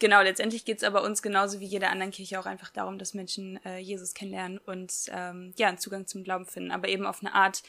Genau, 0.00 0.20
letztendlich 0.20 0.64
geht 0.64 0.78
es 0.78 0.84
aber 0.84 1.04
uns 1.04 1.22
genauso 1.22 1.60
wie 1.60 1.66
jeder 1.66 1.90
anderen 1.90 2.10
Kirche 2.10 2.40
auch 2.40 2.46
einfach 2.46 2.70
darum, 2.70 2.98
dass 2.98 3.14
Menschen 3.14 3.64
äh, 3.64 3.78
Jesus 3.78 4.14
kennenlernen 4.14 4.58
und 4.58 4.92
ähm, 5.10 5.54
ja, 5.56 5.68
einen 5.68 5.78
Zugang 5.78 6.08
zum 6.08 6.24
Glauben 6.24 6.44
finden, 6.44 6.72
aber 6.72 6.88
eben 6.88 7.06
auf 7.06 7.20
eine 7.20 7.34
Art, 7.34 7.62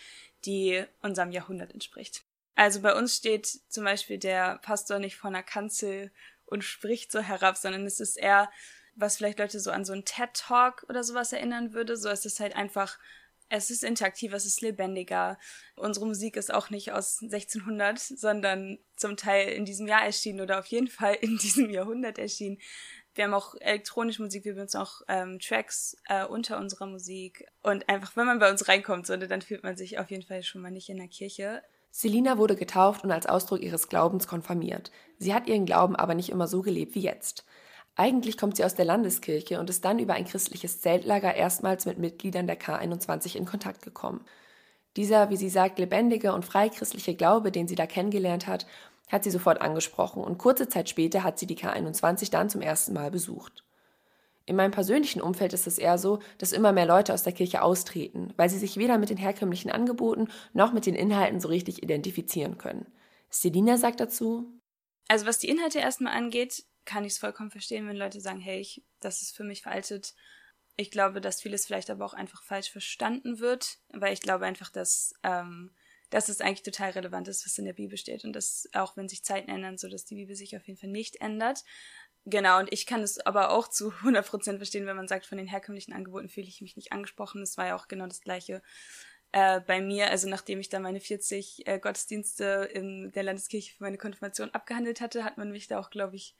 die 0.46 0.84
unserem 1.04 1.32
Jahrhundert 1.32 1.72
entspricht. 1.74 2.24
Also 2.56 2.82
bei 2.82 2.96
uns 2.96 3.16
steht 3.16 3.46
zum 3.70 3.84
Beispiel 3.84 4.18
der 4.18 4.58
Pastor 4.60 4.98
nicht 5.00 5.16
vor 5.16 5.30
einer 5.30 5.44
Kanzel 5.44 6.12
und 6.54 6.64
spricht 6.64 7.12
so 7.12 7.20
herab, 7.20 7.58
sondern 7.58 7.86
es 7.88 8.00
ist 8.00 8.16
eher, 8.16 8.50
was 8.96 9.18
vielleicht 9.18 9.40
Leute 9.40 9.60
so 9.60 9.72
an 9.72 9.86
so 9.86 9.92
einen 9.92 10.06
TED-Talk 10.06 10.86
oder 10.88 11.04
sowas 11.04 11.34
erinnern 11.34 11.74
würde. 11.74 11.98
So 11.98 12.10
es 12.10 12.26
ist 12.26 12.40
halt 12.40 12.56
einfach, 12.56 13.00
es 13.50 13.72
ist 13.72 13.84
interaktiver, 13.84 14.38
es 14.38 14.46
ist 14.46 14.62
lebendiger. 14.62 15.40
Unsere 15.76 16.06
Musik 16.06 16.38
ist 16.38 16.54
auch 16.54 16.70
nicht 16.70 16.92
aus 16.92 17.24
1600, 17.24 18.00
sondern 18.00 18.78
zum 18.96 19.18
Teil 19.18 19.50
in 19.50 19.66
diesem 19.66 19.88
Jahr 19.88 20.06
erschienen 20.06 20.42
oder 20.42 20.60
auf 20.60 20.68
jeden 20.68 20.88
Fall 20.88 21.16
in 21.16 21.38
diesem 21.42 21.72
Jahrhundert 21.72 22.20
erschienen. 22.20 22.60
Wir 23.16 23.24
haben 23.26 23.34
auch 23.34 23.56
elektronische 23.60 24.22
Musik, 24.22 24.46
wir 24.46 24.54
benutzen 24.54 24.78
auch 24.78 25.02
ähm, 25.08 25.40
Tracks 25.40 25.98
äh, 26.08 26.24
unter 26.24 26.60
unserer 26.60 26.86
Musik. 26.86 27.48
Und 27.64 27.90
einfach, 27.90 28.16
wenn 28.16 28.28
man 28.28 28.38
bei 28.38 28.52
uns 28.52 28.68
reinkommt, 28.68 29.08
so, 29.08 29.18
dann 29.18 29.42
fühlt 29.42 29.64
man 29.64 29.76
sich 29.76 29.98
auf 29.98 30.12
jeden 30.12 30.24
Fall 30.24 30.44
schon 30.44 30.62
mal 30.62 30.72
nicht 30.72 30.90
in 30.90 30.98
der 30.98 31.08
Kirche. 31.08 31.64
Selina 31.96 32.40
wurde 32.40 32.56
getauft 32.56 33.04
und 33.04 33.12
als 33.12 33.28
Ausdruck 33.28 33.62
ihres 33.62 33.88
Glaubens 33.88 34.28
konfirmiert. 34.28 34.90
Sie 35.20 35.32
hat 35.32 35.48
ihren 35.48 35.68
Glauben 35.68 35.96
aber 35.96 36.16
nicht 36.16 36.32
immer 36.32 36.48
so 36.48 36.64
gelebt 36.64 36.96
wie 36.96 37.02
jetzt. 37.02 37.46
Eigentlich 37.96 38.36
kommt 38.36 38.58
sie 38.58 38.66
aus 38.66 38.74
der 38.74 38.86
Landeskirche 38.86 39.60
und 39.60 39.70
ist 39.70 39.86
dann 39.86 40.00
über 40.00 40.16
ein 40.16 40.26
christliches 40.26 40.82
Zeltlager 40.82 41.36
erstmals 41.36 41.86
mit 41.86 42.00
Mitgliedern 42.00 42.48
der 42.48 42.60
K21 42.60 43.36
in 43.36 43.46
Kontakt 43.46 43.84
gekommen. 43.84 44.26
Dieser, 44.98 45.30
wie 45.30 45.38
sie 45.38 45.50
sagt, 45.50 45.78
lebendige 45.78 46.34
und 46.34 46.46
freichristliche 46.46 47.14
Glaube, 47.14 47.52
den 47.52 47.68
sie 47.68 47.76
da 47.76 47.86
kennengelernt 47.86 48.48
hat, 48.48 48.66
hat 49.08 49.24
sie 49.24 49.32
sofort 49.32 49.62
angesprochen 49.62 50.24
und 50.24 50.40
kurze 50.40 50.68
Zeit 50.68 50.90
später 50.90 51.22
hat 51.24 51.38
sie 51.38 51.46
die 51.46 51.58
K21 51.58 52.32
dann 52.32 52.50
zum 52.50 52.62
ersten 52.62 52.94
Mal 52.94 53.12
besucht. 53.12 53.64
In 54.46 54.58
meinem 54.58 54.72
persönlichen 54.72 55.22
Umfeld 55.22 55.54
ist 55.54 55.68
es 55.68 55.78
eher 55.78 55.98
so, 55.98 56.20
dass 56.38 56.52
immer 56.52 56.74
mehr 56.74 56.86
Leute 56.86 57.14
aus 57.14 57.24
der 57.24 57.32
Kirche 57.32 57.62
austreten, 57.62 58.34
weil 58.36 58.50
sie 58.50 58.60
sich 58.60 58.76
weder 58.76 58.98
mit 58.98 59.10
den 59.10 59.18
herkömmlichen 59.18 59.72
Angeboten 59.72 60.28
noch 60.52 60.74
mit 60.74 60.86
den 60.86 60.96
Inhalten 60.96 61.40
so 61.40 61.48
richtig 61.48 61.82
identifizieren 61.82 62.58
können. 62.58 62.92
Selina 63.30 63.78
sagt 63.78 64.02
dazu: 64.02 64.60
Also, 65.08 65.26
was 65.26 65.40
die 65.40 65.50
Inhalte 65.50 65.80
erstmal 65.80 66.14
angeht, 66.14 66.66
kann 66.86 67.06
ich 67.06 67.14
es 67.14 67.20
vollkommen 67.20 67.52
verstehen, 67.52 67.88
wenn 67.88 67.96
Leute 67.96 68.20
sagen, 68.20 68.40
hey, 68.40 68.60
ich, 68.60 68.84
das 69.00 69.22
ist 69.22 69.36
für 69.36 69.44
mich 69.44 69.62
veraltet. 69.62 70.14
Ich 70.76 70.92
glaube, 70.92 71.22
dass 71.22 71.42
vieles 71.42 71.66
vielleicht 71.66 71.90
aber 71.90 72.06
auch 72.06 72.14
einfach 72.14 72.44
falsch 72.44 72.72
verstanden 72.72 73.40
wird, 73.40 73.78
weil 73.90 74.14
ich 74.14 74.22
glaube 74.22 74.46
einfach, 74.46 74.70
dass, 74.70 75.14
ähm, 75.24 75.72
dass 76.10 76.30
es 76.30 76.42
eigentlich 76.42 76.64
total 76.64 76.92
relevant 76.92 77.28
ist, 77.28 77.46
was 77.46 77.58
in 77.58 77.66
der 77.66 77.74
Bibel 77.74 77.98
steht 77.98 78.26
und 78.26 78.34
dass 78.34 78.68
auch 78.74 78.98
wenn 78.98 79.08
sich 79.08 79.24
Zeiten 79.24 79.50
ändern, 79.50 79.78
so 79.78 79.88
dass 79.88 80.06
die 80.06 80.16
Bibel 80.16 80.36
sich 80.36 80.58
auf 80.58 80.68
jeden 80.68 80.80
Fall 80.80 80.90
nicht 80.90 81.22
ändert. 81.22 81.64
Genau, 82.26 82.60
und 82.60 82.72
ich 82.72 82.86
kann 82.86 83.02
es 83.02 83.20
aber 83.20 83.52
auch 83.52 83.68
zu 83.68 83.92
100% 83.92 84.58
verstehen, 84.58 84.86
wenn 84.86 84.96
man 84.96 85.10
sagt, 85.10 85.26
von 85.26 85.38
den 85.38 85.48
herkömmlichen 85.48 85.94
Angeboten 85.94 86.30
fühle 86.30 86.48
ich 86.48 86.62
mich 86.62 86.78
nicht 86.78 86.94
angesprochen. 86.94 87.42
Das 87.42 87.58
war 87.58 87.68
ja 87.68 87.76
auch 87.76 87.90
genau 87.90 88.08
das 88.08 88.22
Gleiche 88.22 88.62
äh, 89.34 89.60
bei 89.60 89.82
mir. 89.82 90.10
Also 90.10 90.30
nachdem 90.30 90.60
ich 90.62 90.70
da 90.70 90.80
meine 90.80 91.02
40 91.02 91.68
äh, 91.68 91.80
Gottesdienste 91.80 92.70
in 92.74 93.12
der 93.12 93.24
Landeskirche 93.24 93.74
für 93.76 93.84
meine 93.84 93.98
Konfirmation 93.98 94.52
abgehandelt 94.52 95.02
hatte, 95.02 95.26
hat 95.26 95.38
man 95.38 95.52
mich 95.52 95.68
da 95.68 95.80
auch, 95.80 95.90
glaube 95.90 96.16
ich, 96.16 96.36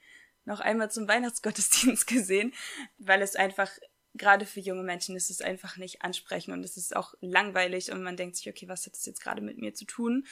noch 0.46 0.60
einmal 0.60 0.90
zum 0.90 1.06
Weihnachtsgottesdienst 1.06 2.06
gesehen, 2.06 2.54
weil 2.98 3.20
es 3.20 3.36
einfach 3.36 3.70
gerade 4.14 4.46
für 4.46 4.60
junge 4.60 4.84
Menschen 4.84 5.16
ist 5.16 5.30
es 5.30 5.40
einfach 5.40 5.76
nicht 5.76 6.02
ansprechend 6.02 6.54
und 6.54 6.64
es 6.64 6.76
ist 6.76 6.94
auch 6.94 7.14
langweilig 7.20 7.90
und 7.90 8.02
man 8.02 8.16
denkt 8.16 8.36
sich, 8.36 8.48
okay, 8.48 8.68
was 8.68 8.86
hat 8.86 8.94
das 8.94 9.06
jetzt 9.06 9.20
gerade 9.20 9.42
mit 9.42 9.58
mir 9.58 9.74
zu 9.74 9.84
tun? 9.84 10.24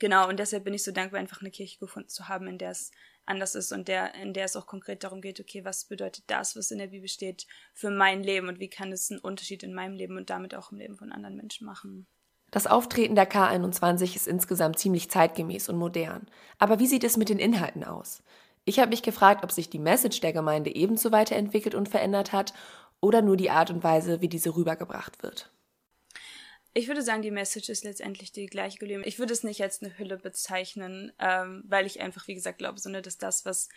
Genau, 0.00 0.28
und 0.28 0.38
deshalb 0.40 0.64
bin 0.64 0.74
ich 0.74 0.82
so 0.82 0.92
dankbar, 0.92 1.20
einfach 1.20 1.40
eine 1.40 1.50
Kirche 1.50 1.78
gefunden 1.78 2.08
zu 2.08 2.28
haben, 2.28 2.48
in 2.48 2.58
der 2.58 2.70
es 2.70 2.90
anders 3.30 3.54
ist 3.54 3.72
und 3.72 3.88
der, 3.88 4.14
in 4.16 4.34
der 4.34 4.44
es 4.44 4.56
auch 4.56 4.66
konkret 4.66 5.04
darum 5.04 5.20
geht, 5.22 5.40
okay, 5.40 5.64
was 5.64 5.84
bedeutet 5.84 6.24
das, 6.26 6.56
was 6.56 6.70
in 6.70 6.78
der 6.78 6.88
Bibel 6.88 7.08
steht, 7.08 7.46
für 7.72 7.90
mein 7.90 8.22
Leben 8.22 8.48
und 8.48 8.58
wie 8.58 8.68
kann 8.68 8.92
es 8.92 9.10
einen 9.10 9.20
Unterschied 9.20 9.62
in 9.62 9.72
meinem 9.72 9.94
Leben 9.94 10.16
und 10.16 10.28
damit 10.28 10.54
auch 10.54 10.72
im 10.72 10.78
Leben 10.78 10.96
von 10.96 11.12
anderen 11.12 11.36
Menschen 11.36 11.66
machen. 11.66 12.06
Das 12.50 12.66
Auftreten 12.66 13.14
der 13.14 13.30
K21 13.30 14.16
ist 14.16 14.26
insgesamt 14.26 14.78
ziemlich 14.78 15.08
zeitgemäß 15.08 15.68
und 15.68 15.76
modern. 15.76 16.26
Aber 16.58 16.80
wie 16.80 16.88
sieht 16.88 17.04
es 17.04 17.16
mit 17.16 17.28
den 17.28 17.38
Inhalten 17.38 17.84
aus? 17.84 18.22
Ich 18.64 18.80
habe 18.80 18.90
mich 18.90 19.02
gefragt, 19.02 19.44
ob 19.44 19.52
sich 19.52 19.70
die 19.70 19.78
Message 19.78 20.20
der 20.20 20.32
Gemeinde 20.32 20.74
ebenso 20.74 21.12
weiterentwickelt 21.12 21.74
und 21.74 21.88
verändert 21.88 22.32
hat 22.32 22.52
oder 23.00 23.22
nur 23.22 23.36
die 23.36 23.50
Art 23.50 23.70
und 23.70 23.84
Weise, 23.84 24.20
wie 24.20 24.28
diese 24.28 24.54
rübergebracht 24.56 25.22
wird. 25.22 25.50
Ich 26.72 26.86
würde 26.86 27.02
sagen, 27.02 27.22
die 27.22 27.32
Message 27.32 27.68
ist 27.68 27.84
letztendlich 27.84 28.30
die 28.30 28.46
gleiche 28.46 28.78
geblieben. 28.78 29.02
Ich 29.04 29.18
würde 29.18 29.32
es 29.32 29.42
nicht 29.42 29.60
als 29.62 29.82
eine 29.82 29.98
Hülle 29.98 30.16
bezeichnen, 30.16 31.12
ähm, 31.18 31.64
weil 31.66 31.84
ich 31.84 32.00
einfach, 32.00 32.28
wie 32.28 32.34
gesagt, 32.34 32.58
glaube, 32.58 32.78
sondern 32.78 33.02
dass 33.02 33.18
das, 33.18 33.44
was 33.44 33.68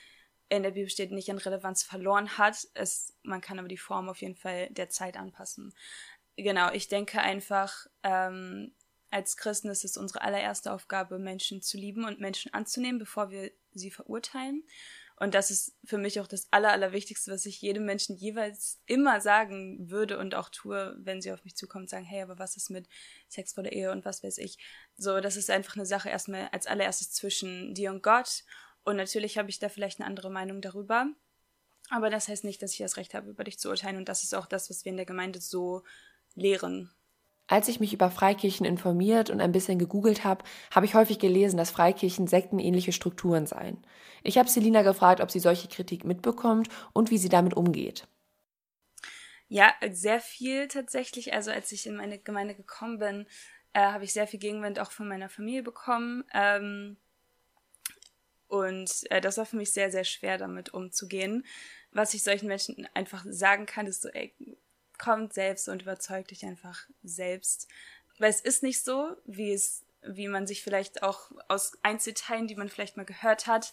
in 0.49 0.61
der 0.61 0.71
Bibel 0.71 0.89
steht, 0.89 1.11
nicht 1.11 1.31
an 1.31 1.39
Relevanz 1.39 1.81
verloren 1.81 2.37
hat. 2.37 2.67
Es, 2.75 3.15
man 3.23 3.41
kann 3.41 3.57
aber 3.57 3.67
die 3.67 3.77
Form 3.77 4.09
auf 4.09 4.21
jeden 4.21 4.35
Fall 4.35 4.69
der 4.69 4.89
Zeit 4.89 5.17
anpassen. 5.17 5.73
Genau, 6.35 6.71
ich 6.71 6.87
denke 6.87 7.19
einfach, 7.19 7.87
ähm, 8.03 8.73
als 9.09 9.37
Christen 9.37 9.69
ist 9.69 9.85
es 9.85 9.97
unsere 9.97 10.21
allererste 10.21 10.71
Aufgabe, 10.71 11.19
Menschen 11.19 11.61
zu 11.61 11.77
lieben 11.77 12.05
und 12.05 12.19
Menschen 12.19 12.53
anzunehmen, 12.53 12.99
bevor 12.99 13.31
wir 13.31 13.51
sie 13.71 13.91
verurteilen. 13.91 14.63
Und 15.23 15.35
das 15.35 15.51
ist 15.51 15.77
für 15.85 15.97
mich 15.97 16.19
auch 16.19 16.27
das 16.27 16.51
Aller, 16.51 16.73
Allerwichtigste, 16.73 17.31
was 17.31 17.45
ich 17.45 17.61
jedem 17.61 17.85
Menschen 17.85 18.17
jeweils 18.17 18.81
immer 18.87 19.21
sagen 19.21 19.89
würde 19.89 20.17
und 20.17 20.35
auch 20.35 20.49
tue, 20.49 20.97
wenn 20.99 21.21
sie 21.21 21.31
auf 21.31 21.45
mich 21.45 21.55
zukommen 21.55 21.83
und 21.83 21.89
sagen, 21.89 22.03
hey, 22.03 22.23
aber 22.23 22.39
was 22.39 22.57
ist 22.57 22.69
mit 22.69 22.89
Sex 23.29 23.53
vor 23.53 23.63
der 23.63 23.71
Ehe 23.71 23.93
und 23.93 24.03
was 24.03 24.21
weiß 24.21 24.37
ich. 24.39 24.57
So, 24.97 25.21
das 25.21 25.37
ist 25.37 25.49
einfach 25.49 25.77
eine 25.77 25.85
Sache 25.85 26.09
erstmal 26.09 26.49
als 26.49 26.67
allererstes 26.67 27.13
zwischen 27.13 27.73
dir 27.73 27.91
und 27.91 28.03
Gott. 28.03 28.43
Und 28.83 28.97
natürlich 28.97 29.37
habe 29.37 29.49
ich 29.49 29.59
da 29.59 29.69
vielleicht 29.69 30.01
eine 30.01 30.07
andere 30.07 30.29
Meinung 30.29 30.59
darüber. 30.59 31.07
Aber 31.89 32.09
das 32.09 32.27
heißt 32.27 32.43
nicht, 32.43 32.61
dass 32.61 32.73
ich 32.73 32.79
das 32.79 32.97
Recht 32.97 33.13
habe, 33.13 33.29
über 33.29 33.45
dich 33.45 33.59
zu 33.59 33.69
urteilen. 33.69 33.95
Und 33.95 34.09
das 34.09 34.23
ist 34.23 34.35
auch 34.35 34.45
das, 34.45 34.69
was 34.69 34.83
wir 34.83 34.89
in 34.89 34.97
der 34.97 35.05
Gemeinde 35.05 35.39
so 35.39 35.85
lehren. 36.35 36.91
Als 37.47 37.67
ich 37.67 37.79
mich 37.79 37.93
über 37.93 38.09
Freikirchen 38.09 38.65
informiert 38.65 39.29
und 39.29 39.41
ein 39.41 39.51
bisschen 39.51 39.77
gegoogelt 39.77 40.23
habe, 40.23 40.45
habe 40.71 40.85
ich 40.85 40.95
häufig 40.95 41.19
gelesen, 41.19 41.57
dass 41.57 41.71
Freikirchen 41.71 42.27
sektenähnliche 42.27 42.93
Strukturen 42.93 43.45
seien. 43.45 43.85
Ich 44.23 44.37
habe 44.37 44.49
Selina 44.49 44.81
gefragt, 44.81 45.19
ob 45.19 45.29
sie 45.29 45.39
solche 45.39 45.67
Kritik 45.67 46.05
mitbekommt 46.05 46.69
und 46.93 47.11
wie 47.11 47.17
sie 47.17 47.29
damit 47.29 47.53
umgeht. 47.53 48.07
Ja, 49.49 49.73
sehr 49.91 50.19
viel 50.19 50.67
tatsächlich. 50.67 51.33
Also 51.33 51.51
als 51.51 51.71
ich 51.71 51.85
in 51.85 51.95
meine 51.95 52.17
Gemeinde 52.17 52.55
gekommen 52.55 52.97
bin, 52.97 53.27
äh, 53.73 53.81
habe 53.81 54.05
ich 54.05 54.13
sehr 54.13 54.25
viel 54.25 54.39
Gegenwind 54.39 54.79
auch 54.79 54.91
von 54.91 55.07
meiner 55.07 55.29
Familie 55.29 55.63
bekommen. 55.63 56.23
Ähm, 56.33 56.97
und 58.47 58.91
äh, 59.11 59.19
das 59.19 59.37
war 59.37 59.45
für 59.45 59.57
mich 59.57 59.73
sehr, 59.73 59.91
sehr 59.91 60.03
schwer, 60.05 60.37
damit 60.37 60.73
umzugehen. 60.73 61.45
Was 61.91 62.13
ich 62.13 62.23
solchen 62.23 62.47
Menschen 62.47 62.87
einfach 62.93 63.25
sagen 63.27 63.65
kann, 63.65 63.85
ist 63.87 64.01
so, 64.01 64.09
ey, 64.09 64.33
kommt 64.97 65.33
selbst 65.33 65.69
und 65.69 65.81
überzeugt 65.81 66.31
dich 66.31 66.45
einfach 66.45 66.87
selbst. 67.03 67.67
Weil 68.19 68.29
es 68.29 68.41
ist 68.41 68.63
nicht 68.63 68.83
so, 68.83 69.15
wie 69.25 69.51
es, 69.51 69.83
wie 70.01 70.27
man 70.27 70.47
sich 70.47 70.63
vielleicht 70.63 71.03
auch 71.03 71.31
aus 71.47 71.77
Einzelteilen, 71.81 72.47
die 72.47 72.55
man 72.55 72.69
vielleicht 72.69 72.97
mal 72.97 73.05
gehört 73.05 73.47
hat, 73.47 73.71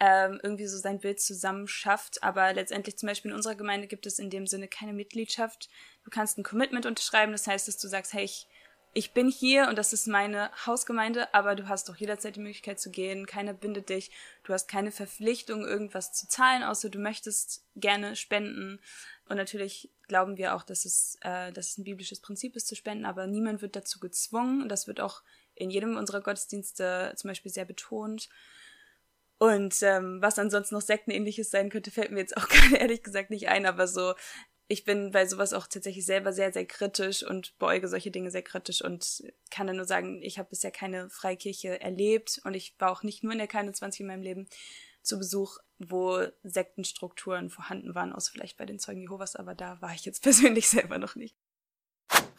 ähm, 0.00 0.38
irgendwie 0.42 0.66
so 0.66 0.78
sein 0.78 1.00
Bild 1.00 1.20
zusammenschafft. 1.20 2.22
Aber 2.22 2.52
letztendlich 2.52 2.96
zum 2.96 3.08
Beispiel 3.08 3.30
in 3.30 3.36
unserer 3.36 3.54
Gemeinde 3.54 3.86
gibt 3.86 4.06
es 4.06 4.18
in 4.18 4.30
dem 4.30 4.46
Sinne 4.46 4.68
keine 4.68 4.92
Mitgliedschaft. 4.92 5.68
Du 6.04 6.10
kannst 6.10 6.38
ein 6.38 6.44
Commitment 6.44 6.86
unterschreiben, 6.86 7.32
das 7.32 7.46
heißt, 7.46 7.66
dass 7.68 7.78
du 7.78 7.88
sagst, 7.88 8.12
hey, 8.12 8.24
ich 8.24 8.46
ich 8.94 9.12
bin 9.12 9.28
hier 9.28 9.68
und 9.68 9.76
das 9.76 9.92
ist 9.92 10.08
meine 10.08 10.50
Hausgemeinde, 10.66 11.32
aber 11.34 11.54
du 11.54 11.68
hast 11.68 11.88
doch 11.88 11.96
jederzeit 11.96 12.36
die 12.36 12.40
Möglichkeit 12.40 12.80
zu 12.80 12.90
gehen, 12.90 13.26
keiner 13.26 13.52
bindet 13.52 13.90
dich, 13.90 14.10
du 14.44 14.52
hast 14.52 14.66
keine 14.66 14.90
Verpflichtung, 14.90 15.64
irgendwas 15.64 16.12
zu 16.12 16.26
zahlen, 16.26 16.62
außer 16.62 16.88
du 16.88 16.98
möchtest 16.98 17.64
gerne 17.76 18.16
spenden. 18.16 18.80
Und 19.28 19.36
natürlich 19.36 19.90
glauben 20.06 20.36
wir 20.36 20.54
auch, 20.54 20.62
dass 20.62 20.84
es, 20.84 21.18
äh, 21.20 21.52
dass 21.52 21.70
es 21.70 21.78
ein 21.78 21.84
biblisches 21.84 22.20
Prinzip 22.20 22.56
ist 22.56 22.66
zu 22.66 22.74
spenden, 22.74 23.04
aber 23.04 23.26
niemand 23.26 23.62
wird 23.62 23.76
dazu 23.76 24.00
gezwungen. 24.00 24.62
Und 24.62 24.68
das 24.70 24.86
wird 24.86 25.00
auch 25.00 25.22
in 25.54 25.70
jedem 25.70 25.96
unserer 25.96 26.20
Gottesdienste 26.20 27.12
zum 27.16 27.28
Beispiel 27.28 27.52
sehr 27.52 27.64
betont. 27.64 28.28
Und 29.38 29.82
ähm, 29.82 30.20
was 30.20 30.38
ansonsten 30.38 30.74
noch 30.74 30.82
Sektenähnliches 30.82 31.50
sein 31.50 31.70
könnte, 31.70 31.90
fällt 31.90 32.10
mir 32.10 32.20
jetzt 32.20 32.36
auch 32.36 32.48
gerade 32.48 32.76
ehrlich 32.76 33.02
gesagt 33.02 33.30
nicht 33.30 33.48
ein, 33.48 33.66
aber 33.66 33.86
so 33.86 34.14
ich 34.70 34.84
bin 34.84 35.10
bei 35.12 35.26
sowas 35.26 35.54
auch 35.54 35.66
tatsächlich 35.66 36.04
selber 36.04 36.32
sehr, 36.32 36.52
sehr 36.52 36.66
kritisch 36.66 37.22
und 37.22 37.58
beäuge 37.58 37.88
solche 37.88 38.10
Dinge 38.10 38.30
sehr 38.30 38.42
kritisch 38.42 38.82
und 38.84 39.22
kann 39.50 39.66
dann 39.66 39.76
nur 39.76 39.86
sagen, 39.86 40.22
ich 40.22 40.38
habe 40.38 40.50
bisher 40.50 40.70
keine 40.70 41.08
Freikirche 41.08 41.80
erlebt 41.80 42.40
und 42.44 42.52
ich 42.52 42.74
war 42.78 42.92
auch 42.92 43.02
nicht 43.02 43.24
nur 43.24 43.32
in 43.32 43.38
der 43.38 43.48
K21 43.48 44.00
in 44.00 44.06
meinem 44.06 44.22
Leben 44.22 44.46
zu 45.08 45.18
Besuch, 45.18 45.58
wo 45.78 46.20
Sektenstrukturen 46.42 47.50
vorhanden 47.50 47.94
waren, 47.94 48.12
außer 48.12 48.32
vielleicht 48.32 48.56
bei 48.56 48.66
den 48.66 48.78
Zeugen 48.78 49.02
Jehovas, 49.02 49.36
aber 49.36 49.54
da 49.54 49.80
war 49.80 49.94
ich 49.94 50.04
jetzt 50.04 50.22
persönlich 50.22 50.68
selber 50.68 50.98
noch 50.98 51.16
nicht. 51.16 51.36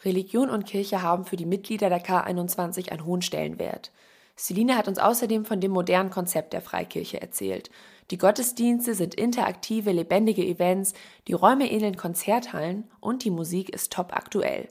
Religion 0.04 0.48
und 0.48 0.64
Kirche 0.64 1.02
haben 1.02 1.26
für 1.26 1.36
die 1.36 1.46
Mitglieder 1.46 1.90
der 1.90 2.02
K21 2.02 2.90
einen 2.90 3.04
hohen 3.04 3.22
Stellenwert. 3.22 3.92
Celine 4.36 4.78
hat 4.78 4.88
uns 4.88 4.98
außerdem 4.98 5.44
von 5.44 5.60
dem 5.60 5.70
modernen 5.70 6.08
Konzept 6.08 6.54
der 6.54 6.62
Freikirche 6.62 7.20
erzählt 7.20 7.70
die 8.10 8.18
Gottesdienste 8.18 8.94
sind 8.94 9.14
interaktive, 9.14 9.92
lebendige 9.92 10.44
Events, 10.44 10.94
die 11.28 11.32
Räume 11.32 11.70
ähneln 11.70 11.96
Konzerthallen 11.96 12.90
und 12.98 13.24
die 13.24 13.30
Musik 13.30 13.70
ist 13.70 13.92
top 13.92 14.12
aktuell. 14.12 14.68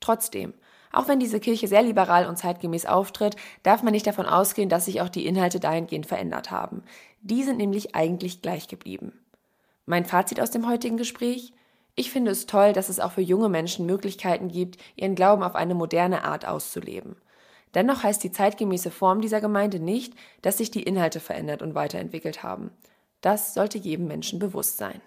Trotzdem, 0.00 0.54
auch 0.92 1.08
wenn 1.08 1.20
diese 1.20 1.40
Kirche 1.40 1.68
sehr 1.68 1.82
liberal 1.82 2.26
und 2.26 2.36
zeitgemäß 2.36 2.86
auftritt, 2.86 3.36
darf 3.62 3.82
man 3.82 3.92
nicht 3.92 4.06
davon 4.06 4.26
ausgehen, 4.26 4.68
dass 4.68 4.84
sich 4.84 5.00
auch 5.00 5.08
die 5.08 5.26
Inhalte 5.26 5.58
dahingehend 5.58 6.06
verändert 6.06 6.50
haben. 6.50 6.82
Die 7.22 7.42
sind 7.42 7.56
nämlich 7.56 7.94
eigentlich 7.94 8.42
gleich 8.42 8.68
geblieben. 8.68 9.18
Mein 9.86 10.04
Fazit 10.04 10.40
aus 10.40 10.50
dem 10.50 10.68
heutigen 10.68 10.96
Gespräch? 10.96 11.52
Ich 11.94 12.10
finde 12.10 12.30
es 12.30 12.46
toll, 12.46 12.72
dass 12.72 12.88
es 12.88 13.00
auch 13.00 13.12
für 13.12 13.20
junge 13.20 13.48
Menschen 13.48 13.86
Möglichkeiten 13.86 14.48
gibt, 14.48 14.78
ihren 14.96 15.14
Glauben 15.14 15.42
auf 15.42 15.54
eine 15.54 15.74
moderne 15.74 16.24
Art 16.24 16.46
auszuleben. 16.46 17.16
Dennoch 17.74 18.02
heißt 18.02 18.22
die 18.22 18.32
zeitgemäße 18.32 18.90
Form 18.90 19.20
dieser 19.20 19.40
Gemeinde 19.40 19.78
nicht, 19.78 20.14
dass 20.42 20.58
sich 20.58 20.70
die 20.70 20.82
Inhalte 20.82 21.20
verändert 21.20 21.62
und 21.62 21.74
weiterentwickelt 21.74 22.42
haben. 22.42 22.70
Das 23.20 23.54
sollte 23.54 23.78
jedem 23.78 24.08
Menschen 24.08 24.38
bewusst 24.38 24.76
sein. 24.76 25.00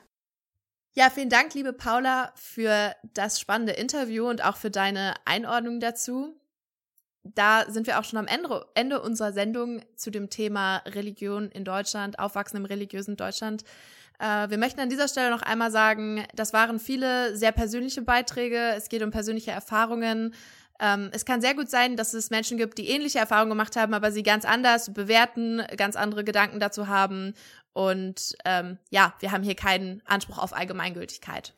Ja, 0.98 1.10
vielen 1.10 1.30
Dank, 1.30 1.54
liebe 1.54 1.74
Paula, 1.74 2.32
für 2.36 2.96
das 3.14 3.38
spannende 3.38 3.74
Interview 3.74 4.30
und 4.30 4.41
auch 4.46 4.56
für 4.56 4.72
deine 4.72 5.14
Einordnung 5.26 5.82
dazu. 5.82 6.39
Da 7.26 7.70
sind 7.70 7.86
wir 7.86 8.00
auch 8.00 8.06
schon 8.06 8.18
am 8.18 8.28
Ende, 8.28 8.66
Ende 8.76 9.02
unserer 9.02 9.34
Sendung 9.34 9.82
zu 9.98 10.10
dem 10.10 10.30
Thema 10.30 10.78
Religion 10.86 11.52
in 11.52 11.66
Deutschland, 11.66 12.18
Aufwachsen 12.18 12.56
im 12.56 12.64
religiösen 12.64 13.18
Deutschland. 13.18 13.66
Äh, 14.20 14.50
wir 14.50 14.58
möchten 14.58 14.80
an 14.80 14.88
dieser 14.88 15.10
Stelle 15.10 15.32
noch 15.32 15.41
einmal 15.41 15.70
sagen, 15.70 16.26
das 16.34 16.54
waren 16.54 16.80
viele 16.80 17.36
sehr 17.36 17.52
persönliche 17.52 18.02
Beiträge. 18.02 18.58
Es 18.78 18.88
geht 18.88 19.04
um 19.04 19.12
persönliche 19.12 19.52
Erfahrungen, 19.52 20.34
ähm, 20.80 21.10
es 21.14 21.24
kann 21.24 21.39
sehr 21.39 21.56
gut 21.56 21.70
sein, 21.70 21.96
dass 21.96 22.14
es 22.14 22.30
Menschen 22.30 22.58
gibt, 22.58 22.78
die 22.78 22.89
ähnliche 22.89 23.20
Erfahrungen 23.20 23.50
gemacht 23.50 23.76
haben, 23.76 23.93
aber 23.93 24.12
sie 24.12 24.24
ganz 24.24 24.43
anders 24.43 24.93
bewerten, 24.93 25.62
ganz 25.78 25.96
andere 25.96 26.24
Gedanken 26.24 26.60
dazu 26.60 26.88
haben. 26.88 27.34
Und 27.76 28.38
ähm, 28.46 28.78
ja, 28.90 29.14
wir 29.20 29.34
haben 29.34 29.44
hier 29.44 29.54
keinen 29.54 30.02
Anspruch 30.06 30.38
auf 30.38 30.56
Allgemeingültigkeit. 30.56 31.54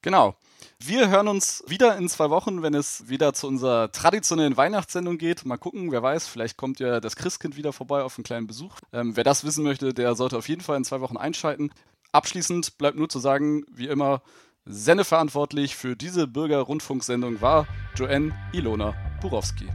Genau. 0.00 0.36
Wir 0.78 1.08
hören 1.08 1.26
uns 1.26 1.64
wieder 1.66 1.96
in 1.96 2.08
zwei 2.08 2.30
Wochen, 2.30 2.62
wenn 2.62 2.72
es 2.72 3.08
wieder 3.08 3.32
zu 3.32 3.48
unserer 3.48 3.90
traditionellen 3.90 4.56
Weihnachtssendung 4.56 5.18
geht. 5.18 5.44
Mal 5.44 5.56
gucken, 5.56 5.90
wer 5.90 6.04
weiß, 6.04 6.28
vielleicht 6.28 6.56
kommt 6.56 6.78
ja 6.78 7.00
das 7.00 7.16
Christkind 7.16 7.56
wieder 7.56 7.72
vorbei 7.72 8.02
auf 8.02 8.16
einen 8.16 8.24
kleinen 8.24 8.46
Besuch. 8.46 8.76
Ähm, 8.92 9.16
wer 9.16 9.24
das 9.24 9.42
wissen 9.42 9.64
möchte, 9.64 9.92
der 9.92 10.14
sollte 10.14 10.38
auf 10.38 10.48
jeden 10.48 10.60
Fall 10.60 10.76
in 10.76 10.84
zwei 10.84 11.00
Wochen 11.00 11.16
einschalten. 11.16 11.72
Abschließend 12.12 12.78
bleibt 12.78 12.96
nur 12.96 13.08
zu 13.08 13.18
sagen, 13.18 13.64
wie 13.72 13.88
immer, 13.88 14.22
sendeverantwortlich 14.66 15.74
für 15.74 15.96
diese 15.96 16.28
Bürgerrundfunksendung 16.28 17.40
war 17.40 17.66
Joanne 17.96 18.32
Ilona 18.52 18.94
Burowski. 19.20 19.68